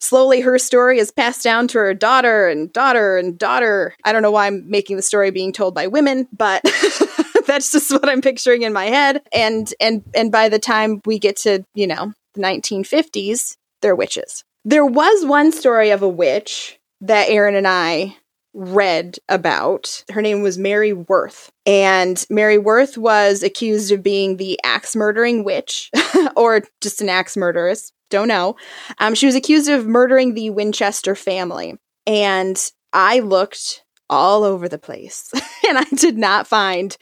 slowly 0.00 0.40
her 0.40 0.58
story 0.58 0.98
is 0.98 1.10
passed 1.10 1.42
down 1.42 1.68
to 1.68 1.78
her 1.78 1.94
daughter 1.94 2.48
and 2.48 2.72
daughter 2.72 3.16
and 3.16 3.38
daughter. 3.38 3.94
I 4.04 4.12
don't 4.12 4.22
know 4.22 4.30
why 4.30 4.46
I'm 4.46 4.68
making 4.68 4.96
the 4.96 5.02
story 5.02 5.30
being 5.30 5.52
told 5.52 5.74
by 5.74 5.86
women, 5.86 6.28
but 6.32 6.62
that's 7.46 7.72
just 7.72 7.90
what 7.90 8.08
I'm 8.08 8.20
picturing 8.20 8.62
in 8.62 8.72
my 8.72 8.86
head. 8.86 9.22
And 9.32 9.72
and 9.80 10.02
and 10.14 10.30
by 10.32 10.48
the 10.48 10.58
time 10.58 11.00
we 11.04 11.18
get 11.18 11.36
to, 11.38 11.64
you 11.74 11.86
know, 11.86 12.12
the 12.34 12.42
1950s, 12.42 13.56
they're 13.82 13.96
witches. 13.96 14.44
There 14.64 14.86
was 14.86 15.24
one 15.24 15.52
story 15.52 15.90
of 15.90 16.02
a 16.02 16.08
witch 16.08 16.78
that 17.00 17.28
Aaron 17.28 17.54
and 17.54 17.66
I 17.66 18.16
read 18.54 19.18
about. 19.28 20.04
Her 20.10 20.20
name 20.20 20.42
was 20.42 20.58
Mary 20.58 20.92
Worth. 20.92 21.50
And 21.64 22.24
Mary 22.28 22.58
Worth 22.58 22.98
was 22.98 23.42
accused 23.42 23.92
of 23.92 24.02
being 24.02 24.36
the 24.36 24.58
axe 24.64 24.96
murdering 24.96 25.44
witch 25.44 25.90
or 26.36 26.62
just 26.80 27.00
an 27.00 27.08
axe 27.08 27.36
murderess. 27.36 27.92
Don't 28.10 28.28
know. 28.28 28.56
Um, 28.98 29.14
she 29.14 29.26
was 29.26 29.34
accused 29.34 29.68
of 29.68 29.86
murdering 29.86 30.34
the 30.34 30.50
Winchester 30.50 31.14
family. 31.14 31.74
And 32.06 32.58
I 32.92 33.20
looked 33.20 33.84
all 34.10 34.44
over 34.44 34.68
the 34.68 34.78
place 34.78 35.30
and 35.68 35.78
I 35.78 35.84
did 35.96 36.16
not 36.16 36.46
find 36.46 36.96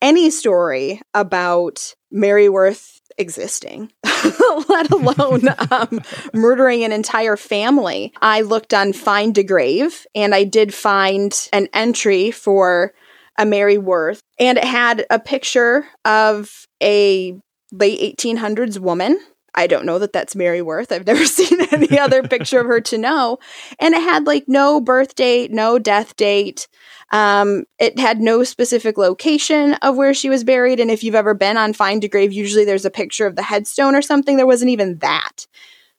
any 0.00 0.30
story 0.30 1.00
about 1.12 1.94
Mary 2.10 2.48
Worth 2.48 3.00
existing, 3.18 3.92
let 4.68 4.90
alone 4.90 5.48
um, 5.70 6.00
murdering 6.32 6.84
an 6.84 6.92
entire 6.92 7.36
family. 7.36 8.12
I 8.20 8.42
looked 8.42 8.74
on 8.74 8.92
Find 8.92 9.36
a 9.38 9.42
Grave 9.42 10.06
and 10.14 10.34
I 10.34 10.44
did 10.44 10.74
find 10.74 11.48
an 11.52 11.68
entry 11.72 12.30
for 12.30 12.92
a 13.36 13.44
Mary 13.44 13.78
Worth, 13.78 14.20
and 14.38 14.58
it 14.58 14.64
had 14.64 15.06
a 15.10 15.18
picture 15.18 15.86
of 16.04 16.66
a 16.80 17.36
late 17.72 18.16
1800s 18.16 18.78
woman 18.78 19.18
I 19.54 19.66
don't 19.66 19.86
know 19.86 19.98
that 19.98 20.12
that's 20.12 20.36
Mary 20.36 20.62
Worth. 20.62 20.92
I've 20.92 21.06
never 21.06 21.24
seen 21.26 21.60
any 21.70 21.98
other 21.98 22.22
picture 22.22 22.60
of 22.60 22.66
her 22.66 22.80
to 22.82 22.98
know. 22.98 23.38
And 23.78 23.94
it 23.94 24.02
had 24.02 24.26
like 24.26 24.44
no 24.46 24.80
birth 24.80 25.14
date, 25.14 25.50
no 25.50 25.78
death 25.78 26.16
date. 26.16 26.68
Um, 27.10 27.64
it 27.78 27.98
had 27.98 28.20
no 28.20 28.42
specific 28.42 28.98
location 28.98 29.74
of 29.74 29.96
where 29.96 30.14
she 30.14 30.28
was 30.28 30.42
buried. 30.42 30.80
And 30.80 30.90
if 30.90 31.04
you've 31.04 31.14
ever 31.14 31.34
been 31.34 31.56
on 31.56 31.72
Find 31.72 32.02
a 32.02 32.08
Grave, 32.08 32.32
usually 32.32 32.64
there's 32.64 32.84
a 32.84 32.90
picture 32.90 33.26
of 33.26 33.36
the 33.36 33.42
headstone 33.42 33.94
or 33.94 34.02
something. 34.02 34.36
There 34.36 34.46
wasn't 34.46 34.70
even 34.70 34.98
that. 34.98 35.46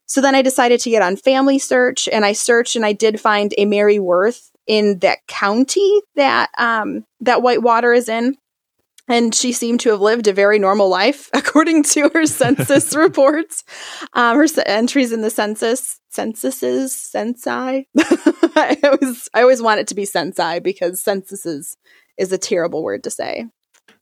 So 0.08 0.22
then 0.22 0.36
I 0.36 0.42
decided 0.42 0.80
to 0.82 0.90
get 0.90 1.02
on 1.02 1.16
Family 1.16 1.58
Search 1.58 2.08
and 2.08 2.26
I 2.26 2.34
searched 2.34 2.76
and 2.76 2.86
I 2.86 2.94
did 2.94 3.20
find 3.20 3.54
a 3.58 3.66
Mary 3.66 3.98
Worth 3.98 4.52
in 4.68 5.00
that 5.00 5.26
county 5.28 6.02
that 6.16 6.50
um, 6.58 7.06
that 7.22 7.42
Whitewater 7.42 7.94
is 7.94 8.10
in 8.10 8.36
and 9.08 9.34
she 9.36 9.52
seemed 9.52 9.80
to 9.82 9.90
have 9.90 10.02
lived 10.02 10.28
a 10.28 10.34
very 10.34 10.60
normal 10.60 10.90
life 10.90 11.30
according 11.34 11.84
to 11.84 12.10
her 12.14 12.26
census 12.26 12.96
reports. 12.96 13.64
Um, 14.14 14.38
her 14.38 14.48
entries 14.66 15.12
in 15.12 15.22
the 15.22 15.30
census 15.30 16.00
censuses 16.10 16.94
censi 17.14 17.86
i 18.56 18.78
always 18.86 19.28
i 19.34 19.42
always 19.42 19.62
want 19.62 19.82
it 19.82 19.88
to 19.88 19.96
be 19.96 20.06
censi 20.06 20.64
because 20.64 21.02
censuses 21.02 21.76
is 22.18 22.32
a 22.32 22.38
terrible 22.38 22.84
word 22.84 23.04
to 23.04 23.10
say. 23.10 23.46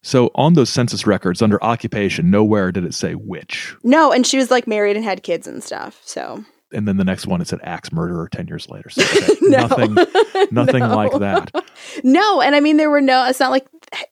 So 0.03 0.29
on 0.35 0.53
those 0.53 0.69
census 0.69 1.07
records 1.07 1.41
under 1.41 1.63
occupation 1.63 2.29
nowhere 2.29 2.71
did 2.71 2.85
it 2.85 2.93
say 2.93 3.15
witch 3.15 3.75
no 3.83 4.11
and 4.11 4.27
she 4.27 4.37
was 4.37 4.51
like 4.51 4.67
married 4.67 4.95
and 4.95 5.03
had 5.03 5.23
kids 5.23 5.47
and 5.47 5.63
stuff 5.63 6.01
so. 6.05 6.43
And 6.71 6.87
then 6.87 6.97
the 6.97 7.03
next 7.03 7.27
one 7.27 7.41
it 7.41 7.47
said 7.47 7.59
axe 7.63 7.91
murderer 7.91 8.27
10 8.29 8.47
years 8.47 8.67
later. 8.69 8.89
So 8.89 9.03
okay, 9.03 9.33
no. 9.41 9.67
nothing 9.67 9.95
nothing 10.51 10.79
no. 10.79 10.95
like 10.95 11.19
that. 11.19 11.51
No 12.03 12.41
and 12.41 12.55
i 12.55 12.59
mean 12.59 12.77
there 12.77 12.91
were 12.91 13.01
no 13.01 13.25
it's 13.25 13.39
not 13.39 13.49
like 13.51 13.65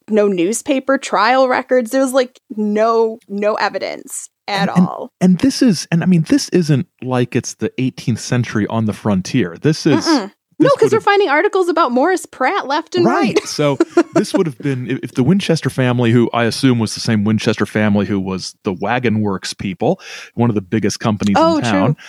no 0.09 0.27
newspaper 0.27 0.97
trial 0.97 1.47
records 1.47 1.91
there 1.91 2.01
was 2.01 2.13
like 2.13 2.39
no 2.55 3.19
no 3.27 3.55
evidence 3.55 4.29
at 4.47 4.69
and, 4.69 4.87
all 4.87 5.11
and, 5.21 5.31
and, 5.31 5.39
this 5.39 5.61
is 5.61 5.87
and 5.91 6.03
i 6.03 6.05
mean 6.05 6.23
this 6.23 6.49
isn't 6.49 6.87
like 7.01 7.35
it's 7.35 7.55
the 7.55 7.69
18th 7.77 8.19
century 8.19 8.67
on 8.67 8.85
the 8.85 8.93
frontier 8.93 9.57
this 9.57 9.85
is 9.85 10.05
Mm-mm. 10.05 10.31
No, 10.61 10.69
because 10.75 10.93
we're 10.93 10.99
finding 10.99 11.27
articles 11.27 11.69
about 11.69 11.91
Morris 11.91 12.27
Pratt 12.27 12.67
left 12.67 12.95
and 12.95 13.05
right. 13.05 13.35
right. 13.35 13.47
so 13.47 13.77
this 14.13 14.33
would 14.33 14.45
have 14.45 14.59
been 14.59 14.99
if 15.01 15.13
the 15.13 15.23
Winchester 15.23 15.71
family, 15.71 16.11
who 16.11 16.29
I 16.33 16.43
assume 16.43 16.77
was 16.77 16.93
the 16.93 16.99
same 16.99 17.23
Winchester 17.23 17.65
family 17.65 18.05
who 18.05 18.19
was 18.19 18.55
the 18.63 18.71
Wagon 18.71 19.21
Works 19.21 19.53
people, 19.53 19.99
one 20.35 20.51
of 20.51 20.55
the 20.55 20.61
biggest 20.61 20.99
companies 20.99 21.35
oh, 21.39 21.57
in 21.57 21.63
town. 21.63 21.95
True. 21.95 22.03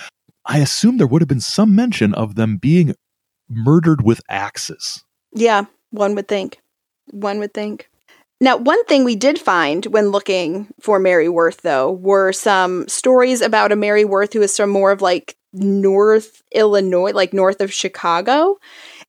I 0.44 0.58
assume 0.58 0.98
there 0.98 1.06
would 1.06 1.22
have 1.22 1.28
been 1.28 1.40
some 1.40 1.74
mention 1.74 2.12
of 2.14 2.34
them 2.34 2.58
being 2.58 2.94
murdered 3.48 4.02
with 4.02 4.20
axes. 4.28 5.04
Yeah, 5.32 5.64
one 5.90 6.14
would 6.14 6.28
think. 6.28 6.58
One 7.10 7.38
would 7.38 7.54
think. 7.54 7.88
Now, 8.40 8.56
one 8.56 8.84
thing 8.86 9.04
we 9.04 9.14
did 9.14 9.38
find 9.38 9.86
when 9.86 10.08
looking 10.08 10.66
for 10.80 10.98
Mary 10.98 11.28
Worth, 11.28 11.62
though, 11.62 11.92
were 11.92 12.32
some 12.32 12.88
stories 12.88 13.40
about 13.40 13.70
a 13.70 13.76
Mary 13.76 14.04
Worth 14.04 14.32
who 14.32 14.42
is 14.42 14.56
from 14.56 14.70
more 14.70 14.90
of 14.90 15.00
like 15.00 15.36
North 15.52 16.42
Illinois, 16.52 17.12
like 17.12 17.32
north 17.32 17.60
of 17.60 17.72
Chicago. 17.72 18.58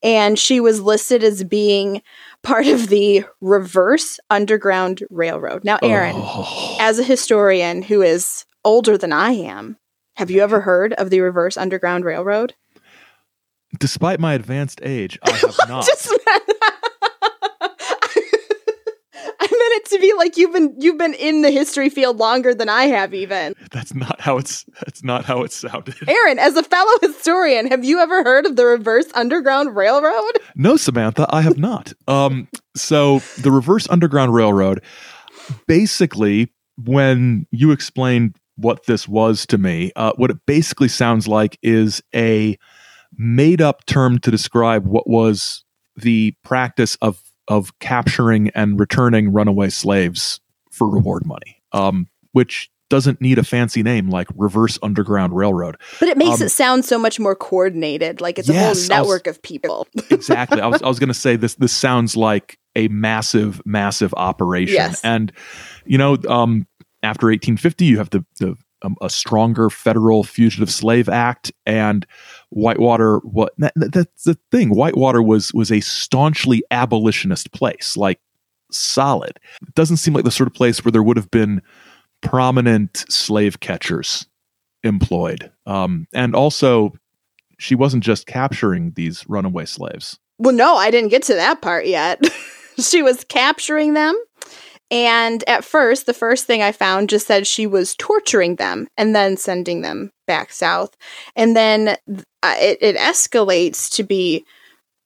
And 0.04 0.38
she 0.38 0.60
was 0.60 0.82
listed 0.82 1.24
as 1.24 1.44
being 1.44 2.02
part 2.44 2.68
of 2.68 2.90
the 2.90 3.26
reverse 3.42 4.20
Underground 4.30 5.04
Railroad. 5.10 5.64
Now, 5.64 5.80
Aaron, 5.82 6.16
oh. 6.18 6.78
as 6.80 7.00
a 7.00 7.04
historian 7.04 7.82
who 7.84 8.02
is 8.02 8.46
older 8.66 8.98
than 8.98 9.14
I 9.14 9.32
am, 9.32 9.78
have 10.18 10.30
you 10.30 10.42
ever 10.42 10.62
heard 10.62 10.94
of 10.94 11.10
the 11.10 11.22
reverse 11.22 11.58
Underground 11.58 12.06
Railroad? 12.06 12.54
Despite 13.80 14.20
my 14.20 14.34
advanced 14.34 14.80
age, 14.84 15.18
I 15.24 15.32
have 15.38 15.58
not. 15.68 15.86
Just, 15.88 16.12
I 19.40 19.48
meant 19.50 19.73
it 19.84 19.90
to 19.90 20.00
be 20.00 20.14
like 20.14 20.38
you've 20.38 20.54
been 20.54 20.76
you've 20.80 20.98
been 20.98 21.14
in 21.14 21.42
the 21.42 21.52
history 21.52 21.90
field 21.90 22.18
longer 22.18 22.54
than 22.54 22.70
I 22.70 22.86
have 22.86 23.14
even. 23.14 23.54
That's 23.72 23.94
not 23.94 24.20
how 24.22 24.38
it's 24.38 24.66
that's 24.84 25.04
not 25.04 25.26
how 25.26 25.44
it 25.44 25.52
sounded. 25.52 25.96
Aaron, 26.08 26.40
as 26.40 26.56
a 26.56 26.64
fellow 26.64 26.94
historian, 27.02 27.68
have 27.68 27.84
you 27.84 28.00
ever 28.00 28.24
heard 28.24 28.46
of 28.46 28.56
the 28.56 28.66
reverse 28.66 29.08
underground 29.14 29.76
railroad? 29.76 30.34
No, 30.56 30.78
Samantha, 30.78 31.28
I 31.30 31.42
have 31.42 31.58
not. 31.58 31.94
Um 32.08 32.48
so 32.76 33.20
the 33.40 33.52
reverse 33.52 33.88
underground 33.90 34.34
railroad 34.34 34.82
basically 35.68 36.52
when 36.84 37.46
you 37.52 37.72
explained 37.72 38.36
what 38.56 38.86
this 38.86 39.08
was 39.08 39.46
to 39.48 39.58
me. 39.58 39.92
Uh, 39.96 40.14
what 40.16 40.32
it 40.32 40.38
basically 40.46 40.88
sounds 40.88 41.28
like 41.28 41.58
is 41.62 42.02
a 42.14 42.58
made 43.16 43.62
up 43.62 43.86
term 43.86 44.20
to 44.20 44.32
describe 44.32 44.86
what 44.86 45.08
was 45.08 45.64
the 45.96 46.34
practice 46.44 46.96
of 47.02 47.22
of 47.48 47.78
capturing 47.80 48.50
and 48.50 48.80
returning 48.80 49.32
runaway 49.32 49.70
slaves 49.70 50.40
for 50.72 50.88
reward 50.90 51.26
money, 51.26 51.62
um, 51.72 52.08
which 52.32 52.70
doesn't 52.90 53.20
need 53.22 53.40
a 53.40 53.44
fancy 53.44 53.82
name 53.82 54.10
like 54.10 54.28
reverse 54.36 54.78
underground 54.84 55.36
railroad. 55.36 55.78
But 56.00 56.10
it 56.10 56.18
makes 56.18 56.42
um, 56.42 56.46
it 56.46 56.50
sound 56.50 56.86
so 56.86 57.00
much 57.00 57.20
more 57.20 57.36
coordinated, 57.36 58.22
like 58.22 58.38
it's 58.38 58.48
yes, 58.48 58.88
a 58.88 58.94
whole 58.94 59.02
network 59.04 59.26
was, 59.26 59.38
of 59.38 59.42
people. 59.42 59.88
exactly. 60.12 60.62
I 60.62 60.68
was 60.68 60.82
I 60.82 60.88
was 60.88 61.00
going 61.00 61.08
to 61.08 61.14
say 61.14 61.36
this. 61.36 61.56
This 61.56 61.74
sounds 61.74 62.16
like 62.16 62.60
a 62.76 62.88
massive, 62.90 63.62
massive 63.66 64.14
operation, 64.16 64.76
yes. 64.76 65.02
and 65.04 65.32
you 65.86 65.98
know, 65.98 66.18
um, 66.30 66.68
after 67.02 67.28
1850, 67.28 67.86
you 67.86 67.98
have 67.98 68.10
the, 68.12 68.26
the 68.40 68.56
um, 68.84 68.96
a 69.02 69.10
stronger 69.10 69.70
federal 69.70 70.24
fugitive 70.24 70.70
slave 70.70 71.10
act 71.10 71.52
and 71.66 72.06
whitewater 72.50 73.18
what 73.20 73.54
that, 73.58 73.74
that's 73.76 74.24
the 74.24 74.38
thing. 74.52 74.70
Whitewater 74.70 75.22
was 75.22 75.54
was 75.54 75.72
a 75.72 75.80
staunchly 75.80 76.64
abolitionist 76.72 77.52
place 77.54 77.98
like 77.98 78.20
solid. 78.72 79.40
It 79.62 79.76
doesn't 79.76 79.98
seem 79.98 80.14
like 80.14 80.26
the 80.26 80.32
sort 80.32 80.48
of 80.48 80.54
place 80.54 80.84
where 80.84 80.92
there 80.92 81.04
would 81.04 81.18
have 81.18 81.32
been 81.32 81.62
prominent 82.22 83.06
slave 83.10 83.60
catchers 83.60 84.26
employed. 84.84 85.52
Um, 85.66 86.08
and 86.14 86.36
also 86.36 86.94
she 87.60 87.76
wasn't 87.76 88.04
just 88.04 88.28
capturing 88.28 88.92
these 88.92 89.28
runaway 89.28 89.66
slaves. 89.66 90.20
Well 90.40 90.56
no 90.56 90.76
i 90.76 90.92
didn't 90.92 91.10
get 91.10 91.24
to 91.24 91.36
that 91.36 91.62
part 91.62 91.86
yet. 91.86 92.22
She 92.80 93.04
was 93.04 93.24
capturing 93.26 93.94
them 93.94 94.16
and 94.94 95.44
at 95.48 95.66
first, 95.66 96.06
the 96.06 96.14
first 96.14 96.46
thing 96.46 96.62
I 96.62 96.72
found 96.72 97.10
just 97.10 97.26
said 97.26 97.48
she 97.48 97.66
was 97.66 97.96
torturing 97.96 98.58
them 98.58 98.88
and 98.96 99.16
then 99.16 99.38
sending 99.38 99.82
them 99.82 100.12
back 100.28 100.54
south. 100.54 100.96
And 101.36 101.56
then 101.56 101.90
uh, 101.90 102.56
it, 102.60 102.78
it 102.80 102.96
escalates 102.96 103.92
to 103.96 104.04
be 104.04 104.46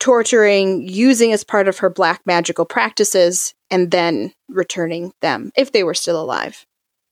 torturing, 0.02 0.86
using 0.86 1.32
as 1.32 1.46
part 1.46 1.70
of 1.70 1.78
her 1.78 1.90
black 1.90 2.22
magical 2.26 2.66
practices, 2.66 3.54
and 3.72 3.90
then 3.90 4.34
returning 4.50 5.14
them 5.22 5.52
if 5.56 5.72
they 5.72 5.86
were 5.86 5.94
still 5.94 6.22
alive 6.22 6.66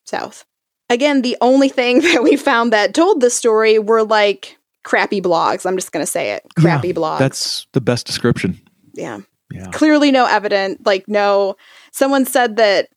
south. 0.04 0.44
Again, 0.90 1.22
the 1.22 1.38
only 1.40 1.70
thing 1.70 2.02
that 2.02 2.24
we 2.24 2.36
found 2.36 2.74
that 2.74 2.94
told 2.94 3.22
the 3.22 3.30
story 3.30 3.80
were 3.80 4.04
like 4.04 4.58
crappy 4.84 5.22
blogs. 5.22 5.66
I'm 5.66 5.78
just 5.78 5.94
going 5.94 6.06
to 6.06 6.12
say 6.12 6.32
it 6.34 6.44
crappy 6.60 6.90
yeah, 6.90 6.94
blogs. 6.94 7.20
That's 7.20 7.68
the 7.72 7.80
best 7.80 8.06
description. 8.06 8.60
Yeah. 8.94 9.22
Yeah. 9.52 9.70
Clearly, 9.72 10.12
no 10.12 10.26
evidence, 10.26 10.82
like, 10.86 11.08
no 11.08 11.56
someone 11.96 12.26
said 12.26 12.58
that 12.58 12.90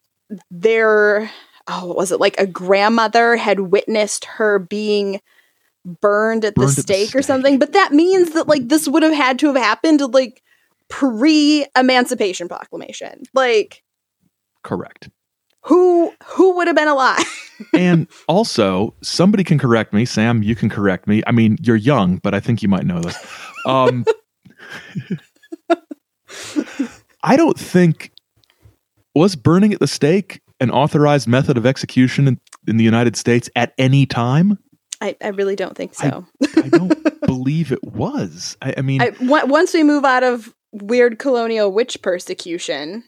their 0.51 1.31
oh 1.69 1.87
what 1.87 1.97
was 1.97 2.13
it? 2.13 2.21
Like 2.21 2.39
a 2.39 2.47
grandmother 2.47 3.37
had 3.37 3.61
witnessed 3.61 4.25
her 4.25 4.59
being 4.59 5.21
burned 5.85 6.45
at, 6.45 6.55
burned 6.55 6.69
the, 6.69 6.73
stake 6.73 6.81
at 6.81 6.87
the 6.87 7.07
stake 7.07 7.15
or 7.19 7.23
something 7.23 7.59
but 7.59 7.73
that 7.73 7.93
means 7.93 8.33
that 8.33 8.47
like 8.47 8.69
this 8.69 8.87
would 8.87 9.03
have 9.03 9.15
had 9.15 9.39
to 9.39 9.47
have 9.47 9.57
happened 9.57 10.01
like 10.13 10.43
pre 10.89 11.65
emancipation 11.77 12.49
proclamation. 12.49 13.23
Like 13.33 13.83
correct. 14.63 15.09
who 15.63 16.13
who 16.25 16.57
would 16.57 16.67
have 16.67 16.77
been 16.77 16.89
alive? 16.89 17.25
And 17.75 18.07
also 18.29 18.95
somebody 19.03 19.43
can 19.43 19.59
correct 19.59 19.93
me. 19.93 20.05
Sam 20.05 20.45
you 20.45 20.55
can 20.55 20.69
correct 20.69 21.09
me. 21.09 21.23
I 21.27 21.33
mean 21.33 21.57
you're 21.61 21.77
young 21.77 22.19
but 22.19 22.35
i 22.35 22.41
think 22.41 22.63
you 22.63 22.69
might 22.69 22.87
know 22.87 23.01
this. 23.01 23.17
Um 23.67 24.05
i 27.23 27.37
don't 27.37 27.59
think 27.59 28.13
was 29.15 29.37
burning 29.37 29.73
at 29.73 29.81
the 29.81 29.87
stake 29.87 30.41
an 30.61 30.71
authorized 30.71 31.29
method 31.29 31.57
of 31.57 31.67
execution 31.67 32.29
in, 32.29 32.41
in 32.67 32.77
the 32.77 32.85
United 32.85 33.17
States 33.17 33.49
at 33.55 33.73
any 33.79 34.07
time? 34.07 34.59
I, 35.01 35.17
I 35.23 35.29
really 35.29 35.57
don't 35.57 35.77
think 35.77 35.95
so. 35.95 36.27
I, 36.43 36.61
I 36.65 36.69
don't 36.69 37.21
believe 37.27 37.71
it 37.71 37.85
was. 37.85 38.57
I, 38.61 38.75
I 38.79 38.81
mean, 38.83 38.99
w- 39.01 39.47
once 39.47 39.73
we 39.73 39.85
move 39.85 40.05
out 40.05 40.25
of 40.25 40.53
weird 40.73 41.19
colonial 41.19 41.73
witch 41.73 42.03
persecution, 42.03 43.05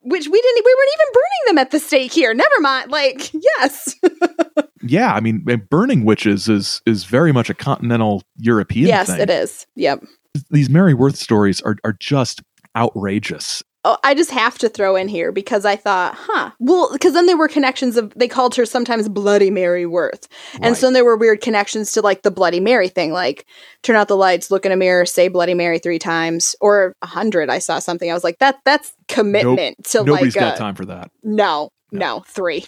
which 0.00 0.26
we 0.26 0.40
didn't, 0.40 0.64
we 0.64 0.74
weren't 0.74 0.90
even 0.94 1.12
burning 1.12 1.46
them 1.46 1.58
at 1.58 1.70
the 1.70 1.78
stake 1.78 2.12
here. 2.12 2.34
Never 2.34 2.60
mind. 2.60 2.90
Like, 2.90 3.32
yes. 3.32 3.94
yeah, 4.82 5.14
I 5.14 5.20
mean, 5.20 5.44
burning 5.70 6.04
witches 6.04 6.48
is 6.48 6.82
is 6.86 7.04
very 7.04 7.30
much 7.30 7.48
a 7.48 7.54
continental 7.54 8.22
European. 8.36 8.88
Yes, 8.88 9.06
thing. 9.06 9.20
it 9.20 9.30
is. 9.30 9.66
Yep. 9.76 10.04
These 10.50 10.70
Mary 10.70 10.94
Worth 10.94 11.16
stories 11.16 11.60
are 11.60 11.76
are 11.84 11.92
just 11.92 12.42
outrageous 12.76 13.62
oh, 13.84 13.98
I 14.04 14.14
just 14.14 14.30
have 14.30 14.58
to 14.58 14.68
throw 14.68 14.96
in 14.96 15.08
here 15.08 15.32
because 15.32 15.64
I 15.64 15.76
thought, 15.76 16.14
huh. 16.16 16.50
Well, 16.58 16.90
because 16.92 17.14
then 17.14 17.26
there 17.26 17.36
were 17.36 17.48
connections 17.48 17.96
of, 17.96 18.12
they 18.14 18.28
called 18.28 18.54
her 18.54 18.64
sometimes 18.64 19.08
Bloody 19.08 19.50
Mary 19.50 19.86
Worth. 19.86 20.28
And 20.54 20.64
right. 20.66 20.76
so 20.76 20.90
there 20.92 21.04
were 21.04 21.16
weird 21.16 21.40
connections 21.40 21.92
to 21.92 22.00
like 22.00 22.22
the 22.22 22.30
Bloody 22.30 22.60
Mary 22.60 22.88
thing, 22.88 23.12
like 23.12 23.46
turn 23.82 23.96
out 23.96 24.08
the 24.08 24.16
lights, 24.16 24.50
look 24.50 24.64
in 24.64 24.72
a 24.72 24.76
mirror, 24.76 25.04
say 25.04 25.28
Bloody 25.28 25.54
Mary 25.54 25.78
three 25.78 25.98
times 25.98 26.54
or 26.60 26.94
a 27.02 27.06
hundred. 27.06 27.50
I 27.50 27.58
saw 27.58 27.78
something. 27.78 28.10
I 28.10 28.14
was 28.14 28.24
like, 28.24 28.38
that 28.38 28.60
that's 28.64 28.92
commitment 29.08 29.76
nope. 29.78 29.86
to 29.86 30.04
Nobody's 30.04 30.36
like. 30.36 30.44
got 30.44 30.54
a, 30.54 30.58
time 30.58 30.74
for 30.74 30.86
that. 30.86 31.10
No, 31.22 31.70
no, 31.90 31.98
no 31.98 32.20
three. 32.20 32.64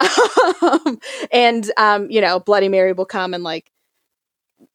um, 0.62 0.98
and 1.32 1.70
um, 1.76 2.10
you 2.10 2.20
know, 2.20 2.38
Bloody 2.40 2.68
Mary 2.68 2.92
will 2.92 3.06
come 3.06 3.34
and 3.34 3.42
like 3.42 3.70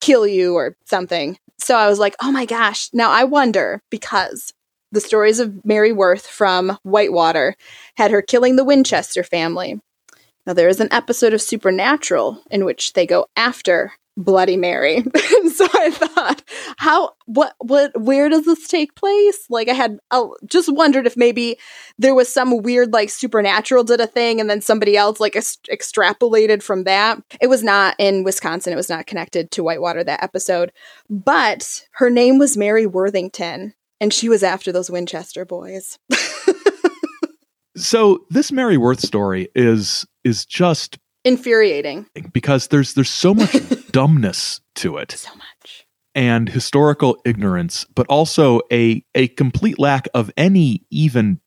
kill 0.02 0.28
you 0.28 0.56
or 0.56 0.76
something. 0.86 1.38
So 1.58 1.76
I 1.76 1.88
was 1.88 2.00
like, 2.00 2.16
oh 2.22 2.32
my 2.32 2.46
gosh. 2.46 2.90
Now 2.94 3.12
I 3.12 3.24
wonder 3.24 3.82
because 3.90 4.54
the 4.96 5.02
stories 5.02 5.40
of 5.40 5.64
Mary 5.64 5.92
Worth 5.92 6.26
from 6.26 6.80
Whitewater 6.84 7.56
had 7.98 8.10
her 8.10 8.22
killing 8.22 8.56
the 8.56 8.64
Winchester 8.64 9.24
family. 9.24 9.80
Now 10.48 10.54
there 10.54 10.70
is 10.70 10.80
an 10.80 10.92
episode 10.92 11.34
of 11.34 11.42
Supernatural 11.42 12.42
in 12.50 12.66
which 12.66 12.94
they 12.94 13.06
go 13.06 13.28
after 13.36 13.94
Bloody 14.18 14.56
Mary. 14.56 15.02
so 15.54 15.68
I 15.74 15.92
thought, 15.92 16.42
how, 16.78 17.12
what, 17.26 17.56
what, 17.60 18.00
where 18.00 18.30
does 18.30 18.46
this 18.46 18.68
take 18.68 18.96
place? 18.96 19.46
Like, 19.50 19.68
I 19.68 19.74
had 19.74 20.00
I 20.10 20.26
just 20.46 20.72
wondered 20.72 21.06
if 21.06 21.18
maybe 21.18 21.58
there 21.98 22.16
was 22.16 22.32
some 22.32 22.62
weird, 22.62 22.94
like, 22.94 23.10
supernatural 23.10 23.84
did 23.84 24.00
a 24.00 24.08
thing 24.08 24.40
and 24.40 24.50
then 24.50 24.62
somebody 24.62 24.96
else, 24.96 25.20
like, 25.20 25.34
extrapolated 25.34 26.64
from 26.64 26.86
that. 26.86 27.22
It 27.42 27.48
was 27.48 27.64
not 27.64 27.96
in 28.00 28.24
Wisconsin. 28.24 28.72
It 28.72 28.78
was 28.78 28.90
not 28.90 29.08
connected 29.08 29.52
to 29.52 29.64
Whitewater, 29.64 30.04
that 30.06 30.24
episode. 30.24 30.72
But 31.10 31.84
her 31.96 32.10
name 32.10 32.38
was 32.38 32.56
Mary 32.56 32.86
Worthington, 32.86 33.74
and 34.00 34.14
she 34.14 34.30
was 34.30 34.44
after 34.44 34.72
those 34.72 34.90
Winchester 34.90 35.46
boys. 35.46 35.98
so, 37.78 38.26
this 38.30 38.52
Mary 38.52 38.78
Worth 38.78 39.00
story 39.00 39.50
is 39.56 40.06
is 40.24 40.46
just 40.46 40.98
infuriating. 41.24 42.06
Because 42.32 42.68
there's 42.68 42.94
there's 42.94 43.10
so 43.10 43.34
much 43.34 43.56
dumbness 43.92 44.62
to 44.76 44.98
it. 44.98 45.12
So 45.12 45.32
much. 45.36 45.86
And 46.14 46.48
historical 46.48 47.18
ignorance 47.26 47.86
but 47.94 48.08
also 48.08 48.62
a 48.72 49.04
a 49.16 49.28
complete 49.30 49.80
lack 49.80 50.08
of 50.14 50.32
any 50.38 50.86
even 50.90 51.42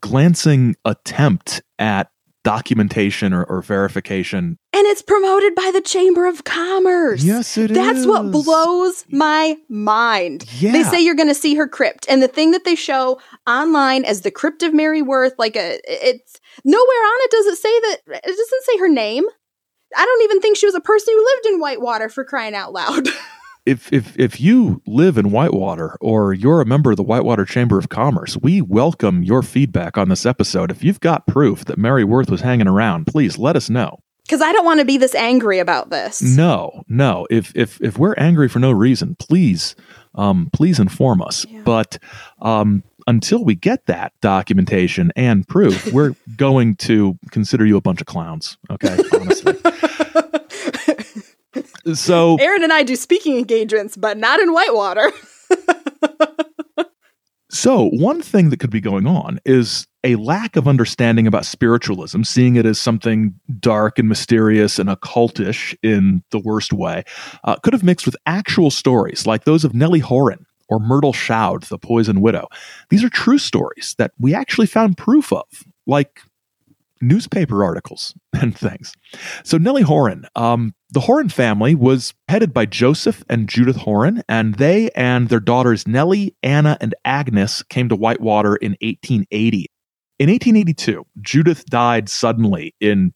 glancing 0.00 0.76
attempt 0.84 1.62
at 1.78 2.10
documentation 2.42 3.34
or, 3.34 3.44
or 3.44 3.60
verification 3.60 4.58
and 4.80 4.88
it's 4.88 5.02
promoted 5.02 5.54
by 5.54 5.70
the 5.74 5.82
chamber 5.82 6.26
of 6.26 6.44
commerce 6.44 7.22
yes 7.22 7.58
it 7.58 7.74
that's 7.74 7.98
is. 7.98 8.06
what 8.06 8.30
blows 8.30 9.04
my 9.10 9.54
mind 9.68 10.46
yeah. 10.58 10.72
they 10.72 10.82
say 10.82 10.98
you're 10.98 11.14
going 11.14 11.28
to 11.28 11.34
see 11.34 11.54
her 11.54 11.68
crypt 11.68 12.06
and 12.08 12.22
the 12.22 12.28
thing 12.28 12.52
that 12.52 12.64
they 12.64 12.74
show 12.74 13.20
online 13.46 14.06
as 14.06 14.22
the 14.22 14.30
crypt 14.30 14.62
of 14.62 14.72
mary 14.72 15.02
worth 15.02 15.34
like 15.38 15.54
a 15.54 15.78
it's 15.84 16.40
nowhere 16.64 16.80
on 16.80 17.18
it 17.24 17.30
does 17.30 17.46
it 17.46 17.56
say 17.56 17.80
that 17.80 17.98
it 18.24 18.24
doesn't 18.24 18.64
say 18.64 18.78
her 18.78 18.88
name 18.88 19.24
i 19.94 20.02
don't 20.02 20.22
even 20.22 20.40
think 20.40 20.56
she 20.56 20.64
was 20.64 20.74
a 20.74 20.80
person 20.80 21.12
who 21.12 21.26
lived 21.26 21.46
in 21.46 21.60
whitewater 21.60 22.08
for 22.08 22.24
crying 22.24 22.54
out 22.54 22.72
loud 22.72 23.06
if 23.66 23.92
if 23.92 24.18
if 24.18 24.40
you 24.40 24.80
live 24.86 25.18
in 25.18 25.30
Whitewater 25.30 25.98
or 26.00 26.32
you're 26.32 26.62
a 26.62 26.66
member 26.66 26.92
of 26.92 26.96
the 26.96 27.02
Whitewater 27.02 27.44
Chamber 27.44 27.78
of 27.78 27.90
Commerce, 27.90 28.38
we 28.38 28.62
welcome 28.62 29.22
your 29.22 29.42
feedback 29.42 29.98
on 29.98 30.08
this 30.08 30.24
episode. 30.24 30.70
If 30.70 30.82
you've 30.82 31.00
got 31.00 31.26
proof 31.26 31.66
that 31.66 31.76
Mary 31.76 32.02
Worth 32.02 32.30
was 32.30 32.40
hanging 32.40 32.66
around, 32.66 33.06
please 33.06 33.36
let 33.36 33.56
us 33.56 33.68
know. 33.68 33.98
Because 34.30 34.42
I 34.42 34.52
don't 34.52 34.64
want 34.64 34.78
to 34.78 34.86
be 34.86 34.96
this 34.96 35.16
angry 35.16 35.58
about 35.58 35.90
this. 35.90 36.22
No, 36.22 36.84
no. 36.88 37.26
If 37.30 37.50
if 37.56 37.80
if 37.80 37.98
we're 37.98 38.14
angry 38.16 38.48
for 38.48 38.60
no 38.60 38.70
reason, 38.70 39.16
please 39.16 39.74
um, 40.14 40.50
please 40.52 40.78
inform 40.78 41.20
us. 41.20 41.44
Yeah. 41.48 41.62
But 41.64 41.98
um, 42.40 42.84
until 43.08 43.44
we 43.44 43.56
get 43.56 43.86
that 43.86 44.12
documentation 44.20 45.10
and 45.16 45.48
proof, 45.48 45.92
we're 45.92 46.14
going 46.36 46.76
to 46.76 47.18
consider 47.32 47.66
you 47.66 47.76
a 47.76 47.80
bunch 47.80 48.00
of 48.00 48.06
clowns. 48.06 48.56
Okay, 48.70 48.96
honestly. 49.14 49.56
so 51.94 52.36
Aaron 52.36 52.62
and 52.62 52.72
I 52.72 52.84
do 52.84 52.94
speaking 52.94 53.36
engagements, 53.36 53.96
but 53.96 54.16
not 54.16 54.38
in 54.38 54.52
Whitewater. 54.52 55.10
so 57.50 57.88
one 57.90 58.22
thing 58.22 58.50
that 58.50 58.60
could 58.60 58.70
be 58.70 58.80
going 58.80 59.06
on 59.06 59.40
is 59.44 59.86
a 60.04 60.16
lack 60.16 60.56
of 60.56 60.66
understanding 60.66 61.26
about 61.26 61.44
spiritualism, 61.44 62.22
seeing 62.22 62.56
it 62.56 62.64
as 62.64 62.78
something 62.80 63.34
dark 63.58 63.98
and 63.98 64.08
mysterious 64.08 64.78
and 64.78 64.88
occultish 64.88 65.76
in 65.82 66.22
the 66.30 66.38
worst 66.38 66.72
way, 66.72 67.04
uh, 67.44 67.56
could 67.56 67.72
have 67.72 67.82
mixed 67.82 68.06
with 68.06 68.16
actual 68.24 68.70
stories 68.70 69.26
like 69.26 69.44
those 69.44 69.64
of 69.64 69.74
Nellie 69.74 69.98
Horan 69.98 70.46
or 70.68 70.78
Myrtle 70.78 71.12
Shoud, 71.12 71.64
the 71.64 71.78
poison 71.78 72.20
widow. 72.20 72.46
These 72.88 73.04
are 73.04 73.10
true 73.10 73.38
stories 73.38 73.94
that 73.98 74.12
we 74.18 74.32
actually 74.34 74.68
found 74.68 74.96
proof 74.96 75.32
of, 75.32 75.44
like 75.86 76.20
newspaper 77.00 77.64
articles 77.64 78.14
and 78.32 78.56
things. 78.56 78.94
So 79.44 79.58
Nellie 79.58 79.82
Horan, 79.82 80.26
um, 80.36 80.74
the 80.92 81.00
Horan 81.00 81.28
family 81.28 81.74
was 81.74 82.14
headed 82.28 82.52
by 82.52 82.66
Joseph 82.66 83.24
and 83.28 83.48
Judith 83.48 83.76
Horan, 83.76 84.22
and 84.28 84.56
they 84.56 84.90
and 84.90 85.28
their 85.28 85.40
daughters 85.40 85.86
Nellie, 85.86 86.34
Anna, 86.42 86.76
and 86.80 86.94
Agnes 87.04 87.62
came 87.62 87.88
to 87.88 87.96
Whitewater 87.96 88.56
in 88.56 88.72
1880. 88.80 89.66
In 90.18 90.28
1882, 90.28 91.06
Judith 91.20 91.64
died 91.66 92.08
suddenly 92.08 92.74
in 92.80 93.12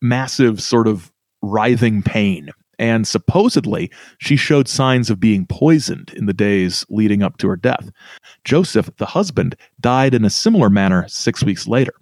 massive, 0.00 0.62
sort 0.62 0.86
of 0.86 1.12
writhing 1.42 2.02
pain. 2.02 2.50
And 2.78 3.08
supposedly, 3.08 3.90
she 4.18 4.36
showed 4.36 4.68
signs 4.68 5.10
of 5.10 5.18
being 5.18 5.46
poisoned 5.46 6.12
in 6.14 6.26
the 6.26 6.32
days 6.32 6.86
leading 6.88 7.24
up 7.24 7.36
to 7.38 7.48
her 7.48 7.56
death. 7.56 7.90
Joseph, 8.44 8.88
the 8.98 9.06
husband, 9.06 9.56
died 9.80 10.14
in 10.14 10.24
a 10.24 10.30
similar 10.30 10.70
manner 10.70 11.04
six 11.08 11.42
weeks 11.42 11.66
later. 11.66 11.94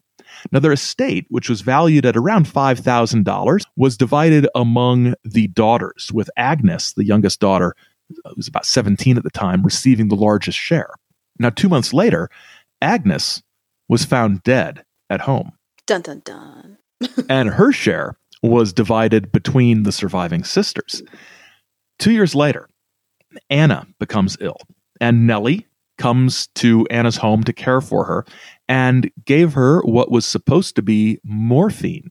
Now, 0.53 0.61
their 0.61 0.73
estate, 0.73 1.27
which 1.29 1.49
was 1.49 1.61
valued 1.61 2.07
at 2.07 2.17
around 2.17 2.47
$5,000, 2.47 3.63
was 3.77 3.97
divided 3.97 4.49
among 4.55 5.15
the 5.25 5.49
daughters, 5.49 6.11
with 6.13 6.31
Agnes, 6.37 6.93
the 6.93 7.05
youngest 7.05 7.41
daughter, 7.41 7.75
uh, 8.25 8.31
who 8.31 8.35
was 8.37 8.49
about 8.49 8.67
17 8.67 9.17
at 9.17 9.25
the 9.25 9.31
time, 9.31 9.63
receiving 9.63 10.09
the 10.09 10.15
largest 10.15 10.59
share. 10.59 10.91
Now, 11.39 11.51
two 11.51 11.69
months 11.69 11.93
later, 11.93 12.31
Agnes 12.81 13.43
was 13.89 14.05
found 14.05 14.43
dead 14.43 14.85
at 15.11 15.21
home. 15.21 15.53
Dun 15.87 16.03
dun 16.03 16.23
dun. 16.25 16.79
and 17.29 17.49
her 17.51 17.73
share 17.73 18.17
was 18.43 18.73
divided 18.73 19.33
between 19.33 19.83
the 19.83 19.93
surviving 19.93 20.45
sisters. 20.45 21.03
Two 21.99 22.13
years 22.13 22.35
later, 22.35 22.69
Anna 23.51 23.87
becomes 23.99 24.37
ill, 24.41 24.59
and 25.01 25.27
Nellie 25.27 25.67
comes 25.99 26.49
to 26.49 26.87
Anna's 26.91 27.17
home 27.17 27.43
to 27.45 27.53
care 27.53 27.81
for 27.81 28.05
her 28.05 28.25
and 28.69 29.11
gave 29.25 29.53
her 29.55 29.81
what 29.83 30.11
was 30.11 30.27
supposed 30.27 30.77
to 30.77 30.83
be 30.83 31.19
morphine, 31.25 32.11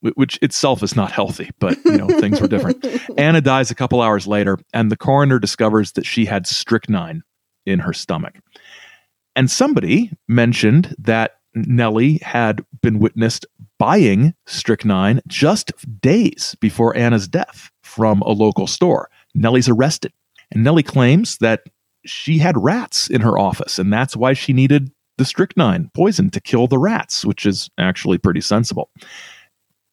which 0.00 0.38
itself 0.42 0.82
is 0.82 0.96
not 0.96 1.12
healthy, 1.12 1.50
but 1.58 1.76
you 1.84 1.96
know 1.96 2.08
things 2.08 2.40
were 2.40 2.48
different. 2.48 2.84
Anna 3.18 3.40
dies 3.40 3.70
a 3.70 3.74
couple 3.74 4.00
hours 4.00 4.26
later, 4.26 4.58
and 4.72 4.90
the 4.90 4.96
coroner 4.96 5.38
discovers 5.38 5.92
that 5.92 6.06
she 6.06 6.24
had 6.24 6.46
strychnine 6.46 7.22
in 7.66 7.80
her 7.80 7.92
stomach. 7.92 8.38
And 9.34 9.50
somebody 9.50 10.12
mentioned 10.28 10.94
that 10.98 11.36
Nellie 11.54 12.18
had 12.18 12.64
been 12.82 12.98
witnessed 12.98 13.46
buying 13.78 14.34
strychnine 14.46 15.20
just 15.26 15.72
days 16.00 16.56
before 16.60 16.96
Anna's 16.96 17.28
death 17.28 17.70
from 17.82 18.20
a 18.22 18.30
local 18.30 18.66
store. 18.66 19.10
Nellie's 19.34 19.68
arrested. 19.68 20.12
And 20.50 20.64
Nellie 20.64 20.82
claims 20.82 21.38
that 21.38 21.62
she 22.04 22.38
had 22.38 22.62
rats 22.62 23.08
in 23.08 23.20
her 23.20 23.38
office, 23.38 23.78
and 23.78 23.92
that's 23.92 24.16
why 24.16 24.32
she 24.32 24.52
needed 24.52 24.90
the 25.18 25.24
strychnine 25.24 25.90
poison 25.94 26.30
to 26.30 26.40
kill 26.40 26.66
the 26.66 26.78
rats, 26.78 27.24
which 27.24 27.46
is 27.46 27.70
actually 27.78 28.18
pretty 28.18 28.40
sensible. 28.40 28.90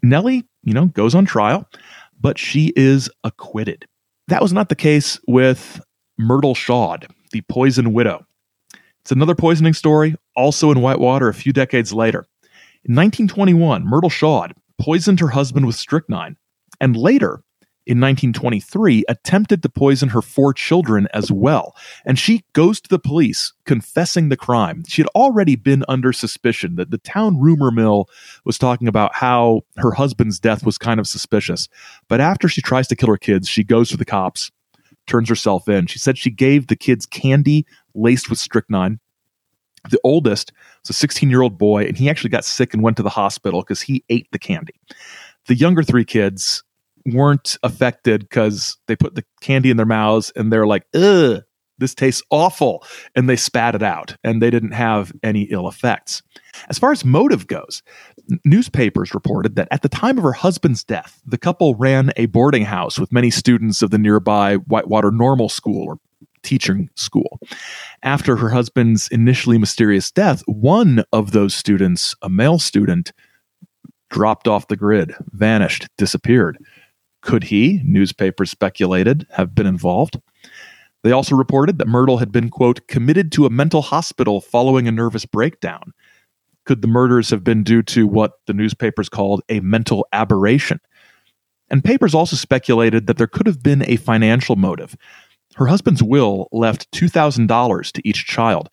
Nellie, 0.01 0.45
you 0.63 0.73
know, 0.73 0.85
goes 0.85 1.15
on 1.15 1.25
trial, 1.25 1.67
but 2.19 2.37
she 2.37 2.73
is 2.75 3.09
acquitted. 3.23 3.85
That 4.27 4.41
was 4.41 4.53
not 4.53 4.69
the 4.69 4.75
case 4.75 5.19
with 5.27 5.81
Myrtle 6.17 6.55
Shawd, 6.55 7.07
the 7.31 7.41
poison 7.41 7.93
widow. 7.93 8.25
It's 9.01 9.11
another 9.11 9.35
poisoning 9.35 9.73
story, 9.73 10.15
also 10.35 10.71
in 10.71 10.81
Whitewater 10.81 11.29
a 11.29 11.33
few 11.33 11.53
decades 11.53 11.93
later. 11.93 12.27
In 12.85 12.95
1921, 12.95 13.85
Myrtle 13.85 14.09
Shawd 14.09 14.53
poisoned 14.79 15.19
her 15.19 15.29
husband 15.29 15.65
with 15.65 15.75
strychnine, 15.75 16.37
and 16.79 16.95
later, 16.95 17.41
in 17.89 17.99
1923, 17.99 19.03
attempted 19.09 19.63
to 19.63 19.67
poison 19.67 20.09
her 20.09 20.21
four 20.21 20.53
children 20.53 21.07
as 21.11 21.31
well. 21.31 21.75
And 22.05 22.19
she 22.19 22.45
goes 22.53 22.79
to 22.79 22.87
the 22.87 22.99
police 22.99 23.51
confessing 23.65 24.29
the 24.29 24.37
crime. 24.37 24.83
She 24.87 25.01
had 25.01 25.09
already 25.15 25.55
been 25.55 25.83
under 25.87 26.13
suspicion 26.13 26.75
that 26.75 26.91
the 26.91 26.99
town 26.99 27.39
rumor 27.39 27.71
mill 27.71 28.07
was 28.45 28.59
talking 28.59 28.87
about 28.87 29.15
how 29.15 29.61
her 29.77 29.89
husband's 29.89 30.39
death 30.39 30.63
was 30.63 30.77
kind 30.77 30.99
of 30.99 31.07
suspicious. 31.07 31.67
But 32.07 32.21
after 32.21 32.47
she 32.47 32.61
tries 32.61 32.87
to 32.89 32.95
kill 32.95 33.09
her 33.09 33.17
kids, 33.17 33.49
she 33.49 33.63
goes 33.63 33.89
to 33.89 33.97
the 33.97 34.05
cops, 34.05 34.51
turns 35.07 35.27
herself 35.27 35.67
in. 35.67 35.87
She 35.87 35.97
said 35.97 36.15
she 36.15 36.29
gave 36.29 36.67
the 36.67 36.75
kids 36.75 37.07
candy 37.07 37.65
laced 37.95 38.29
with 38.29 38.37
strychnine. 38.37 38.99
The 39.89 39.99
oldest 40.03 40.51
was 40.83 40.91
a 40.91 40.93
16 40.93 41.27
year 41.27 41.41
old 41.41 41.57
boy, 41.57 41.85
and 41.85 41.97
he 41.97 42.07
actually 42.07 42.29
got 42.29 42.45
sick 42.45 42.75
and 42.75 42.83
went 42.83 42.97
to 42.97 43.03
the 43.03 43.09
hospital 43.09 43.61
because 43.61 43.81
he 43.81 44.03
ate 44.09 44.27
the 44.31 44.37
candy. 44.37 44.79
The 45.47 45.55
younger 45.55 45.81
three 45.81 46.05
kids 46.05 46.63
weren't 47.13 47.57
affected 47.63 48.21
because 48.21 48.77
they 48.87 48.95
put 48.95 49.15
the 49.15 49.25
candy 49.41 49.69
in 49.69 49.77
their 49.77 49.85
mouths 49.85 50.31
and 50.35 50.51
they're 50.51 50.67
like, 50.67 50.83
ugh, 50.93 51.43
this 51.77 51.95
tastes 51.95 52.21
awful. 52.29 52.83
And 53.15 53.29
they 53.29 53.35
spat 53.35 53.75
it 53.75 53.83
out 53.83 54.15
and 54.23 54.41
they 54.41 54.49
didn't 54.49 54.71
have 54.71 55.11
any 55.23 55.43
ill 55.43 55.67
effects. 55.67 56.21
As 56.69 56.77
far 56.77 56.91
as 56.91 57.05
motive 57.05 57.47
goes, 57.47 57.81
newspapers 58.45 59.13
reported 59.13 59.55
that 59.55 59.69
at 59.71 59.81
the 59.81 59.89
time 59.89 60.17
of 60.17 60.23
her 60.23 60.33
husband's 60.33 60.83
death, 60.83 61.21
the 61.25 61.37
couple 61.37 61.75
ran 61.75 62.11
a 62.17 62.27
boarding 62.27 62.65
house 62.65 62.99
with 62.99 63.11
many 63.11 63.29
students 63.29 63.81
of 63.81 63.91
the 63.91 63.97
nearby 63.97 64.55
Whitewater 64.55 65.11
Normal 65.11 65.49
School 65.49 65.83
or 65.87 65.99
teaching 66.43 66.89
school. 66.95 67.39
After 68.03 68.35
her 68.37 68.49
husband's 68.49 69.07
initially 69.09 69.57
mysterious 69.57 70.11
death, 70.11 70.41
one 70.45 71.03
of 71.11 71.31
those 71.31 71.53
students, 71.53 72.15
a 72.21 72.29
male 72.29 72.59
student, 72.59 73.11
dropped 74.09 74.47
off 74.47 74.67
the 74.67 74.77
grid, 74.77 75.13
vanished, 75.31 75.87
disappeared. 75.97 76.57
Could 77.21 77.45
he, 77.45 77.81
newspapers 77.83 78.49
speculated, 78.49 79.27
have 79.31 79.53
been 79.53 79.67
involved? 79.67 80.19
They 81.03 81.11
also 81.11 81.35
reported 81.35 81.77
that 81.77 81.87
Myrtle 81.87 82.17
had 82.17 82.31
been, 82.31 82.49
quote, 82.49 82.87
committed 82.87 83.31
to 83.33 83.45
a 83.45 83.49
mental 83.49 83.81
hospital 83.81 84.41
following 84.41 84.87
a 84.87 84.91
nervous 84.91 85.25
breakdown. 85.25 85.93
Could 86.65 86.81
the 86.81 86.87
murders 86.87 87.29
have 87.29 87.43
been 87.43 87.63
due 87.63 87.81
to 87.83 88.05
what 88.05 88.33
the 88.45 88.53
newspapers 88.53 89.09
called 89.09 89.41
a 89.49 89.59
mental 89.61 90.05
aberration? 90.11 90.79
And 91.69 91.83
papers 91.83 92.13
also 92.13 92.35
speculated 92.35 93.07
that 93.07 93.17
there 93.17 93.27
could 93.27 93.47
have 93.47 93.63
been 93.63 93.83
a 93.87 93.95
financial 93.95 94.55
motive. 94.55 94.95
Her 95.55 95.67
husband's 95.67 96.03
will 96.03 96.47
left 96.51 96.91
$2,000 96.91 97.91
to 97.91 98.07
each 98.07 98.25
child, 98.25 98.69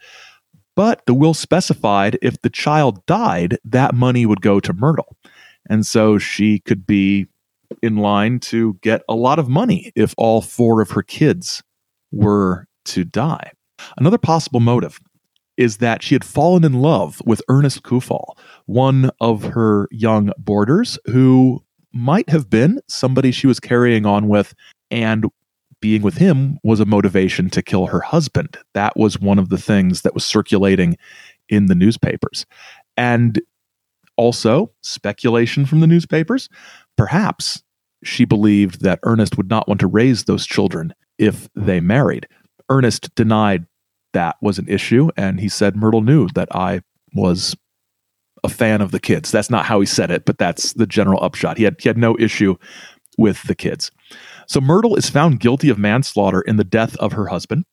but 0.74 1.05
the 1.07 1.14
will 1.14 1.34
specified 1.34 2.18
if 2.22 2.40
the 2.42 2.51
child 2.51 3.05
died, 3.07 3.59
that 3.64 3.94
money 3.94 4.26
would 4.26 4.40
go 4.40 4.61
to 4.61 4.72
Myrtle. 4.72 5.16
And 5.68 5.86
so 5.86 6.18
she 6.18 6.59
could 6.61 6.86
be 6.86 7.26
in 7.83 7.97
line 7.97 8.39
to 8.41 8.75
get 8.83 9.03
a 9.09 9.14
lot 9.14 9.39
of 9.39 9.49
money 9.49 9.93
if 9.95 10.14
all 10.17 10.41
four 10.41 10.81
of 10.81 10.91
her 10.91 11.03
kids 11.03 11.62
were 12.12 12.67
to 12.87 13.05
die. 13.05 13.53
Another 13.97 14.19
possible 14.19 14.61
motive 14.61 14.99
is 15.57 15.79
that 15.79 16.03
she 16.03 16.14
had 16.14 16.25
fallen 16.25 16.64
in 16.64 16.75
love 16.75 17.21
with 17.25 17.43
Ernest 17.49 17.83
Kufal, 17.83 18.37
one 18.67 19.11
of 19.21 19.43
her 19.45 19.89
young 19.91 20.31
boarders 20.39 20.99
who 21.07 21.62
might 21.93 22.29
have 22.29 22.51
been 22.51 22.81
somebody 22.89 23.31
she 23.31 23.47
was 23.47 23.59
carrying 23.59 24.05
on 24.05 24.29
with, 24.29 24.55
and 24.91 25.25
being 25.81 26.03
with 26.03 26.17
him 26.17 26.59
was 26.62 26.81
a 26.81 26.85
motivation 26.85 27.49
to 27.51 27.62
kill 27.62 27.87
her 27.87 28.01
husband. 28.01 28.59
That 28.75 28.97
was 28.97 29.19
one 29.19 29.39
of 29.39 29.49
the 29.49 29.59
things 29.59 30.03
that 30.03 30.14
was 30.14 30.25
circulating 30.25 30.97
in 31.49 31.67
the 31.67 31.75
newspapers. 31.75 32.45
And 32.97 33.41
also, 34.17 34.73
speculation 34.83 35.67
from 35.67 35.81
the 35.81 35.87
newspapers, 35.87 36.49
perhaps 36.97 37.62
she 38.05 38.24
believed 38.24 38.82
that 38.82 39.01
Ernest 39.03 39.36
would 39.36 39.49
not 39.49 39.68
want 39.68 39.80
to 39.80 39.86
raise 39.86 40.24
those 40.24 40.47
children 40.47 40.94
if 41.18 41.49
they 41.55 41.80
married. 41.80 42.26
Ernest 42.68 43.14
denied 43.14 43.66
that 44.12 44.36
was 44.40 44.59
an 44.59 44.68
issue, 44.68 45.11
and 45.16 45.40
he 45.40 45.49
said 45.49 45.76
Myrtle 45.76 46.03
knew 46.03 46.28
that 46.34 46.49
I 46.55 46.80
was 47.14 47.57
a 48.44 48.49
fan 48.49 48.80
of 48.80 48.90
the 48.90 49.01
kids. 49.01 49.30
That's 49.30 49.51
not 49.51 49.66
how 49.66 49.80
he 49.80 49.86
said 49.86 50.11
it, 50.11 50.24
but 50.24 50.38
that's 50.38 50.72
the 50.74 50.86
general 50.86 51.22
upshot. 51.22 51.59
He 51.59 51.64
had 51.64 51.76
he 51.80 51.88
had 51.88 51.99
no 51.99 52.16
issue 52.18 52.57
with 53.18 53.42
the 53.44 53.55
kids. 53.55 53.90
So 54.47 54.61
Myrtle 54.61 54.97
is 54.97 55.11
found 55.11 55.40
guilty 55.40 55.68
of 55.68 55.78
manslaughter 55.78 56.40
in 56.42 56.57
the 56.57 56.64
death 56.64 56.97
of 56.97 57.12
her 57.12 57.26
husband 57.26 57.64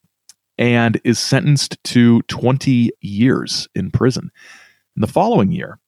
and 0.57 0.99
is 1.03 1.19
sentenced 1.19 1.78
to 1.84 2.21
20 2.24 2.91
years 3.01 3.67
in 3.76 3.91
prison. 3.91 4.32
In 4.95 5.01
the 5.01 5.07
following 5.07 5.51
year, 5.51 5.80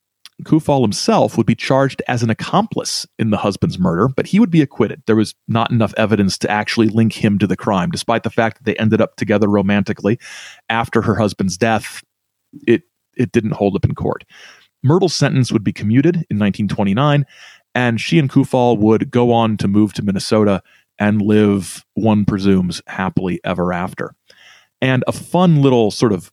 Kufal 0.44 0.82
himself 0.82 1.38
would 1.38 1.46
be 1.46 1.56
charged 1.56 2.02
as 2.08 2.22
an 2.22 2.30
accomplice 2.30 3.08
in 3.18 3.30
the 3.30 3.38
husband's 3.38 3.80
murder, 3.80 4.10
but 4.10 4.28
he 4.28 4.40
would 4.40 4.52
be 4.52 4.62
acquitted. 4.62 5.02
There 5.06 5.16
was 5.16 5.34
not 5.48 5.72
enough 5.72 5.94
evidence 5.96 6.38
to 6.40 6.52
actually 6.52 6.90
link 6.90 7.14
him 7.14 7.40
to 7.40 7.48
the 7.48 7.56
crime, 7.56 7.90
despite 7.90 8.24
the 8.24 8.30
fact 8.30 8.58
that 8.58 8.66
they 8.66 8.76
ended 8.76 9.00
up 9.00 9.16
together 9.16 9.48
romantically 9.48 10.20
after 10.68 11.02
her 11.02 11.16
husband's 11.16 11.58
death. 11.58 12.04
It 12.68 12.84
it 13.16 13.32
didn't 13.32 13.54
hold 13.54 13.76
up 13.78 13.86
in 13.86 13.96
court. 13.96 14.26
Myrtle's 14.84 15.16
sentence 15.16 15.52
would 15.52 15.64
be 15.64 15.74
commuted 15.74 16.16
in 16.16 16.38
1929, 16.38 17.26
and 17.74 18.00
she 18.00 18.20
and 18.20 18.30
Kufal 18.30 18.78
would 18.78 19.10
go 19.10 19.32
on 19.32 19.58
to 19.58 19.68
move 19.68 19.94
to 19.94 20.04
Minnesota 20.04 20.62
and 21.00 21.22
live, 21.22 21.86
one 21.94 22.26
presumes, 22.26 22.82
happily 22.88 23.40
ever 23.44 23.74
after. 23.74 24.16
And 24.82 25.04
a 25.08 25.12
fun 25.12 25.62
little 25.62 25.92
sort 25.92 26.14
of 26.14 26.32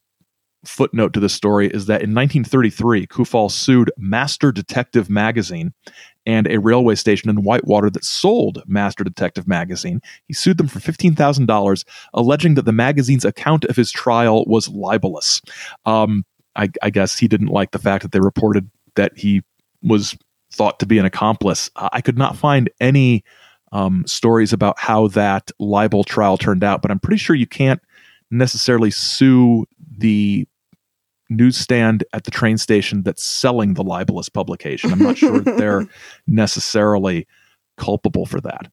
footnote 0.64 1.12
to 1.12 1.20
this 1.20 1.32
story 1.32 1.68
is 1.68 1.86
that 1.86 2.02
in 2.02 2.14
1933, 2.14 3.06
Kufal 3.06 3.50
sued 3.50 3.90
Master 3.96 4.52
Detective 4.52 5.10
magazine 5.10 5.72
and 6.24 6.46
a 6.46 6.60
railway 6.60 6.94
station 6.94 7.28
in 7.28 7.42
Whitewater 7.42 7.90
that 7.90 8.04
sold 8.04 8.62
Master 8.66 9.02
Detective 9.02 9.48
magazine. 9.48 10.00
He 10.26 10.34
sued 10.34 10.58
them 10.58 10.68
for 10.68 10.78
$15,000, 10.78 11.84
alleging 12.14 12.54
that 12.54 12.64
the 12.64 12.72
magazine's 12.72 13.24
account 13.24 13.64
of 13.64 13.76
his 13.76 13.90
trial 13.90 14.44
was 14.46 14.68
libelous. 14.68 15.40
Um, 15.84 16.24
I, 16.54 16.68
I, 16.82 16.90
guess 16.90 17.18
he 17.18 17.28
didn't 17.28 17.48
like 17.48 17.72
the 17.72 17.78
fact 17.78 18.02
that 18.02 18.12
they 18.12 18.20
reported 18.20 18.70
that 18.94 19.16
he 19.16 19.42
was 19.82 20.16
thought 20.52 20.78
to 20.78 20.86
be 20.86 20.98
an 20.98 21.06
accomplice. 21.06 21.70
I 21.76 22.00
could 22.00 22.18
not 22.18 22.36
find 22.36 22.70
any 22.80 23.24
um, 23.72 24.04
stories 24.06 24.52
about 24.52 24.78
how 24.78 25.08
that 25.08 25.50
libel 25.58 26.04
trial 26.04 26.36
turned 26.36 26.62
out, 26.62 26.82
but 26.82 26.90
I'm 26.90 27.00
pretty 27.00 27.16
sure 27.16 27.34
you 27.34 27.46
can't 27.46 27.80
necessarily 28.30 28.90
sue 28.90 29.66
the 29.96 30.46
newsstand 31.30 32.04
at 32.12 32.24
the 32.24 32.30
train 32.30 32.58
station 32.58 33.02
that's 33.02 33.24
selling 33.24 33.74
the 33.74 33.82
libelous 33.82 34.28
publication. 34.28 34.92
I'm 34.92 34.98
not 34.98 35.18
sure 35.18 35.40
that 35.40 35.56
they're 35.56 35.86
necessarily 36.26 37.26
culpable 37.76 38.26
for 38.26 38.40
that. 38.40 38.70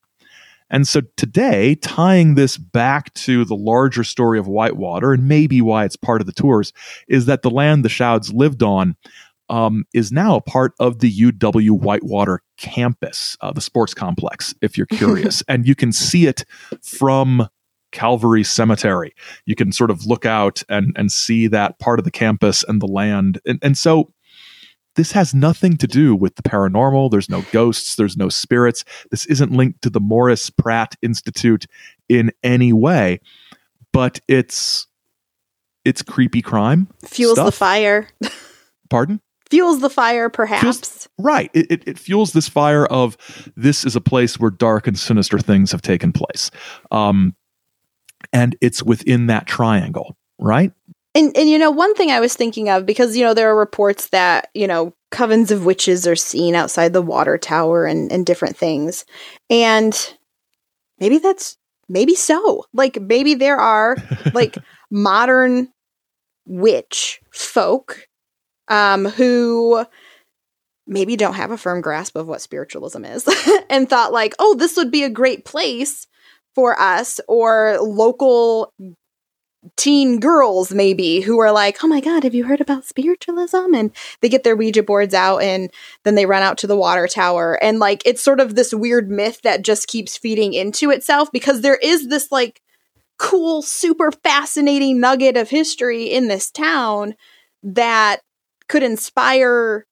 And 0.69 0.87
so 0.87 1.01
today, 1.17 1.75
tying 1.75 2.35
this 2.35 2.57
back 2.57 3.13
to 3.15 3.43
the 3.43 3.55
larger 3.55 4.03
story 4.03 4.37
of 4.37 4.47
Whitewater 4.47 5.13
and 5.13 5.27
maybe 5.27 5.61
why 5.61 5.83
it's 5.83 5.95
part 5.95 6.21
of 6.21 6.27
the 6.27 6.33
tours, 6.33 6.73
is 7.07 7.25
that 7.25 7.41
the 7.41 7.49
land 7.49 7.83
the 7.83 7.89
Shouds 7.89 8.31
lived 8.31 8.61
on 8.61 8.95
um, 9.49 9.85
is 9.93 10.11
now 10.11 10.35
a 10.35 10.41
part 10.41 10.73
of 10.79 10.99
the 10.99 11.11
UW 11.11 11.71
Whitewater 11.71 12.41
campus, 12.57 13.35
uh, 13.41 13.51
the 13.51 13.61
sports 13.61 13.95
complex, 13.95 14.53
if 14.61 14.77
you're 14.77 14.85
curious. 14.91 15.41
and 15.47 15.67
you 15.67 15.73
can 15.73 15.91
see 15.91 16.27
it 16.27 16.45
from 16.83 17.47
Calvary 17.91 18.43
Cemetery. 18.43 19.13
You 19.45 19.55
can 19.55 19.71
sort 19.71 19.91
of 19.91 20.05
look 20.05 20.25
out 20.25 20.63
and, 20.69 20.93
and 20.95 21.11
see 21.11 21.47
that 21.47 21.79
part 21.79 21.99
of 21.99 22.05
the 22.05 22.11
campus 22.11 22.63
and 22.67 22.81
the 22.81 22.87
land. 22.87 23.39
And, 23.45 23.59
and 23.61 23.77
so 23.77 24.13
this 24.95 25.11
has 25.13 25.33
nothing 25.33 25.77
to 25.77 25.87
do 25.87 26.15
with 26.15 26.35
the 26.35 26.41
paranormal. 26.41 27.11
There's 27.11 27.29
no 27.29 27.43
ghosts, 27.51 27.95
there's 27.95 28.17
no 28.17 28.29
spirits. 28.29 28.83
This 29.11 29.25
isn't 29.27 29.51
linked 29.51 29.81
to 29.83 29.89
the 29.89 29.99
Morris 29.99 30.49
Pratt 30.49 30.95
Institute 31.01 31.65
in 32.09 32.31
any 32.43 32.73
way, 32.73 33.19
but 33.93 34.19
it's 34.27 34.87
it's 35.85 36.01
creepy 36.01 36.41
crime. 36.41 36.87
Fuels 37.05 37.35
stuff. 37.35 37.45
the 37.45 37.51
fire. 37.51 38.09
Pardon? 38.89 39.21
Fuels 39.49 39.79
the 39.79 39.89
fire, 39.89 40.29
perhaps. 40.29 40.61
Fuels, 40.61 41.09
right. 41.17 41.49
It, 41.53 41.71
it, 41.71 41.87
it, 41.87 41.99
fuels 41.99 42.33
this 42.33 42.47
fire 42.47 42.85
of 42.85 43.17
this 43.55 43.83
is 43.83 43.95
a 43.95 44.01
place 44.01 44.39
where 44.39 44.51
dark 44.51 44.85
and 44.85 44.99
sinister 44.99 45.39
things 45.39 45.71
have 45.71 45.81
taken 45.81 46.11
place. 46.11 46.51
Um, 46.91 47.35
and 48.33 48.55
it's 48.61 48.83
within 48.83 49.27
that 49.27 49.47
triangle, 49.47 50.15
right? 50.39 50.71
And 51.15 51.35
and 51.35 51.49
you 51.49 51.57
know, 51.57 51.71
one 51.71 51.95
thing 51.95 52.11
I 52.11 52.19
was 52.19 52.35
thinking 52.35 52.69
of 52.69 52.85
because 52.85 53.17
you 53.17 53.23
know 53.23 53.33
there 53.33 53.49
are 53.49 53.57
reports 53.57 54.09
that 54.09 54.49
you 54.53 54.67
know 54.67 54.93
covens 55.11 55.51
of 55.51 55.65
witches 55.65 56.07
are 56.07 56.15
seen 56.15 56.55
outside 56.55 56.93
the 56.93 57.01
water 57.01 57.37
tower 57.37 57.85
and 57.85 58.11
and 58.11 58.25
different 58.25 58.55
things, 58.55 59.05
and 59.49 60.15
maybe 60.99 61.17
that's 61.17 61.57
maybe 61.87 62.15
so. 62.15 62.65
Like 62.73 63.01
maybe 63.01 63.33
there 63.33 63.57
are 63.57 63.97
like 64.33 64.55
modern 64.91 65.69
witch 66.45 67.21
folk 67.31 68.07
um, 68.67 69.05
who 69.05 69.85
maybe 70.85 71.15
don't 71.15 71.35
have 71.35 71.51
a 71.51 71.57
firm 71.57 71.81
grasp 71.81 72.15
of 72.15 72.27
what 72.27 72.41
spiritualism 72.41 73.05
is 73.05 73.27
and 73.69 73.89
thought 73.89 74.11
like, 74.11 74.33
oh, 74.39 74.55
this 74.55 74.75
would 74.75 74.91
be 74.91 75.03
a 75.03 75.09
great 75.09 75.45
place 75.45 76.07
for 76.55 76.79
us 76.79 77.19
or 77.27 77.77
local 77.81 78.73
teen 79.75 80.19
girls 80.19 80.71
maybe 80.71 81.19
who 81.21 81.39
are 81.39 81.51
like, 81.51 81.83
"Oh 81.83 81.87
my 81.87 81.99
god, 81.99 82.23
have 82.23 82.33
you 82.33 82.45
heard 82.45 82.61
about 82.61 82.85
spiritualism?" 82.85 83.73
and 83.73 83.91
they 84.21 84.29
get 84.29 84.43
their 84.43 84.55
Ouija 84.55 84.83
boards 84.83 85.13
out 85.13 85.41
and 85.41 85.69
then 86.03 86.15
they 86.15 86.25
run 86.25 86.43
out 86.43 86.57
to 86.59 86.67
the 86.67 86.77
water 86.77 87.07
tower 87.07 87.61
and 87.61 87.79
like 87.79 88.01
it's 88.05 88.21
sort 88.21 88.39
of 88.39 88.55
this 88.55 88.73
weird 88.73 89.09
myth 89.09 89.41
that 89.43 89.63
just 89.63 89.87
keeps 89.87 90.17
feeding 90.17 90.53
into 90.53 90.91
itself 90.91 91.31
because 91.31 91.61
there 91.61 91.79
is 91.81 92.07
this 92.07 92.31
like 92.31 92.61
cool 93.17 93.61
super 93.61 94.11
fascinating 94.11 94.99
nugget 94.99 95.35
of 95.35 95.49
history 95.49 96.03
in 96.05 96.29
this 96.29 96.49
town 96.49 97.13
that 97.61 98.21
could 98.69 98.83
inspire 98.83 99.85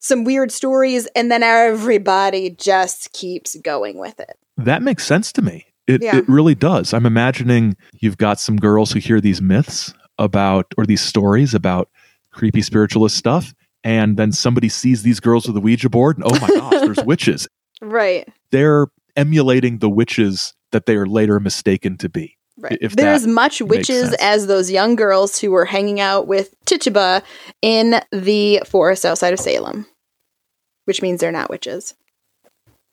some 0.00 0.24
weird 0.24 0.52
stories 0.52 1.08
and 1.16 1.30
then 1.30 1.42
everybody 1.42 2.50
just 2.50 3.10
keeps 3.14 3.56
going 3.56 3.98
with 3.98 4.20
it. 4.20 4.36
That 4.58 4.82
makes 4.82 5.06
sense 5.06 5.32
to 5.32 5.42
me. 5.42 5.66
It, 5.86 6.02
yeah. 6.02 6.16
it 6.16 6.28
really 6.28 6.54
does. 6.54 6.94
I'm 6.94 7.06
imagining 7.06 7.76
you've 8.00 8.16
got 8.16 8.40
some 8.40 8.56
girls 8.56 8.92
who 8.92 8.98
hear 9.00 9.20
these 9.20 9.42
myths 9.42 9.92
about, 10.18 10.72
or 10.78 10.86
these 10.86 11.02
stories 11.02 11.54
about 11.54 11.90
creepy 12.30 12.62
spiritualist 12.62 13.16
stuff, 13.16 13.54
and 13.82 14.16
then 14.16 14.32
somebody 14.32 14.68
sees 14.68 15.02
these 15.02 15.20
girls 15.20 15.46
with 15.46 15.56
a 15.56 15.60
Ouija 15.60 15.90
board, 15.90 16.16
and 16.16 16.24
oh 16.26 16.38
my 16.40 16.48
gosh, 16.48 16.80
there's 16.80 17.04
witches. 17.04 17.46
Right. 17.82 18.26
They're 18.50 18.86
emulating 19.16 19.78
the 19.78 19.90
witches 19.90 20.54
that 20.72 20.86
they 20.86 20.96
are 20.96 21.06
later 21.06 21.38
mistaken 21.38 21.96
to 21.98 22.08
be. 22.08 22.36
Right. 22.56 22.78
If 22.80 22.94
They're 22.94 23.12
as 23.12 23.26
much 23.26 23.60
witches 23.60 24.14
as 24.14 24.46
those 24.46 24.70
young 24.70 24.94
girls 24.94 25.40
who 25.40 25.50
were 25.50 25.64
hanging 25.64 26.00
out 26.00 26.26
with 26.26 26.54
Tituba 26.66 27.22
in 27.62 28.00
the 28.12 28.62
forest 28.64 29.04
outside 29.04 29.32
of 29.32 29.40
Salem, 29.40 29.86
which 30.84 31.02
means 31.02 31.20
they're 31.20 31.32
not 31.32 31.50
witches. 31.50 31.94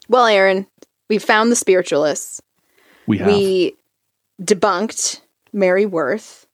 Well, 0.09 0.25
Aaron, 0.25 0.67
we've 1.09 1.23
found 1.23 1.51
the 1.51 1.55
spiritualists. 1.55 2.41
We 3.11 3.17
have. 3.17 3.27
We 3.27 3.75
debunked 4.41 5.19
Mary 5.51 5.85
Worth. 5.85 6.47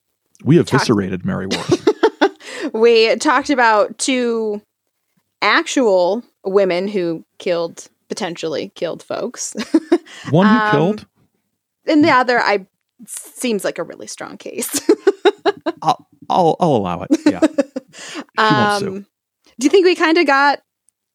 We 0.43 0.57
eviscerated 0.59 1.23
Mary 1.23 1.45
Worth. 1.45 1.87
we 2.73 3.15
talked 3.17 3.51
about 3.51 3.95
two 3.99 4.61
actual 5.43 6.23
women 6.43 6.87
who 6.87 7.23
killed 7.37 7.87
potentially 8.09 8.71
killed 8.73 9.03
folks. 9.03 9.55
One 10.31 10.47
who 10.47 10.53
Um, 10.55 10.71
killed. 10.71 11.05
and 11.85 12.03
the 12.03 12.09
other 12.09 12.39
I 12.39 12.65
seems 13.05 13.63
like 13.63 13.77
a 13.77 13.83
really 13.83 14.07
strong 14.07 14.37
case. 14.37 14.81
I'll, 15.83 16.07
I'll 16.27 16.55
I'll 16.59 16.75
allow 16.75 17.03
it. 17.03 17.19
Yeah. 17.25 17.41
um, 18.37 19.05
do 19.59 19.65
you 19.65 19.69
think 19.69 19.85
we 19.85 19.93
kind 19.95 20.17
of 20.17 20.25
got 20.25 20.61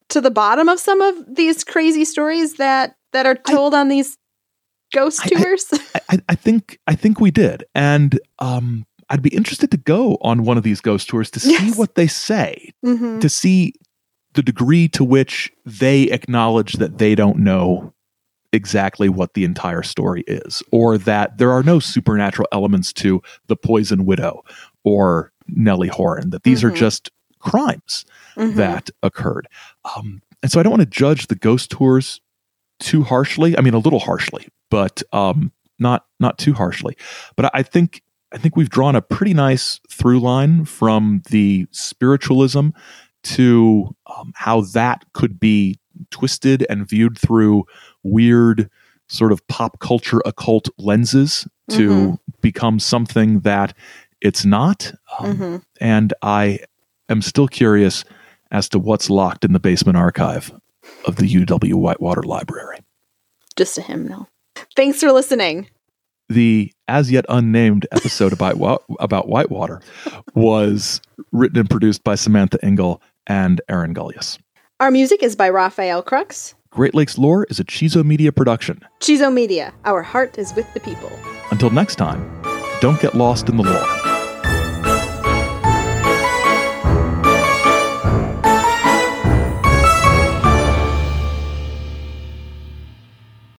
to 0.09 0.21
the 0.21 0.31
bottom 0.31 0.69
of 0.69 0.79
some 0.79 1.01
of 1.01 1.35
these 1.35 1.65
crazy 1.65 2.05
stories 2.05 2.55
that 2.55 2.95
that 3.11 3.25
are 3.25 3.37
I- 3.45 3.51
told 3.51 3.73
on 3.73 3.89
these 3.89 4.17
ghost 4.93 5.21
I- 5.25 5.29
tours? 5.29 5.65
I, 5.95 5.99
I- 6.09 6.21
I 6.29 6.35
think 6.35 6.79
I 6.87 6.95
think 6.95 7.19
we 7.19 7.31
did, 7.31 7.63
and 7.75 8.19
um, 8.39 8.85
I'd 9.09 9.21
be 9.21 9.33
interested 9.35 9.69
to 9.71 9.77
go 9.77 10.17
on 10.21 10.43
one 10.43 10.57
of 10.57 10.63
these 10.63 10.79
ghost 10.81 11.09
tours 11.09 11.29
to 11.31 11.39
see 11.39 11.51
Yes. 11.51 11.77
what 11.77 11.95
they 11.95 12.07
say, 12.07 12.71
Mhm. 12.85 13.19
to 13.21 13.29
see 13.29 13.73
the 14.33 14.41
degree 14.41 14.87
to 14.89 15.03
which 15.03 15.51
they 15.65 16.03
acknowledge 16.03 16.73
that 16.73 16.97
they 16.97 17.13
don't 17.15 17.37
know 17.37 17.93
exactly 18.51 19.09
what 19.09 19.33
the 19.33 19.43
entire 19.43 19.83
story 19.83 20.23
is, 20.27 20.63
or 20.71 20.97
that 20.97 21.37
there 21.37 21.51
are 21.51 21.63
no 21.63 21.79
supernatural 21.79 22.47
elements 22.51 22.93
to 22.93 23.21
the 23.47 23.55
Poison 23.55 24.05
Widow 24.05 24.43
or 24.83 25.31
Nellie 25.47 25.87
Horan. 25.87 26.29
That 26.31 26.43
these 26.43 26.61
Mhm. 26.61 26.65
are 26.65 26.75
just 26.75 27.09
crimes 27.39 28.05
Mhm. 28.37 28.55
that 28.55 28.89
occurred. 29.01 29.47
Um, 29.95 30.21
and 30.41 30.51
so 30.51 30.59
I 30.59 30.63
don't 30.63 30.71
want 30.71 30.81
to 30.81 30.85
judge 30.87 31.27
the 31.27 31.35
ghost 31.35 31.69
tours 31.71 32.21
too 32.83 33.03
harshly. 33.03 33.57
I 33.57 33.61
mean, 33.61 33.73
a 33.73 33.79
little 33.79 33.99
harshly, 33.99 34.47
but 34.69 35.01
um, 35.13 35.51
not 35.79 36.05
not 36.19 36.37
too 36.37 36.53
harshly. 36.53 36.95
But 37.35 37.49
I, 37.53 37.63
think 37.63 38.01
I 38.33 38.37
think 38.37 38.55
we've 38.55 38.69
drawn 38.69 38.95
a 38.95 39.01
pretty 39.01 39.33
nice 39.33 39.79
through 39.89 40.19
line 40.19 40.65
from 40.65 41.21
the 41.29 41.67
spiritualism 41.71 42.69
to 43.23 43.95
um, 44.15 44.33
how 44.35 44.61
that 44.73 45.05
could 45.13 45.39
be 45.39 45.79
twisted 46.11 46.65
and 46.69 46.87
viewed 46.87 47.17
through 47.17 47.63
weird 48.03 48.69
sort 49.07 49.31
of 49.31 49.45
pop 49.47 49.79
culture 49.79 50.21
occult 50.25 50.67
lenses 50.77 51.47
to 51.69 51.89
Mhm. 51.89 52.19
become 52.41 52.79
something 52.79 53.39
that 53.41 53.73
it's 54.21 54.43
not. 54.45 54.93
Um, 55.19 55.37
Mhm. 55.37 55.61
and 55.79 56.13
I 56.21 56.59
am 57.09 57.21
still 57.21 57.47
curious 57.47 58.03
as 58.51 58.67
to 58.69 58.79
what's 58.79 59.09
locked 59.09 59.45
in 59.45 59.53
the 59.53 59.59
basement 59.59 59.97
archive 59.97 60.51
of 61.05 61.17
the 61.17 61.27
UW 61.27 61.73
Whitewater 61.75 62.23
Library. 62.23 62.79
Just 63.55 63.77
a 63.77 63.81
hymnal. 63.81 64.29
Thanks 64.75 64.99
for 64.99 65.11
listening. 65.11 65.69
The 66.29 66.71
as 66.87 67.11
yet 67.11 67.25
unnamed 67.29 67.85
episode 67.91 68.33
about 68.33 68.83
about 68.99 69.27
Whitewater 69.27 69.81
was 70.33 71.01
written 71.31 71.59
and 71.59 71.69
produced 71.69 72.03
by 72.03 72.15
Samantha 72.15 72.63
Engel 72.63 73.01
and 73.27 73.61
Aaron 73.69 73.93
Gullius. 73.93 74.39
Our 74.79 74.89
music 74.89 75.21
is 75.21 75.35
by 75.35 75.49
Raphael 75.49 76.01
Crux. 76.01 76.55
Great 76.71 76.95
Lakes 76.95 77.17
Lore 77.17 77.45
is 77.49 77.59
a 77.59 77.63
Chizo 77.63 78.03
Media 78.03 78.31
production. 78.31 78.83
Chizo 78.99 79.31
Media. 79.31 79.73
Our 79.85 80.01
heart 80.01 80.39
is 80.39 80.55
with 80.55 80.71
the 80.73 80.79
people. 80.79 81.11
Until 81.51 81.69
next 81.69 81.95
time, 81.95 82.41
don't 82.81 82.99
get 82.99 83.13
lost 83.13 83.47
in 83.47 83.57
the 83.57 83.63
lore. 83.63 84.12